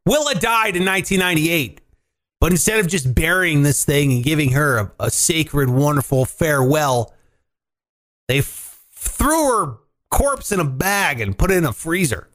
Willa 0.06 0.34
died 0.34 0.76
in 0.76 0.84
1998. 0.84 1.80
But 2.40 2.50
instead 2.50 2.80
of 2.80 2.88
just 2.88 3.14
burying 3.14 3.62
this 3.62 3.84
thing 3.84 4.12
and 4.12 4.24
giving 4.24 4.52
her 4.52 4.78
a, 4.78 4.92
a 4.98 5.10
sacred, 5.10 5.70
wonderful 5.70 6.24
farewell, 6.24 7.14
they 8.26 8.38
f- 8.38 8.82
threw 8.90 9.48
her 9.50 9.78
corpse 10.10 10.50
in 10.50 10.58
a 10.58 10.64
bag 10.64 11.20
and 11.20 11.38
put 11.38 11.52
it 11.52 11.58
in 11.58 11.64
a 11.64 11.72
freezer. 11.72 12.28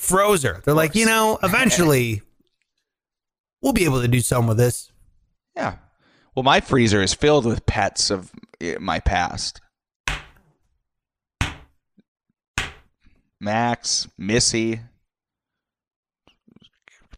Froze 0.00 0.44
her. 0.44 0.62
They're 0.64 0.72
like, 0.72 0.94
you 0.94 1.04
know, 1.04 1.38
eventually 1.42 2.22
we'll 3.60 3.74
be 3.74 3.84
able 3.84 4.00
to 4.00 4.08
do 4.08 4.22
something 4.22 4.48
with 4.48 4.56
this. 4.56 4.90
Yeah. 5.54 5.76
Well, 6.34 6.42
my 6.42 6.60
freezer 6.60 7.02
is 7.02 7.12
filled 7.12 7.44
with 7.44 7.66
pets 7.66 8.10
of 8.10 8.32
eh, 8.62 8.76
my 8.80 8.98
past. 8.98 9.60
Max, 13.38 14.08
Missy, 14.16 14.80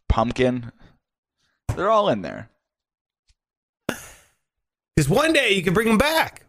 Pumpkin. 0.09 0.73
They're 1.77 1.89
all 1.89 2.09
in 2.09 2.23
there. 2.23 2.51
Because 3.87 5.09
one 5.09 5.33
day 5.33 5.53
you 5.53 5.63
can 5.63 5.73
bring 5.73 5.87
them 5.87 5.99
back. 5.99 6.47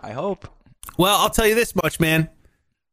I 0.00 0.12
hope. 0.12 0.48
Well, 0.96 1.18
I'll 1.18 1.30
tell 1.30 1.46
you 1.46 1.54
this 1.54 1.76
much, 1.76 2.00
man. 2.00 2.30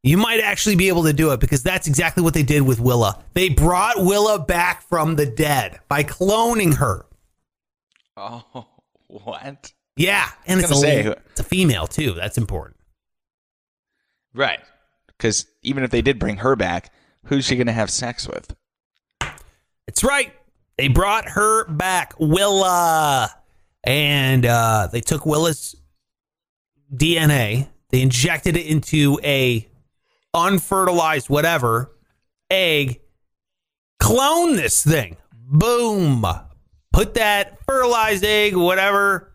You 0.02 0.16
might 0.18 0.40
actually 0.40 0.76
be 0.76 0.88
able 0.88 1.04
to 1.04 1.12
do 1.12 1.32
it 1.32 1.40
because 1.40 1.62
that's 1.62 1.86
exactly 1.88 2.22
what 2.22 2.32
they 2.34 2.42
did 2.44 2.62
with 2.62 2.78
Willa. 2.78 3.24
They 3.34 3.48
brought 3.48 3.96
Willa 3.98 4.38
back 4.38 4.82
from 4.82 5.16
the 5.16 5.26
dead 5.26 5.80
by 5.88 6.04
cloning 6.04 6.74
her. 6.76 7.06
Oh, 8.16 8.66
what? 9.08 9.72
Yeah, 9.96 10.28
and 10.46 10.60
it's 10.60 10.70
a, 10.70 10.74
say- 10.76 11.14
it's 11.30 11.40
a 11.40 11.44
female 11.44 11.86
too. 11.86 12.12
That's 12.12 12.38
important. 12.38 12.76
Right. 14.34 14.60
Because 15.08 15.46
even 15.62 15.82
if 15.82 15.90
they 15.90 16.02
did 16.02 16.18
bring 16.18 16.36
her 16.38 16.54
back, 16.56 16.92
who's 17.24 17.46
she 17.46 17.56
going 17.56 17.66
to 17.68 17.72
have 17.72 17.90
sex 17.90 18.28
with? 18.28 18.54
It's 19.88 20.04
right. 20.04 20.32
They 20.76 20.88
brought 20.88 21.30
her 21.30 21.64
back, 21.68 22.12
Willa, 22.18 23.34
and 23.82 24.44
uh, 24.44 24.88
they 24.92 25.00
took 25.00 25.24
Willa's 25.24 25.74
DNA. 26.94 27.68
They 27.88 28.02
injected 28.02 28.56
it 28.56 28.66
into 28.66 29.18
a 29.24 29.66
unfertilized 30.36 31.28
whatever 31.28 31.90
egg. 32.50 33.00
Clone 33.98 34.56
this 34.56 34.84
thing. 34.84 35.16
Boom. 35.32 36.24
Put 36.92 37.14
that 37.14 37.58
fertilized 37.64 38.24
egg, 38.24 38.54
whatever, 38.56 39.32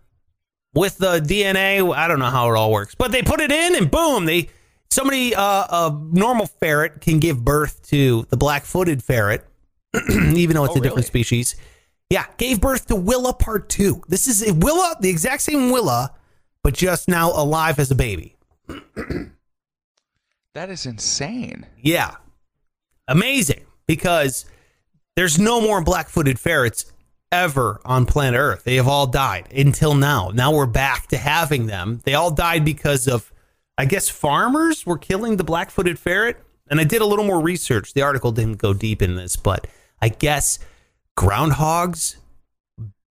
with 0.73 0.97
the 0.97 1.19
DNA. 1.19 1.93
I 1.93 2.07
don't 2.07 2.19
know 2.19 2.29
how 2.29 2.49
it 2.51 2.55
all 2.55 2.71
works, 2.71 2.95
but 2.95 3.11
they 3.11 3.21
put 3.23 3.41
it 3.41 3.51
in, 3.51 3.75
and 3.75 3.89
boom, 3.91 4.25
they 4.25 4.49
somebody 4.89 5.33
uh, 5.35 5.41
a 5.43 5.99
normal 6.11 6.45
ferret 6.47 7.01
can 7.01 7.19
give 7.19 7.43
birth 7.43 7.87
to 7.89 8.25
the 8.29 8.37
black-footed 8.37 9.03
ferret, 9.03 9.45
even 10.09 10.55
though 10.55 10.63
it's 10.65 10.75
Oh, 10.75 10.79
a 10.79 10.81
different 10.81 10.95
really? 10.97 11.03
species. 11.03 11.55
Yeah, 12.09 12.25
gave 12.37 12.59
birth 12.61 12.87
to 12.87 12.95
Willa 12.95 13.33
Part 13.33 13.69
Two. 13.69 14.01
This 14.07 14.27
is 14.27 14.51
Willa, 14.53 14.95
the 14.99 15.09
exact 15.09 15.41
same 15.43 15.71
Willa, 15.71 16.13
but 16.63 16.73
just 16.73 17.07
now 17.07 17.31
alive 17.31 17.79
as 17.79 17.89
a 17.91 17.95
baby. 17.95 18.35
That 20.53 20.69
is 20.69 20.85
insane. 20.85 21.65
Yeah. 21.77 22.15
Amazing. 23.07 23.65
Because 23.87 24.45
there's 25.15 25.39
no 25.39 25.61
more 25.61 25.81
black 25.83 26.09
footed 26.09 26.39
ferrets 26.39 26.91
ever 27.31 27.79
on 27.85 28.05
planet 28.05 28.39
Earth. 28.39 28.63
They 28.63 28.75
have 28.75 28.87
all 28.87 29.07
died 29.07 29.51
until 29.53 29.95
now. 29.95 30.31
Now 30.33 30.53
we're 30.53 30.65
back 30.65 31.07
to 31.07 31.17
having 31.17 31.67
them. 31.67 32.01
They 32.03 32.13
all 32.13 32.31
died 32.31 32.65
because 32.65 33.07
of, 33.07 33.31
I 33.77 33.85
guess, 33.85 34.09
farmers 34.09 34.85
were 34.85 34.97
killing 34.97 35.37
the 35.37 35.43
black 35.43 35.71
footed 35.71 35.97
ferret. 35.97 36.37
And 36.69 36.79
I 36.79 36.83
did 36.83 37.01
a 37.01 37.05
little 37.05 37.25
more 37.25 37.41
research. 37.41 37.93
The 37.93 38.01
article 38.01 38.31
didn't 38.31 38.57
go 38.57 38.73
deep 38.73 39.01
in 39.01 39.15
this, 39.15 39.35
but 39.35 39.67
I 40.01 40.09
guess 40.09 40.59
groundhogs 41.17 42.17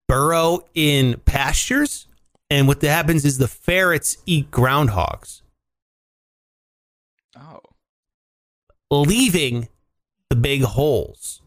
burrow 0.07 0.61
in 0.73 1.19
pastures. 1.25 2.07
And 2.49 2.67
what 2.67 2.81
happens 2.81 3.23
is 3.23 3.37
the 3.37 3.47
ferrets 3.47 4.17
eat 4.25 4.51
groundhogs. 4.51 5.41
Oh. 7.37 7.61
leaving 9.03 9.69
the 10.29 10.35
big 10.35 10.63
holes 10.63 11.41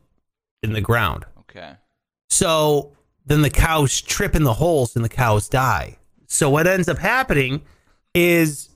in 0.62 0.72
the 0.72 0.80
ground. 0.80 1.24
Okay. 1.41 1.74
So 2.30 2.97
then 3.26 3.43
the 3.43 3.51
cows 3.51 4.01
trip 4.01 4.35
in 4.35 4.45
the 4.45 4.55
holes 4.55 4.97
and 4.97 5.05
the 5.05 5.09
cows 5.11 5.49
die. 5.49 5.99
So 6.26 6.51
what 6.51 6.66
ends 6.66 6.89
up 6.89 6.99
happening 6.99 7.62
is 8.14 8.68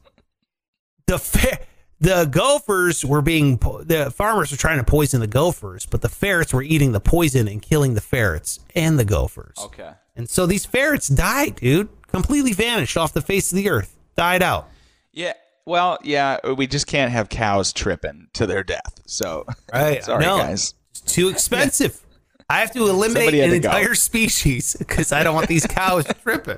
the 1.06 1.18
fer- 1.18 1.58
the 2.00 2.26
gophers 2.26 3.04
were 3.04 3.22
being 3.22 3.58
po- 3.58 3.82
the 3.82 4.10
farmers 4.10 4.50
were 4.50 4.56
trying 4.56 4.78
to 4.78 4.84
poison 4.84 5.20
the 5.20 5.26
gophers, 5.26 5.86
but 5.86 6.02
the 6.02 6.08
ferrets 6.08 6.52
were 6.52 6.62
eating 6.62 6.92
the 6.92 7.00
poison 7.00 7.48
and 7.48 7.60
killing 7.60 7.94
the 7.94 8.00
ferrets 8.00 8.60
and 8.74 8.98
the 8.98 9.04
gophers. 9.04 9.56
Okay. 9.58 9.90
And 10.14 10.28
so 10.28 10.46
these 10.46 10.64
ferrets 10.64 11.08
died, 11.08 11.56
dude, 11.56 11.88
completely 12.08 12.52
vanished 12.52 12.96
off 12.96 13.12
the 13.12 13.20
face 13.22 13.50
of 13.52 13.56
the 13.56 13.68
earth, 13.68 13.96
died 14.16 14.42
out. 14.42 14.68
Yeah. 15.12 15.32
Well, 15.68 15.98
yeah, 16.02 16.38
uh, 16.42 16.54
we 16.54 16.66
just 16.66 16.86
can't 16.86 17.12
have 17.12 17.28
cows 17.28 17.74
tripping 17.74 18.28
to 18.32 18.46
their 18.46 18.64
death. 18.64 19.02
So, 19.06 19.44
Right. 19.72 20.02
sorry, 20.02 20.24
No. 20.24 20.38
guys. 20.38 20.72
It's 20.92 21.00
too 21.02 21.28
expensive. 21.28 22.00
I 22.48 22.60
have 22.60 22.72
to 22.72 22.88
eliminate 22.88 23.34
an 23.34 23.50
to 23.50 23.58
go. 23.60 23.68
entire 23.68 23.94
species 23.94 24.74
because 24.78 25.12
I 25.12 25.22
don't 25.22 25.34
want 25.34 25.48
these 25.48 25.66
cows 25.66 26.06
tripping. 26.22 26.56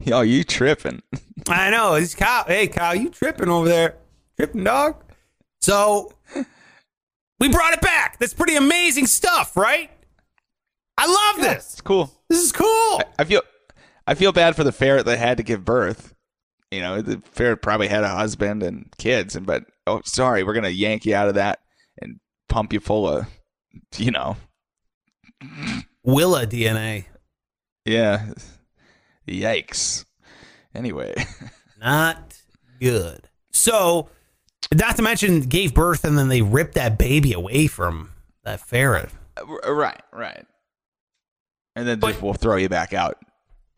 Yo, 0.00 0.22
you 0.22 0.42
tripping? 0.44 1.02
I 1.48 1.68
know. 1.70 1.98
These 1.98 2.14
cow. 2.14 2.44
Hey, 2.46 2.68
cow, 2.68 2.92
you 2.92 3.10
tripping 3.10 3.48
over 3.50 3.68
there? 3.68 3.96
Tripping, 4.36 4.64
dog. 4.64 5.04
So 5.60 6.12
we 7.38 7.48
brought 7.50 7.74
it 7.74 7.82
back. 7.82 8.18
That's 8.18 8.32
pretty 8.34 8.56
amazing 8.56 9.06
stuff, 9.06 9.54
right? 9.56 9.90
I 10.96 11.06
love 11.06 11.44
this. 11.44 11.72
It's 11.72 11.80
cool. 11.82 12.10
This 12.28 12.42
is 12.42 12.52
cool. 12.52 13.02
I 13.18 13.24
feel, 13.24 13.42
I 14.10 14.14
feel 14.14 14.32
bad 14.32 14.56
for 14.56 14.64
the 14.64 14.72
ferret 14.72 15.06
that 15.06 15.18
had 15.18 15.36
to 15.36 15.44
give 15.44 15.64
birth. 15.64 16.14
You 16.72 16.80
know, 16.80 17.00
the 17.00 17.22
ferret 17.30 17.62
probably 17.62 17.86
had 17.86 18.02
a 18.02 18.08
husband 18.08 18.64
and 18.64 18.92
kids, 18.98 19.36
and 19.36 19.46
but 19.46 19.64
oh, 19.86 20.00
sorry, 20.04 20.42
we're 20.42 20.52
gonna 20.54 20.68
yank 20.68 21.06
you 21.06 21.14
out 21.14 21.28
of 21.28 21.36
that 21.36 21.60
and 22.02 22.18
pump 22.48 22.72
you 22.72 22.80
full 22.80 23.08
of, 23.08 23.26
you 23.96 24.10
know, 24.10 24.36
Willa 26.02 26.44
DNA. 26.44 27.04
yeah, 27.84 28.32
yikes. 29.28 30.04
Anyway, 30.74 31.14
Not 31.80 32.36
good. 32.80 33.28
So, 33.52 34.08
not 34.74 34.96
to 34.96 35.02
mention, 35.02 35.42
gave 35.42 35.72
birth 35.72 36.04
and 36.04 36.18
then 36.18 36.26
they 36.28 36.42
ripped 36.42 36.74
that 36.74 36.98
baby 36.98 37.32
away 37.32 37.68
from 37.68 38.10
that 38.42 38.60
ferret. 38.60 39.10
Uh, 39.36 39.72
right, 39.72 40.02
right, 40.12 40.44
and 41.76 41.86
then 41.86 42.00
But- 42.00 42.10
just 42.12 42.22
we'll 42.22 42.34
throw 42.34 42.56
you 42.56 42.68
back 42.68 42.92
out 42.92 43.18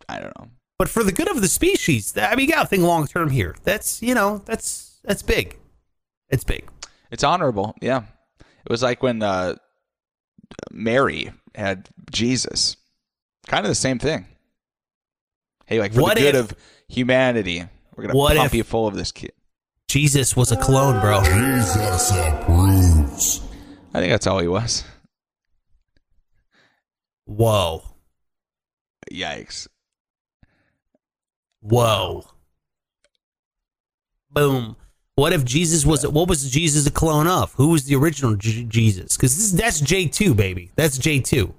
I 0.09 0.21
don't 0.21 0.37
know. 0.39 0.49
But 0.79 0.89
for 0.89 1.05
the 1.05 1.13
good 1.13 1.31
of 1.31 1.41
the 1.41 1.49
species, 1.49 2.17
I 2.17 2.35
mean, 2.35 2.47
you 2.49 2.53
got 2.55 2.63
to 2.63 2.69
think 2.69 2.83
long 2.83 3.07
term 3.07 3.31
here. 3.31 3.55
That's 3.63 4.03
you 4.03 4.15
know, 4.15 4.39
that's 4.45 4.99
that's 5.05 5.23
big. 5.23 5.57
It's 6.29 6.45
big. 6.45 6.69
It's 7.11 7.23
honorable. 7.25 7.75
Yeah. 7.81 8.03
It 8.41 8.71
was 8.71 8.83
like 8.83 9.03
when 9.03 9.23
uh, 9.23 9.57
Mary 10.71 11.31
had 11.55 11.89
Jesus. 12.11 12.77
Kind 13.49 13.65
of 13.65 13.71
the 13.71 13.75
same 13.75 13.99
thing. 13.99 14.27
Hey, 15.67 15.79
like 15.81 15.93
for 15.93 16.01
What 16.03 16.15
the 16.17 16.21
good 16.23 16.35
if- 16.37 16.51
of 16.53 16.57
humanity, 16.89 17.65
we're 17.97 18.05
gonna 18.05 18.17
What 18.17 18.37
pump 18.37 18.47
if- 18.47 18.55
you 18.55 18.65
full 18.65 18.87
of 18.87 18.95
this 18.95 19.13
kid. 19.13 19.33
Jesus 19.89 20.35
was 20.35 20.51
a 20.53 20.57
clone, 20.57 21.01
bro. 21.01 21.23
Jesus 21.23 22.11
approves. 22.13 23.41
I 23.93 24.01
think 24.01 24.11
that's 24.11 24.27
all 24.27 24.39
he 24.39 24.49
was. 24.49 24.85
Whoa, 27.27 27.83
Yikes. 29.13 29.69
Whoa, 31.63 32.25
boom. 34.31 34.77
What 35.15 35.33
if 35.33 35.45
Jesus 35.45 35.85
was? 35.85 36.07
What 36.07 36.29
was 36.29 36.51
Jesus 36.51 36.87
a 36.87 36.91
clone 36.91 37.27
of? 37.27 37.53
Who 37.55 37.69
was 37.69 37.85
the 37.85 37.95
original 37.97 38.35
J- 38.35 38.65
Jesus? 38.65 39.17
Because 39.17 39.53
that's 39.53 39.81
J 39.81 40.07
two, 40.09 40.35
baby. 40.35 40.71
That's 40.75 40.97
J 40.99 41.21
two. 41.21 41.55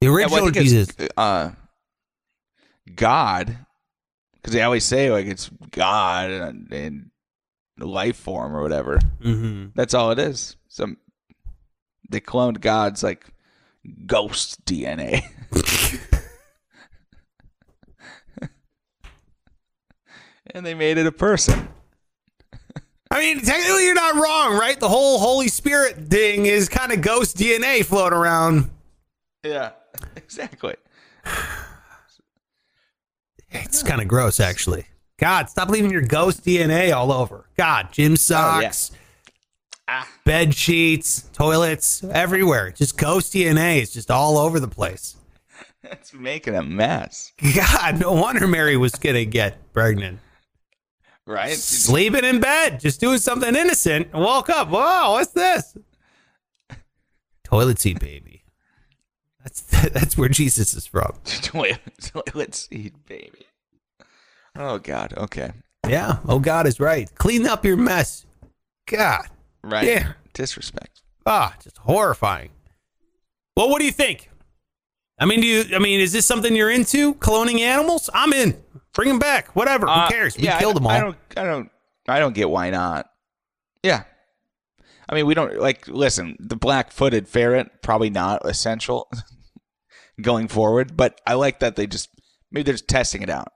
The 0.00 0.08
Yeah, 0.08 0.12
original 0.12 0.42
well, 0.42 0.50
Jesus. 0.50 0.88
uh, 1.16 1.52
God, 2.94 3.56
because 4.34 4.52
they 4.52 4.62
always 4.62 4.84
say 4.84 5.10
like 5.10 5.26
it's 5.26 5.48
God 5.70 6.30
and, 6.30 6.72
and 6.72 7.10
life 7.78 8.16
form 8.16 8.54
or 8.54 8.62
whatever. 8.62 8.98
hmm 9.22 9.66
That's 9.74 9.94
all 9.94 10.10
it 10.10 10.18
is. 10.18 10.56
Some 10.68 10.96
they 12.10 12.20
cloned 12.20 12.60
God's 12.60 13.02
like 13.02 13.26
ghost 14.06 14.64
DNA. 14.64 15.22
and 20.56 20.64
they 20.64 20.74
made 20.74 20.96
it 20.96 21.06
a 21.06 21.12
person. 21.12 21.68
I 23.10 23.20
mean, 23.20 23.40
technically, 23.42 23.84
you're 23.84 23.94
not 23.94 24.14
wrong, 24.16 24.58
right? 24.58 24.80
The 24.80 24.88
whole 24.88 25.18
Holy 25.18 25.48
Spirit 25.48 26.08
thing 26.08 26.46
is 26.46 26.68
kind 26.68 26.92
of 26.92 27.02
ghost 27.02 27.36
DNA 27.36 27.84
floating 27.84 28.18
around. 28.18 28.70
Yeah, 29.44 29.72
exactly. 30.16 30.74
It's 33.50 33.82
kind 33.82 34.00
of 34.00 34.08
gross, 34.08 34.40
actually. 34.40 34.86
God, 35.18 35.48
stop 35.50 35.68
leaving 35.68 35.90
your 35.90 36.02
ghost 36.02 36.44
DNA 36.44 36.94
all 36.94 37.12
over. 37.12 37.48
God, 37.56 37.92
gym 37.92 38.12
Oh, 38.12 38.16
socks, 38.16 38.90
ah. 39.88 40.08
bed 40.24 40.54
sheets, 40.54 41.22
toilets, 41.32 42.02
everywhere. 42.02 42.70
Just 42.70 42.96
ghost 42.98 43.32
DNA 43.34 43.80
is 43.82 43.92
just 43.92 44.10
all 44.10 44.38
over 44.38 44.58
the 44.58 44.68
place. 44.68 45.16
It's 45.88 46.12
making 46.12 46.56
a 46.56 46.64
mess, 46.64 47.32
God, 47.54 48.00
no 48.00 48.10
wonder 48.12 48.48
Mary 48.48 48.76
was 48.76 48.96
gonna 48.96 49.24
get 49.24 49.72
pregnant. 49.72 50.18
Right? 51.26 51.56
Sleeping 51.56 52.24
in 52.24 52.40
bed, 52.40 52.80
just 52.80 53.00
doing 53.00 53.18
something 53.18 53.54
innocent, 53.54 54.08
and 54.12 54.22
woke 54.22 54.48
up. 54.48 54.68
Whoa, 54.68 55.12
what's 55.12 55.32
this? 55.32 55.76
Toilet 57.44 57.78
seat 57.78 58.00
baby. 58.00 58.44
That's 59.42 59.60
that's 59.90 60.16
where 60.18 60.28
Jesus 60.28 60.74
is 60.74 60.86
from. 60.86 61.12
toilet, 61.24 61.80
toilet 62.00 62.54
seat, 62.54 62.94
baby. 63.06 63.46
Oh 64.56 64.78
God. 64.78 65.14
Okay. 65.16 65.52
Yeah. 65.88 66.18
Oh, 66.26 66.38
God 66.38 66.66
is 66.66 66.80
right. 66.80 67.12
Clean 67.14 67.46
up 67.46 67.64
your 67.64 67.76
mess. 67.76 68.26
God. 68.86 69.26
Right. 69.62 69.86
Yeah. 69.86 70.12
Disrespect. 70.32 71.02
Ah, 71.24 71.54
just 71.62 71.78
horrifying. 71.78 72.50
Well, 73.56 73.70
what 73.70 73.78
do 73.78 73.86
you 73.86 73.92
think? 73.92 74.30
I 75.18 75.24
mean, 75.24 75.40
do 75.40 75.46
you? 75.46 75.64
I 75.74 75.78
mean, 75.78 76.00
is 76.00 76.12
this 76.12 76.26
something 76.26 76.54
you're 76.54 76.70
into? 76.70 77.14
Cloning 77.14 77.60
animals? 77.60 78.10
I'm 78.12 78.32
in. 78.32 78.62
Bring 78.92 79.08
them 79.08 79.18
back. 79.18 79.54
Whatever. 79.56 79.88
Uh, 79.88 80.04
Who 80.06 80.10
cares? 80.10 80.36
We 80.36 80.44
yeah, 80.44 80.58
killed 80.58 80.76
them 80.76 80.86
all. 80.86 80.92
I 80.92 81.00
don't. 81.00 81.16
I 81.36 81.44
don't. 81.44 81.70
I 82.08 82.18
don't 82.18 82.34
get 82.34 82.50
why 82.50 82.70
not. 82.70 83.06
Yeah. 83.82 84.04
I 85.08 85.14
mean, 85.14 85.26
we 85.26 85.34
don't 85.34 85.58
like. 85.58 85.86
Listen, 85.88 86.36
the 86.40 86.56
black-footed 86.56 87.28
ferret 87.28 87.82
probably 87.82 88.10
not 88.10 88.42
essential 88.44 89.08
going 90.20 90.48
forward, 90.48 90.96
but 90.96 91.20
I 91.26 91.34
like 91.34 91.60
that 91.60 91.76
they 91.76 91.86
just 91.86 92.08
maybe 92.50 92.64
they're 92.64 92.74
just 92.74 92.88
testing 92.88 93.22
it 93.22 93.30
out. 93.30 93.52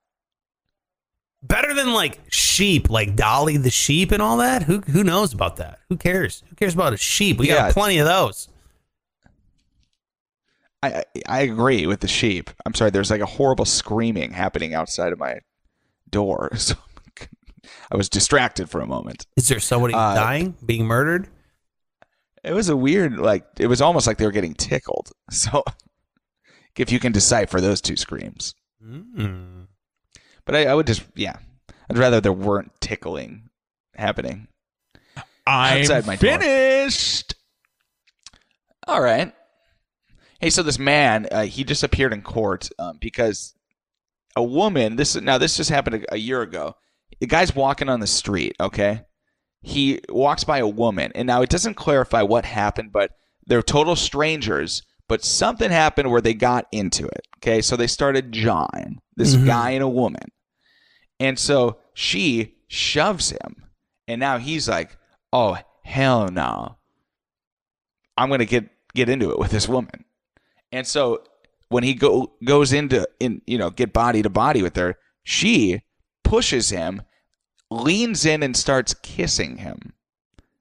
Better 1.42 1.72
than 1.72 1.92
like 1.94 2.20
sheep, 2.30 2.90
like 2.90 3.16
Dolly 3.16 3.56
the 3.56 3.70
sheep 3.70 4.12
and 4.12 4.20
all 4.20 4.36
that. 4.38 4.64
Who 4.64 4.80
who 4.80 5.02
knows 5.02 5.32
about 5.32 5.56
that? 5.56 5.78
Who 5.88 5.96
cares? 5.96 6.42
Who 6.48 6.54
cares 6.54 6.74
about 6.74 6.92
a 6.92 6.98
sheep? 6.98 7.38
We 7.38 7.48
Yeah. 7.48 7.56
got 7.56 7.72
plenty 7.72 7.98
of 7.98 8.06
those. 8.06 8.48
I, 10.82 11.04
I 11.28 11.40
agree 11.42 11.86
with 11.86 12.00
the 12.00 12.08
sheep. 12.08 12.50
I'm 12.64 12.74
sorry. 12.74 12.90
There's 12.90 13.10
like 13.10 13.20
a 13.20 13.26
horrible 13.26 13.64
screaming 13.66 14.32
happening 14.32 14.72
outside 14.74 15.12
of 15.12 15.18
my 15.18 15.40
door, 16.08 16.50
so 16.56 16.74
I 17.92 17.96
was 17.96 18.08
distracted 18.08 18.70
for 18.70 18.80
a 18.80 18.86
moment. 18.86 19.26
Is 19.36 19.48
there 19.48 19.60
somebody 19.60 19.94
Uh, 19.94 20.14
dying, 20.14 20.54
being 20.64 20.86
murdered? 20.86 21.28
It 22.42 22.54
was 22.54 22.70
a 22.70 22.76
weird, 22.76 23.18
like 23.18 23.44
it 23.58 23.66
was 23.66 23.82
almost 23.82 24.06
like 24.06 24.16
they 24.16 24.24
were 24.24 24.32
getting 24.32 24.54
tickled. 24.54 25.10
So, 25.30 25.62
if 26.76 26.90
you 26.90 26.98
can 26.98 27.12
decipher 27.12 27.60
those 27.60 27.80
two 27.82 27.96
screams, 27.96 28.54
Mm. 28.82 29.66
but 30.46 30.54
I, 30.56 30.64
I 30.66 30.74
would 30.74 30.86
just, 30.86 31.02
yeah, 31.14 31.36
I'd 31.90 31.98
rather 31.98 32.22
there 32.22 32.32
weren't 32.32 32.72
tickling 32.80 33.50
happening. 33.94 34.48
Outside 35.46 36.06
my 36.06 36.16
door. 36.16 36.38
finished. 36.38 37.34
All 38.88 39.02
right. 39.02 39.34
Hey, 40.40 40.48
so 40.48 40.62
this 40.62 40.78
man, 40.78 41.28
uh, 41.30 41.42
he 41.42 41.64
just 41.64 41.82
appeared 41.82 42.14
in 42.14 42.22
court 42.22 42.70
um, 42.78 42.96
because 42.98 43.54
a 44.36 44.42
woman. 44.42 44.96
This 44.96 45.14
now 45.14 45.36
this 45.36 45.56
just 45.56 45.68
happened 45.68 46.04
a, 46.04 46.14
a 46.14 46.16
year 46.16 46.40
ago. 46.40 46.76
The 47.20 47.26
guy's 47.26 47.54
walking 47.54 47.90
on 47.90 48.00
the 48.00 48.06
street. 48.06 48.56
Okay, 48.58 49.02
he 49.60 50.00
walks 50.08 50.44
by 50.44 50.58
a 50.58 50.66
woman, 50.66 51.12
and 51.14 51.26
now 51.26 51.42
it 51.42 51.50
doesn't 51.50 51.74
clarify 51.74 52.22
what 52.22 52.46
happened, 52.46 52.90
but 52.90 53.12
they're 53.46 53.62
total 53.62 53.96
strangers. 53.96 54.82
But 55.08 55.24
something 55.24 55.70
happened 55.70 56.10
where 56.10 56.20
they 56.20 56.34
got 56.34 56.66
into 56.72 57.04
it. 57.04 57.26
Okay, 57.38 57.60
so 57.60 57.76
they 57.76 57.88
started 57.88 58.32
jawing. 58.32 59.00
This 59.16 59.36
guy 59.36 59.70
and 59.70 59.82
a 59.82 59.88
woman, 59.88 60.30
and 61.18 61.38
so 61.38 61.78
she 61.92 62.54
shoves 62.68 63.30
him, 63.30 63.66
and 64.08 64.18
now 64.18 64.38
he's 64.38 64.68
like, 64.68 64.96
"Oh 65.32 65.58
hell 65.84 66.28
no." 66.28 66.78
I'm 68.16 68.30
gonna 68.30 68.46
get 68.46 68.70
get 68.94 69.10
into 69.10 69.30
it 69.30 69.38
with 69.38 69.50
this 69.50 69.68
woman. 69.68 70.04
And 70.72 70.86
so 70.86 71.22
when 71.68 71.82
he 71.82 71.94
go 71.94 72.32
goes 72.44 72.72
into 72.72 73.08
in 73.18 73.42
you 73.46 73.58
know 73.58 73.70
get 73.70 73.92
body 73.92 74.22
to 74.22 74.30
body 74.30 74.62
with 74.62 74.76
her, 74.76 74.96
she 75.22 75.82
pushes 76.24 76.70
him, 76.70 77.02
leans 77.70 78.24
in 78.24 78.42
and 78.42 78.56
starts 78.56 78.94
kissing 78.94 79.58
him. 79.58 79.94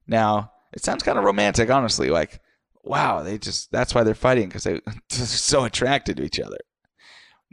Now 0.08 0.52
it 0.74 0.84
sounds 0.84 1.04
kind 1.04 1.18
of 1.18 1.26
romantic, 1.26 1.70
honestly. 1.70 2.10
Like 2.10 2.40
wow, 2.84 3.24
they 3.24 3.38
just 3.38 3.72
that's 3.72 3.94
why 3.94 4.04
they're 4.04 4.16
fighting 4.16 4.48
because 4.48 4.64
they, 4.64 4.74
they're 4.86 5.26
so 5.26 5.64
attracted 5.64 6.18
to 6.18 6.24
each 6.24 6.40
other. 6.40 6.58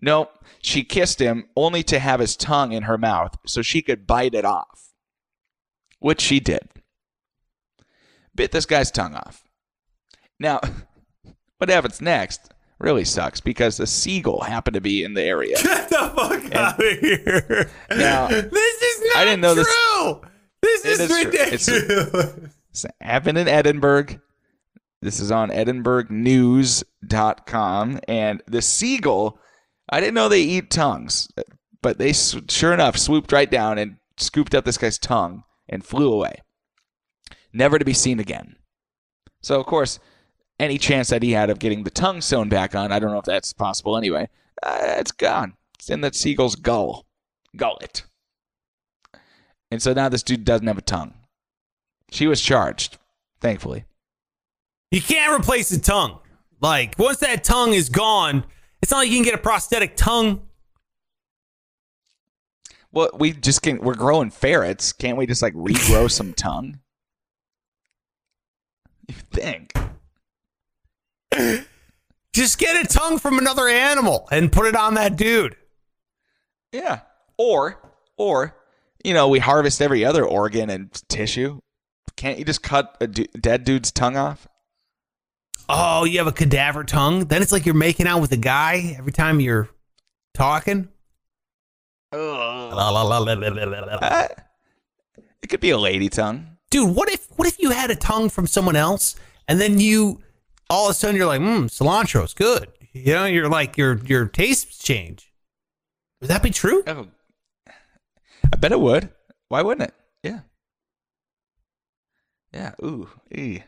No, 0.02 0.28
she 0.60 0.84
kissed 0.84 1.20
him 1.20 1.48
only 1.56 1.82
to 1.84 1.98
have 1.98 2.20
his 2.20 2.36
tongue 2.36 2.72
in 2.72 2.82
her 2.84 2.98
mouth 2.98 3.36
so 3.46 3.62
she 3.62 3.80
could 3.80 4.06
bite 4.06 4.34
it 4.34 4.44
off, 4.44 4.92
which 6.00 6.20
she 6.20 6.38
did. 6.40 6.68
Bit 8.34 8.52
this 8.52 8.66
guy's 8.66 8.90
tongue 8.90 9.14
off. 9.14 9.44
Now, 10.38 10.60
what 11.58 11.68
happens 11.68 12.00
next 12.00 12.52
really 12.78 13.04
sucks 13.04 13.40
because 13.40 13.80
a 13.80 13.86
seagull 13.86 14.42
happened 14.42 14.74
to 14.74 14.80
be 14.80 15.02
in 15.04 15.14
the 15.14 15.22
area. 15.22 15.56
Get 15.62 15.88
the 15.88 16.12
fuck 16.14 16.54
out 16.54 16.78
of 16.78 16.98
here. 17.00 17.70
Now, 17.90 18.28
this 18.28 18.82
is 18.82 19.02
not 19.14 19.16
I 19.16 19.24
didn't 19.24 19.40
know 19.40 19.54
true. 19.54 20.20
This, 20.62 20.84
It 20.84 21.00
is, 21.00 21.08
true. 21.08 21.18
It's- 21.30 21.68
ridiculous. 21.68 22.52
This 22.72 22.86
happened 23.00 23.38
in 23.38 23.48
Edinburgh. 23.48 24.18
This 25.00 25.18
is 25.20 25.30
on 25.30 25.50
edinburghnews.com. 25.50 28.00
And 28.08 28.42
the 28.46 28.60
seagull, 28.62 29.38
I 29.88 30.00
didn't 30.00 30.14
know 30.14 30.28
they 30.28 30.42
eat 30.42 30.70
tongues, 30.70 31.28
but 31.82 31.98
they 31.98 32.12
sure 32.12 32.72
enough 32.74 32.96
swooped 32.98 33.32
right 33.32 33.50
down 33.50 33.78
and 33.78 33.96
scooped 34.18 34.54
up 34.54 34.64
this 34.64 34.78
guy's 34.78 34.98
tongue 34.98 35.44
and 35.68 35.84
flew 35.84 36.12
away. 36.12 36.42
Never 37.52 37.78
to 37.78 37.84
be 37.84 37.92
seen 37.94 38.18
again. 38.20 38.56
So, 39.40 39.60
of 39.60 39.66
course, 39.66 39.98
any 40.58 40.78
chance 40.78 41.08
that 41.08 41.22
he 41.22 41.32
had 41.32 41.50
of 41.50 41.58
getting 41.58 41.84
the 41.84 41.90
tongue 41.90 42.20
sewn 42.20 42.48
back 42.48 42.74
on, 42.74 42.92
I 42.92 42.98
don't 42.98 43.10
know 43.10 43.18
if 43.18 43.24
that's 43.24 43.52
possible 43.52 43.96
anyway, 43.96 44.28
uh, 44.62 44.96
it's 44.98 45.12
gone. 45.12 45.54
It's 45.78 45.90
in 45.90 46.00
that 46.00 46.14
seagull's 46.14 46.56
gull, 46.56 47.06
gullet. 47.56 48.04
And 49.70 49.82
so 49.82 49.92
now 49.92 50.08
this 50.08 50.22
dude 50.22 50.44
doesn't 50.44 50.66
have 50.66 50.78
a 50.78 50.82
tongue. 50.82 51.14
She 52.10 52.26
was 52.26 52.40
charged, 52.40 52.98
thankfully. 53.40 53.84
You 54.90 55.02
can't 55.02 55.38
replace 55.38 55.68
the 55.68 55.78
tongue. 55.78 56.20
Like 56.60 56.94
once 56.98 57.18
that 57.18 57.44
tongue 57.44 57.74
is 57.74 57.88
gone, 57.88 58.44
it's 58.80 58.90
not 58.90 58.98
like 58.98 59.10
you 59.10 59.16
can 59.16 59.24
get 59.24 59.34
a 59.34 59.38
prosthetic 59.38 59.96
tongue. 59.96 60.42
Well, 62.92 63.10
we 63.14 63.32
just 63.32 63.62
can. 63.62 63.78
We're 63.80 63.94
growing 63.94 64.30
ferrets. 64.30 64.92
Can't 64.92 65.18
we 65.18 65.26
just 65.26 65.42
like 65.42 65.54
regrow 65.54 66.10
some 66.10 66.32
tongue? 66.36 66.80
You 69.08 69.14
think? 69.32 69.72
Just 72.32 72.58
get 72.58 72.84
a 72.84 72.86
tongue 72.86 73.18
from 73.18 73.38
another 73.38 73.68
animal 73.68 74.28
and 74.30 74.52
put 74.52 74.66
it 74.66 74.76
on 74.76 74.94
that 74.94 75.16
dude. 75.16 75.56
Yeah. 76.72 77.00
Or, 77.38 77.80
or, 78.16 78.56
you 79.04 79.14
know, 79.14 79.28
we 79.28 79.38
harvest 79.38 79.80
every 79.80 80.04
other 80.04 80.24
organ 80.24 80.68
and 80.68 80.92
tissue. 81.08 81.60
Can't 82.16 82.38
you 82.38 82.44
just 82.44 82.62
cut 82.62 82.96
a 83.00 83.06
du- 83.06 83.26
dead 83.40 83.64
dude's 83.64 83.90
tongue 83.90 84.16
off? 84.16 84.46
Oh, 85.68 86.04
you 86.04 86.18
have 86.18 86.26
a 86.26 86.32
cadaver 86.32 86.84
tongue? 86.84 87.26
Then 87.26 87.42
it's 87.42 87.52
like 87.52 87.66
you're 87.66 87.74
making 87.74 88.06
out 88.06 88.20
with 88.20 88.32
a 88.32 88.36
guy 88.36 88.94
every 88.98 89.12
time 89.12 89.40
you're 89.40 89.68
talking. 90.34 90.88
Uh, 94.02 94.28
it 95.42 95.48
could 95.48 95.60
be 95.60 95.70
a 95.70 95.78
lady 95.78 96.08
tongue. 96.08 96.46
Dude, 96.70 96.94
what 96.94 97.10
if 97.10 97.26
what 97.36 97.48
if 97.48 97.58
you 97.58 97.70
had 97.70 97.90
a 97.90 97.96
tongue 97.96 98.28
from 98.28 98.46
someone 98.46 98.76
else 98.76 99.16
and 99.48 99.60
then 99.60 99.80
you 99.80 100.20
all 100.70 100.86
of 100.86 100.90
a 100.92 100.94
sudden 100.94 101.16
you're 101.16 101.26
like, 101.26 101.40
mmm, 101.40 101.64
cilantro's 101.64 102.34
good. 102.34 102.68
You 102.92 103.14
know, 103.14 103.26
you're 103.26 103.48
like 103.48 103.76
your 103.76 103.98
your 104.04 104.26
tastes 104.26 104.78
change. 104.78 105.32
Would 106.20 106.30
that 106.30 106.42
be 106.42 106.50
true? 106.50 106.82
Oh, 106.86 107.08
I 107.66 108.56
bet 108.56 108.72
it 108.72 108.80
would. 108.80 109.10
Why 109.48 109.62
wouldn't 109.62 109.88
it? 109.88 109.94
Yeah. 110.22 110.40
Yeah. 112.52 112.72
Ooh. 112.82 113.08
Ee. 113.34 113.62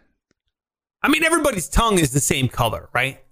I 1.02 1.08
mean, 1.08 1.24
everybody's 1.24 1.68
tongue 1.68 1.98
is 1.98 2.12
the 2.12 2.20
same 2.20 2.48
color, 2.48 2.88
right? 2.92 3.22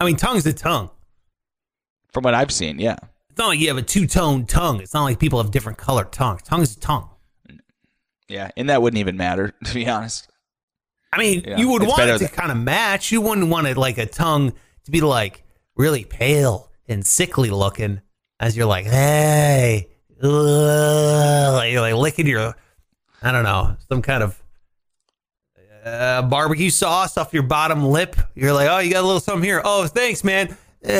I 0.00 0.04
mean, 0.04 0.16
tongue's 0.16 0.46
a 0.46 0.52
tongue. 0.52 0.90
From 2.12 2.24
what 2.24 2.34
I've 2.34 2.50
seen, 2.50 2.78
yeah. 2.78 2.96
It's 3.28 3.38
not 3.38 3.48
like 3.48 3.58
you 3.58 3.68
have 3.68 3.76
a 3.76 3.82
two 3.82 4.06
tone 4.06 4.46
tongue. 4.46 4.80
It's 4.80 4.94
not 4.94 5.04
like 5.04 5.18
people 5.18 5.42
have 5.42 5.50
different 5.50 5.78
colored 5.78 6.12
tongues. 6.12 6.42
Tongue's 6.42 6.76
a 6.76 6.80
tongue. 6.80 7.10
Yeah. 8.28 8.50
And 8.56 8.70
that 8.70 8.80
wouldn't 8.82 8.98
even 8.98 9.16
matter, 9.16 9.52
to 9.64 9.74
be 9.74 9.86
honest. 9.86 10.28
I 11.16 11.22
mean, 11.22 11.42
Yeah, 11.46 11.56
you 11.58 11.68
would 11.70 11.82
want 11.82 12.02
it 12.02 12.18
to 12.18 12.28
kind 12.28 12.50
of 12.50 12.58
match. 12.58 13.10
You 13.12 13.20
wouldn't 13.20 13.48
want 13.48 13.66
it 13.66 13.76
like 13.76 13.98
a 13.98 14.06
tongue 14.06 14.52
to 14.84 14.90
be 14.90 15.00
like 15.00 15.42
really 15.76 16.04
pale 16.04 16.70
and 16.88 17.04
sickly 17.06 17.50
looking 17.50 18.00
as 18.38 18.56
you're 18.56 18.66
like, 18.66 18.86
hey, 18.86 19.88
like, 20.20 21.72
you're 21.72 21.80
like 21.80 21.94
licking 21.94 22.26
your, 22.26 22.54
I 23.22 23.32
don't 23.32 23.44
know, 23.44 23.76
some 23.88 24.02
kind 24.02 24.22
of 24.22 24.42
uh, 25.84 26.22
barbecue 26.22 26.70
sauce 26.70 27.16
off 27.16 27.32
your 27.32 27.42
bottom 27.44 27.84
lip. 27.84 28.16
You're 28.34 28.52
like, 28.52 28.68
oh, 28.68 28.78
you 28.78 28.92
got 28.92 29.02
a 29.02 29.06
little 29.06 29.20
something 29.20 29.44
here. 29.44 29.62
Oh, 29.64 29.86
thanks, 29.86 30.24
man. 30.24 30.56
Uh, 30.84 30.92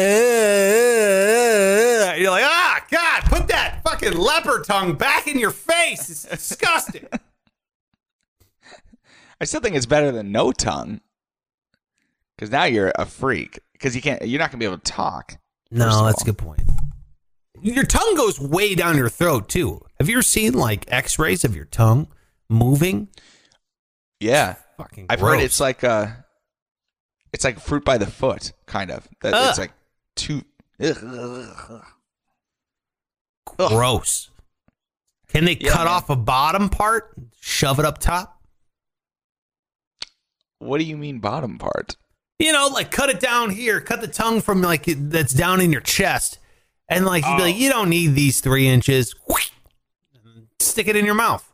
You're 2.17 2.31
like, 2.31 2.45
ah, 2.45 2.85
God, 2.91 3.23
put 3.25 3.49
that 3.49 3.81
fucking 3.85 4.15
leopard 4.17 4.65
tongue 4.65 4.95
back 4.95 5.27
in 5.29 5.39
your 5.39 5.51
face. 5.51 6.09
It's 6.11 6.23
disgusting. 6.25 7.07
I 9.41 9.45
still 9.45 9.61
think 9.61 9.77
it's 9.77 9.87
better 9.87 10.11
than 10.13 10.33
no 10.33 10.53
tongue. 10.53 11.01
Because 12.37 12.51
now 12.51 12.65
you're 12.65 12.93
a 12.97 13.07
freak. 13.07 13.59
Because 13.73 13.95
you 13.95 14.03
can't. 14.03 14.27
You're 14.27 14.39
not 14.39 14.51
gonna 14.51 14.59
be 14.61 14.65
able 14.67 14.79
to 14.79 14.93
talk. 14.93 15.37
No, 15.71 16.05
that's 16.07 16.23
a 16.23 16.25
good 16.27 16.39
point. 16.39 16.63
Your 17.63 17.85
tongue 17.85 18.15
goes 18.17 18.39
way 18.39 18.75
down 18.75 18.97
your 18.97 19.09
throat 19.09 19.49
too. 19.49 19.81
Have 19.99 20.09
you 20.09 20.17
ever 20.17 20.23
seen 20.23 20.53
like 20.53 20.85
X-rays 20.93 21.45
of 21.45 21.57
your 21.57 21.65
tongue 21.65 22.09
moving? 22.49 23.09
Yeah. 24.21 24.57
Fucking. 24.77 25.07
I've 25.09 25.21
gross. 25.21 25.35
heard 25.37 25.43
it's 25.45 25.61
like 25.61 25.83
a, 25.83 26.25
It's 27.33 27.45
like 27.45 27.59
fruit 27.59 27.85
by 27.85 27.97
the 27.99 28.07
foot, 28.07 28.53
kind 28.67 28.91
of. 28.91 29.09
That 29.23 29.49
it's 29.49 29.59
like 29.59 29.73
too. 30.15 30.43
Ugh. 30.81 30.97
Ugh. 33.59 33.71
gross. 33.71 34.31
Can 35.29 35.45
they 35.47 35.57
Yeah, 35.59 35.71
cut 35.73 35.85
man. 35.85 35.89
off 35.89 36.11
a 36.11 36.17
bottom 36.17 36.69
part, 36.69 37.15
shove 37.41 37.79
it 37.79 37.85
up 37.87 37.99
top? 37.99 38.36
What 40.59 40.79
do 40.79 40.85
you 40.85 40.97
mean 40.97 41.19
bottom 41.19 41.59
part? 41.59 41.97
You 42.39 42.53
know, 42.53 42.69
like 42.73 42.91
cut 42.91 43.09
it 43.11 43.21
down 43.21 43.51
here, 43.51 43.81
cut 43.81 44.01
the 44.01 44.09
tongue 44.09 44.41
from 44.41 44.61
like 44.63 44.85
that's 44.87 45.33
down 45.33 45.61
in 45.61 45.73
your 45.73 45.81
chest, 45.81 46.39
and 46.89 47.05
like 47.07 47.25
you'd 47.25 47.37
be 47.37 47.43
Oh. 47.43 47.47
like, 47.47 47.57
you 47.57 47.69
don't 47.71 47.89
need 47.89 48.15
these 48.15 48.41
three 48.41 48.67
inches. 48.69 49.15
Stick 50.59 50.89
it 50.89 50.97
in 50.97 51.05
your 51.05 51.15
mouth. 51.15 51.51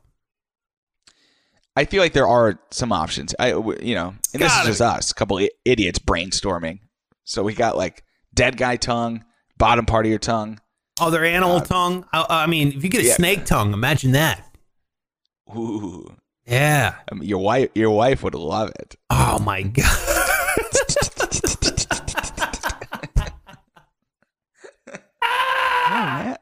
I 1.75 1.85
feel 1.87 2.03
like 2.03 2.13
there 2.13 2.27
are 2.29 2.59
some 2.71 2.93
options. 2.93 3.35
I, 3.39 3.49
you 3.53 3.95
know, 3.95 4.09
and 4.33 4.43
this 4.43 4.51
is 4.53 4.57
Gotta 4.59 4.67
just 4.69 4.81
be. 4.81 4.85
us, 4.85 5.11
a 5.11 5.15
couple 5.15 5.49
idiots 5.65 5.99
brainstorming. 5.99 6.81
So 7.25 7.43
we 7.43 7.55
got 7.55 7.77
like 7.77 8.05
dead 8.35 8.57
guy 8.57 8.77
tongue, 8.77 9.25
bottom 9.57 9.87
part 9.87 10.05
of 10.05 10.11
your 10.11 10.19
tongue. 10.19 10.61
Oh, 11.01 11.07
Other 11.07 11.25
animal 11.25 11.61
God. 11.61 11.67
tongue. 11.69 12.05
I, 12.13 12.27
I 12.29 12.47
mean, 12.47 12.73
if 12.73 12.85
you 12.85 12.91
get 12.91 13.03
a 13.03 13.07
Yeah. 13.07 13.15
snake 13.15 13.45
tongue, 13.47 13.73
imagine 13.73 14.13
that. 14.13 14.55
Ooh, 15.57 16.15
Yeah. 16.47 16.95
I 17.11 17.15
mean, 17.15 17.29
your 17.29 17.39
wife, 17.39 17.71
your 17.75 17.91
wife 17.91 18.23
would 18.23 18.35
love 18.35 18.71
it. 18.79 18.97
Oh 19.11 19.39
my 19.39 19.63
god. 19.63 19.87
Oh, 25.25 25.89
Matt. 25.91 26.41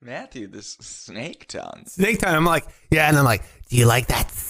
Matthew, 0.00 0.46
this 0.46 0.72
snake 0.80 1.46
tongue. 1.46 1.84
Snake 1.86 2.20
tongue. 2.20 2.34
I'm 2.34 2.44
like, 2.44 2.64
yeah, 2.90 3.08
and 3.08 3.18
I'm 3.18 3.24
like, 3.24 3.42
do 3.68 3.76
you 3.76 3.86
like 3.86 4.06
that? 4.08 4.32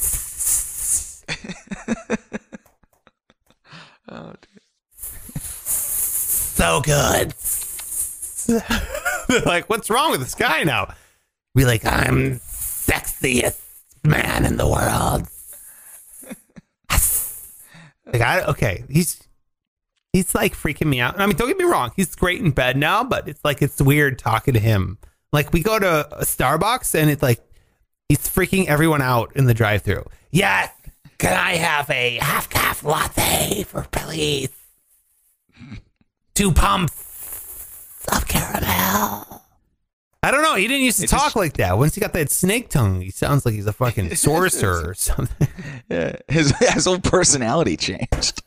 Oh, 4.09 4.33
dude. 4.41 4.63
So 5.43 6.81
good. 6.81 7.33
They're 9.29 9.41
like, 9.45 9.69
what's 9.69 9.91
wrong 9.91 10.13
with 10.13 10.21
this 10.21 10.37
guy 10.37 10.63
now? 10.63 10.95
Be 11.57 11.65
like, 11.65 11.85
I'm 11.85 12.39
sexiest 12.87 13.61
man 14.05 14.45
in 14.45 14.57
the 14.57 14.67
world. 14.67 15.29
like, 18.13 18.23
I, 18.23 18.45
okay, 18.45 18.85
he's 18.89 19.23
he's 20.13 20.35
like 20.35 20.55
freaking 20.55 20.87
me 20.87 21.01
out. 21.01 21.21
I 21.21 21.27
mean, 21.27 21.37
don't 21.37 21.49
get 21.49 21.59
me 21.59 21.65
wrong, 21.65 21.93
he's 21.97 22.15
great 22.15 22.41
in 22.41 22.53
bed 22.53 22.77
now, 22.77 23.05
but 23.05 23.29
it's 23.29 23.45
like 23.45 23.63
it's 23.63 23.81
weird 23.81 24.19
talking 24.19 24.55
to 24.55 24.61
him. 24.61 24.99
Like 25.33 25.53
we 25.53 25.63
go 25.63 25.79
to 25.79 26.09
a 26.17 26.25
Starbucks 26.25 26.95
and 26.95 27.11
it's 27.11 27.23
like 27.23 27.41
he's 28.09 28.29
freaking 28.29 28.67
everyone 28.67 29.03
out 29.03 29.33
in 29.35 29.47
the 29.47 29.55
drive-through. 29.55 30.07
Yes, 30.31 30.71
can 31.19 31.33
I 31.33 31.57
have 31.57 31.91
a 31.91 32.17
half 32.17 32.49
caf 32.49 32.85
latte 32.85 33.65
for 33.65 33.83
please? 33.91 34.51
Two 36.35 36.53
pumps 36.53 38.05
of 38.13 38.27
caramel. 38.29 39.46
I 40.23 40.31
don't 40.31 40.43
know. 40.43 40.55
He 40.55 40.67
didn't 40.67 40.83
used 40.83 41.01
to 41.01 41.07
talk 41.07 41.37
like 41.37 41.55
that. 41.55 41.79
Once 41.79 41.95
he 41.95 42.01
got 42.01 42.13
that 42.15 42.31
snake 42.31 42.69
tongue, 42.69 43.01
he 43.01 43.11
sounds 43.11 43.47
like 43.47 43.55
he's 43.55 43.67
a 43.67 43.73
fucking 43.73 44.15
sorcerer 44.17 44.91
or 44.91 44.95
something. 44.95 45.49
Yeah, 45.89 46.17
his 46.29 46.51
his 46.59 46.87
whole 46.87 46.99
personality 46.99 47.77
changed. 47.77 48.43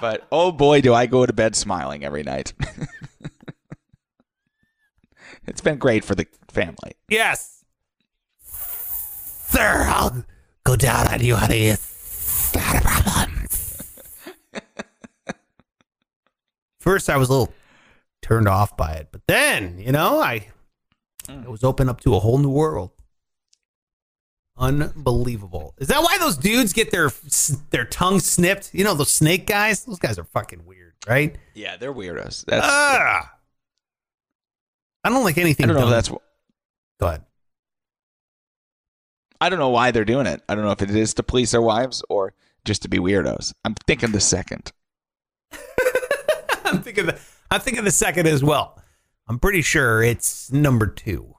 but 0.00 0.26
oh 0.30 0.52
boy, 0.52 0.80
do 0.80 0.92
I 0.92 1.06
go 1.06 1.24
to 1.24 1.32
bed 1.32 1.56
smiling 1.56 2.04
every 2.04 2.22
night. 2.22 2.52
it's 5.46 5.60
been 5.60 5.78
great 5.78 6.04
for 6.04 6.14
the 6.14 6.26
family. 6.50 6.92
Yes. 7.08 7.64
Sir, 8.44 9.84
I'll 9.86 10.24
go 10.64 10.76
down 10.76 11.08
on 11.08 11.20
you, 11.20 11.36
honey. 11.36 11.68
It's 11.68 12.54
not 12.54 12.76
a 12.76 12.80
problem. 12.80 13.42
First, 16.82 17.08
I 17.08 17.16
was 17.16 17.28
a 17.28 17.32
little 17.32 17.54
turned 18.32 18.48
off 18.48 18.74
by 18.78 18.92
it, 18.92 19.08
but 19.12 19.20
then, 19.28 19.78
you 19.78 19.92
know, 19.92 20.18
I, 20.18 20.46
it 21.28 21.50
was 21.50 21.62
open 21.62 21.90
up 21.90 22.00
to 22.00 22.14
a 22.14 22.18
whole 22.18 22.38
new 22.38 22.48
world. 22.48 22.90
Unbelievable. 24.56 25.74
Is 25.76 25.88
that 25.88 26.02
why 26.02 26.16
those 26.18 26.38
dudes 26.38 26.72
get 26.72 26.90
their 26.90 27.10
their 27.70 27.84
tongue 27.84 28.20
snipped? 28.20 28.70
You 28.72 28.84
know, 28.84 28.94
those 28.94 29.10
snake 29.10 29.46
guys? 29.46 29.84
Those 29.84 29.98
guys 29.98 30.18
are 30.18 30.24
fucking 30.24 30.64
weird, 30.64 30.94
right? 31.06 31.36
Yeah, 31.52 31.76
they're 31.76 31.92
weirdos. 31.92 32.46
That's 32.46 32.66
Ah. 32.66 33.32
I 35.04 35.08
don't 35.10 35.24
like 35.24 35.36
anything. 35.36 35.64
I 35.64 35.72
don't 35.72 35.82
know. 35.82 35.90
That's 35.90 36.08
Go 36.08 36.18
ahead. 37.02 37.24
I 39.42 39.48
don't 39.50 39.58
know 39.58 39.70
why 39.70 39.90
they're 39.90 40.04
doing 40.06 40.26
it. 40.26 40.42
I 40.48 40.54
don't 40.54 40.64
know 40.64 40.70
if 40.70 40.80
it 40.80 40.90
is 40.90 41.12
to 41.14 41.22
please 41.22 41.50
their 41.50 41.62
wives 41.62 42.02
or 42.08 42.32
just 42.64 42.80
to 42.82 42.88
be 42.88 42.98
weirdos. 42.98 43.52
I'm 43.64 43.74
thinking 43.86 44.12
the 44.12 44.20
second. 44.20 44.72
I'm 46.64 46.82
thinking 46.82 47.06
the 47.06 47.18
I'm 47.52 47.60
thinking 47.60 47.84
the 47.84 47.90
second 47.90 48.26
as 48.26 48.42
well. 48.42 48.80
I'm 49.28 49.38
pretty 49.38 49.60
sure 49.60 50.02
it's 50.02 50.50
number 50.50 50.86
two. 50.86 51.34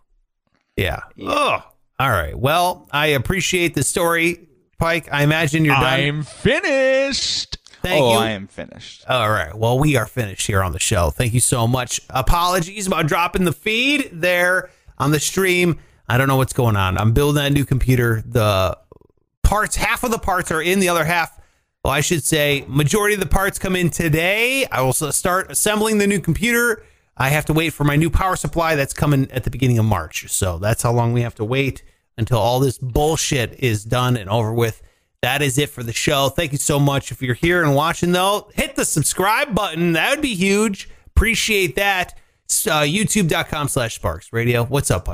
Yeah. 0.78 0.99
Oh. 1.20 1.66
All 1.99 2.09
right. 2.09 2.38
Well, 2.38 2.88
I 2.91 3.07
appreciate 3.07 3.74
the 3.74 3.82
story, 3.82 4.47
Pike. 4.78 5.09
I 5.11 5.24
imagine 5.24 5.66
you're 5.66 5.74
done. 5.74 5.84
I'm 5.86 6.22
finished. 6.22 7.57
Thank 7.82 8.03
oh, 8.03 8.14
you. 8.14 8.20
I 8.20 8.30
am 8.30 8.45
finished. 8.45 9.05
All 9.09 9.32
right. 9.32 9.55
Well, 9.55 9.80
we 9.80 9.95
are 9.95 10.05
finished 10.05 10.45
here 10.45 10.61
on 10.61 10.72
the 10.72 10.80
show. 10.80 11.09
Thank 11.09 11.34
you 11.34 11.39
so 11.39 11.68
much. 11.68 11.99
Apologies 12.11 12.86
about 12.86 13.07
dropping 13.07 13.45
the 13.45 13.51
feed 13.51 14.09
there 14.11 14.70
on 14.99 15.09
the 15.09 15.20
stream. 15.20 15.80
I 16.07 16.20
don't 16.20 16.28
know 16.28 16.38
what's 16.38 16.53
going 16.53 16.76
on. 16.76 16.95
I'm 16.95 17.14
building 17.14 17.43
a 17.43 17.49
new 17.49 17.66
computer. 17.66 18.24
The 18.24 18.78
parts, 19.41 19.76
half 19.78 20.03
of 20.03 20.11
the 20.11 20.20
parts 20.20 20.51
are 20.51 20.61
in, 20.61 20.80
the 20.80 20.89
other 20.89 21.05
half, 21.05 21.39
well, 21.84 21.93
I 21.93 22.01
should 22.01 22.23
say, 22.23 22.63
majority 22.67 23.13
of 23.13 23.19
the 23.19 23.27
parts 23.27 23.59
come 23.59 23.75
in 23.75 23.89
today. 23.89 24.65
I 24.67 24.81
will 24.81 24.93
start 24.93 25.51
assembling 25.51 25.97
the 25.97 26.07
new 26.07 26.19
computer. 26.19 26.86
I 27.17 27.29
have 27.29 27.45
to 27.45 27.53
wait 27.53 27.73
for 27.73 27.84
my 27.84 27.95
new 27.95 28.09
power 28.09 28.36
supply 28.36 28.75
that's 28.75 28.93
coming 28.93 29.29
at 29.31 29.43
the 29.43 29.49
beginning 29.49 29.77
of 29.79 29.86
March. 29.86 30.31
So 30.31 30.57
that's 30.59 30.81
how 30.81 30.93
long 30.93 31.13
we 31.13 31.21
have 31.21 31.36
to 31.36 31.45
wait 31.45 31.84
until 32.17 32.38
all 32.38 32.59
this 32.59 32.77
bullshit 32.77 33.59
is 33.59 33.84
done 33.84 34.15
and 34.15 34.29
over 34.29 34.53
with. 34.53 34.81
That 35.21 35.41
is 35.41 35.57
it 35.57 35.69
for 35.69 35.84
the 35.84 35.93
show. 35.93 36.29
Thank 36.29 36.51
you 36.51 36.57
so 36.57 36.79
much. 36.79 37.11
If 37.11 37.21
you're 37.21 37.36
here 37.36 37.63
and 37.63 37.75
watching, 37.75 38.11
though, 38.11 38.49
hit 38.53 38.75
the 38.75 38.86
subscribe 38.86 39.53
button. 39.55 39.93
That 39.93 40.09
would 40.11 40.21
be 40.21 40.36
huge. 40.36 40.89
Appreciate 41.07 41.75
that. 41.75 42.17
Uh, 42.65 42.84
YouTube.com 42.84 43.67
slash 43.67 43.95
Sparks 43.95 44.31
Radio. 44.34 44.63
What's 44.65 44.91
up, 44.91 45.07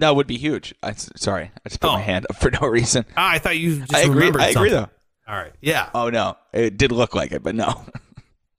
That 0.00 0.16
would 0.16 0.26
be 0.26 0.36
huge. 0.38 0.74
I, 0.82 0.92
sorry, 0.94 1.50
I 1.64 1.68
just 1.68 1.80
put 1.80 1.88
Oh. 1.90 1.92
my 1.94 2.00
hand 2.00 2.26
up 2.28 2.36
for 2.36 2.50
no 2.50 2.66
reason. 2.68 3.04
Ah, 3.16 3.30
I 3.32 3.38
thought 3.38 3.56
you 3.58 3.78
just 3.80 3.94
I 3.94 4.00
agree. 4.00 4.14
remembered 4.16 4.42
I 4.42 4.46
agree, 4.48 4.70
something. 4.70 4.90
though. 5.26 5.32
All 5.32 5.38
right. 5.38 5.52
Yeah. 5.60 5.88
Oh 5.94 6.10
no, 6.10 6.36
it 6.52 6.76
did 6.76 6.90
look 6.92 7.14
like 7.14 7.32
it, 7.32 7.42
but 7.42 7.54
no. 7.54 7.84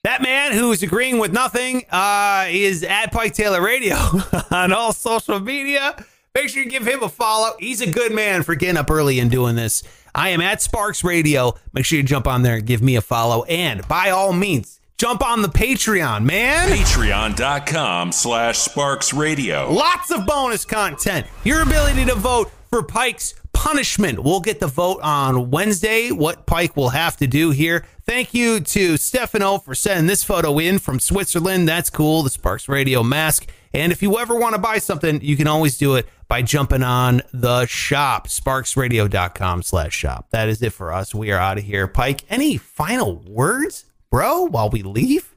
That 0.03 0.23
man 0.23 0.53
who 0.53 0.71
is 0.71 0.81
agreeing 0.81 1.19
with 1.19 1.31
nothing 1.31 1.85
uh, 1.91 2.47
is 2.49 2.81
at 2.83 3.11
Pike 3.11 3.35
Taylor 3.35 3.61
Radio 3.61 3.97
on 4.51 4.73
all 4.73 4.93
social 4.93 5.39
media. 5.39 5.95
Make 6.33 6.49
sure 6.49 6.63
you 6.63 6.69
give 6.71 6.87
him 6.87 7.03
a 7.03 7.07
follow. 7.09 7.51
He's 7.59 7.81
a 7.81 7.91
good 7.91 8.11
man 8.11 8.41
for 8.41 8.55
getting 8.55 8.77
up 8.77 8.89
early 8.89 9.19
and 9.19 9.29
doing 9.29 9.55
this. 9.55 9.83
I 10.15 10.29
am 10.29 10.41
at 10.41 10.59
Sparks 10.59 11.03
Radio. 11.03 11.53
Make 11.73 11.85
sure 11.85 11.97
you 11.97 12.03
jump 12.03 12.25
on 12.25 12.41
there 12.41 12.55
and 12.55 12.65
give 12.65 12.81
me 12.81 12.95
a 12.95 13.01
follow. 13.01 13.43
And 13.43 13.87
by 13.87 14.09
all 14.09 14.33
means, 14.33 14.79
jump 15.01 15.25
on 15.25 15.41
the 15.41 15.47
Patreon, 15.47 16.23
man. 16.23 16.69
Patreon.com 16.69 18.11
slash 18.11 18.59
Sparks 18.59 19.15
Radio. 19.15 19.73
Lots 19.73 20.11
of 20.11 20.27
bonus 20.27 20.63
content. 20.63 21.25
Your 21.43 21.63
ability 21.63 22.05
to 22.05 22.13
vote 22.13 22.51
for 22.69 22.83
Pike's 22.83 23.33
punishment. 23.51 24.23
We'll 24.23 24.41
get 24.41 24.59
the 24.59 24.67
vote 24.67 24.99
on 25.01 25.49
Wednesday, 25.49 26.11
what 26.11 26.45
Pike 26.45 26.77
will 26.77 26.89
have 26.89 27.17
to 27.17 27.25
do 27.25 27.49
here. 27.49 27.83
Thank 28.05 28.35
you 28.35 28.59
to 28.59 28.95
Stefano 28.95 29.57
for 29.57 29.73
sending 29.73 30.05
this 30.05 30.23
photo 30.23 30.59
in 30.59 30.77
from 30.77 30.99
Switzerland. 30.99 31.67
That's 31.67 31.89
cool. 31.89 32.21
The 32.21 32.29
Sparks 32.29 32.69
Radio 32.69 33.01
mask. 33.01 33.49
And 33.73 33.91
if 33.91 34.03
you 34.03 34.19
ever 34.19 34.35
want 34.35 34.53
to 34.53 34.61
buy 34.61 34.77
something, 34.77 35.19
you 35.23 35.35
can 35.35 35.47
always 35.47 35.79
do 35.79 35.95
it 35.95 36.07
by 36.27 36.43
jumping 36.43 36.83
on 36.83 37.23
the 37.33 37.65
shop, 37.65 38.27
sparksradio.com 38.27 39.63
slash 39.63 39.95
shop. 39.95 40.27
That 40.29 40.47
is 40.47 40.61
it 40.61 40.73
for 40.73 40.93
us. 40.93 41.15
We 41.15 41.31
are 41.31 41.39
out 41.39 41.57
of 41.57 41.63
here. 41.63 41.87
Pike, 41.87 42.23
any 42.29 42.57
final 42.57 43.15
words, 43.15 43.85
bro, 44.11 44.43
while 44.43 44.69
we 44.69 44.83
leave? 44.83 45.33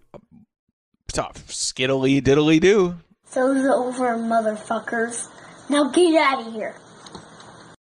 Stop. 1.08 1.36
Skiddly 1.48 2.20
diddly 2.20 2.60
do. 2.60 2.96
Show's 3.32 3.64
over, 3.64 4.16
motherfuckers. 4.18 5.28
Now 5.70 5.90
get 5.90 6.14
out 6.20 6.46
of 6.46 6.52
here. 6.52 6.74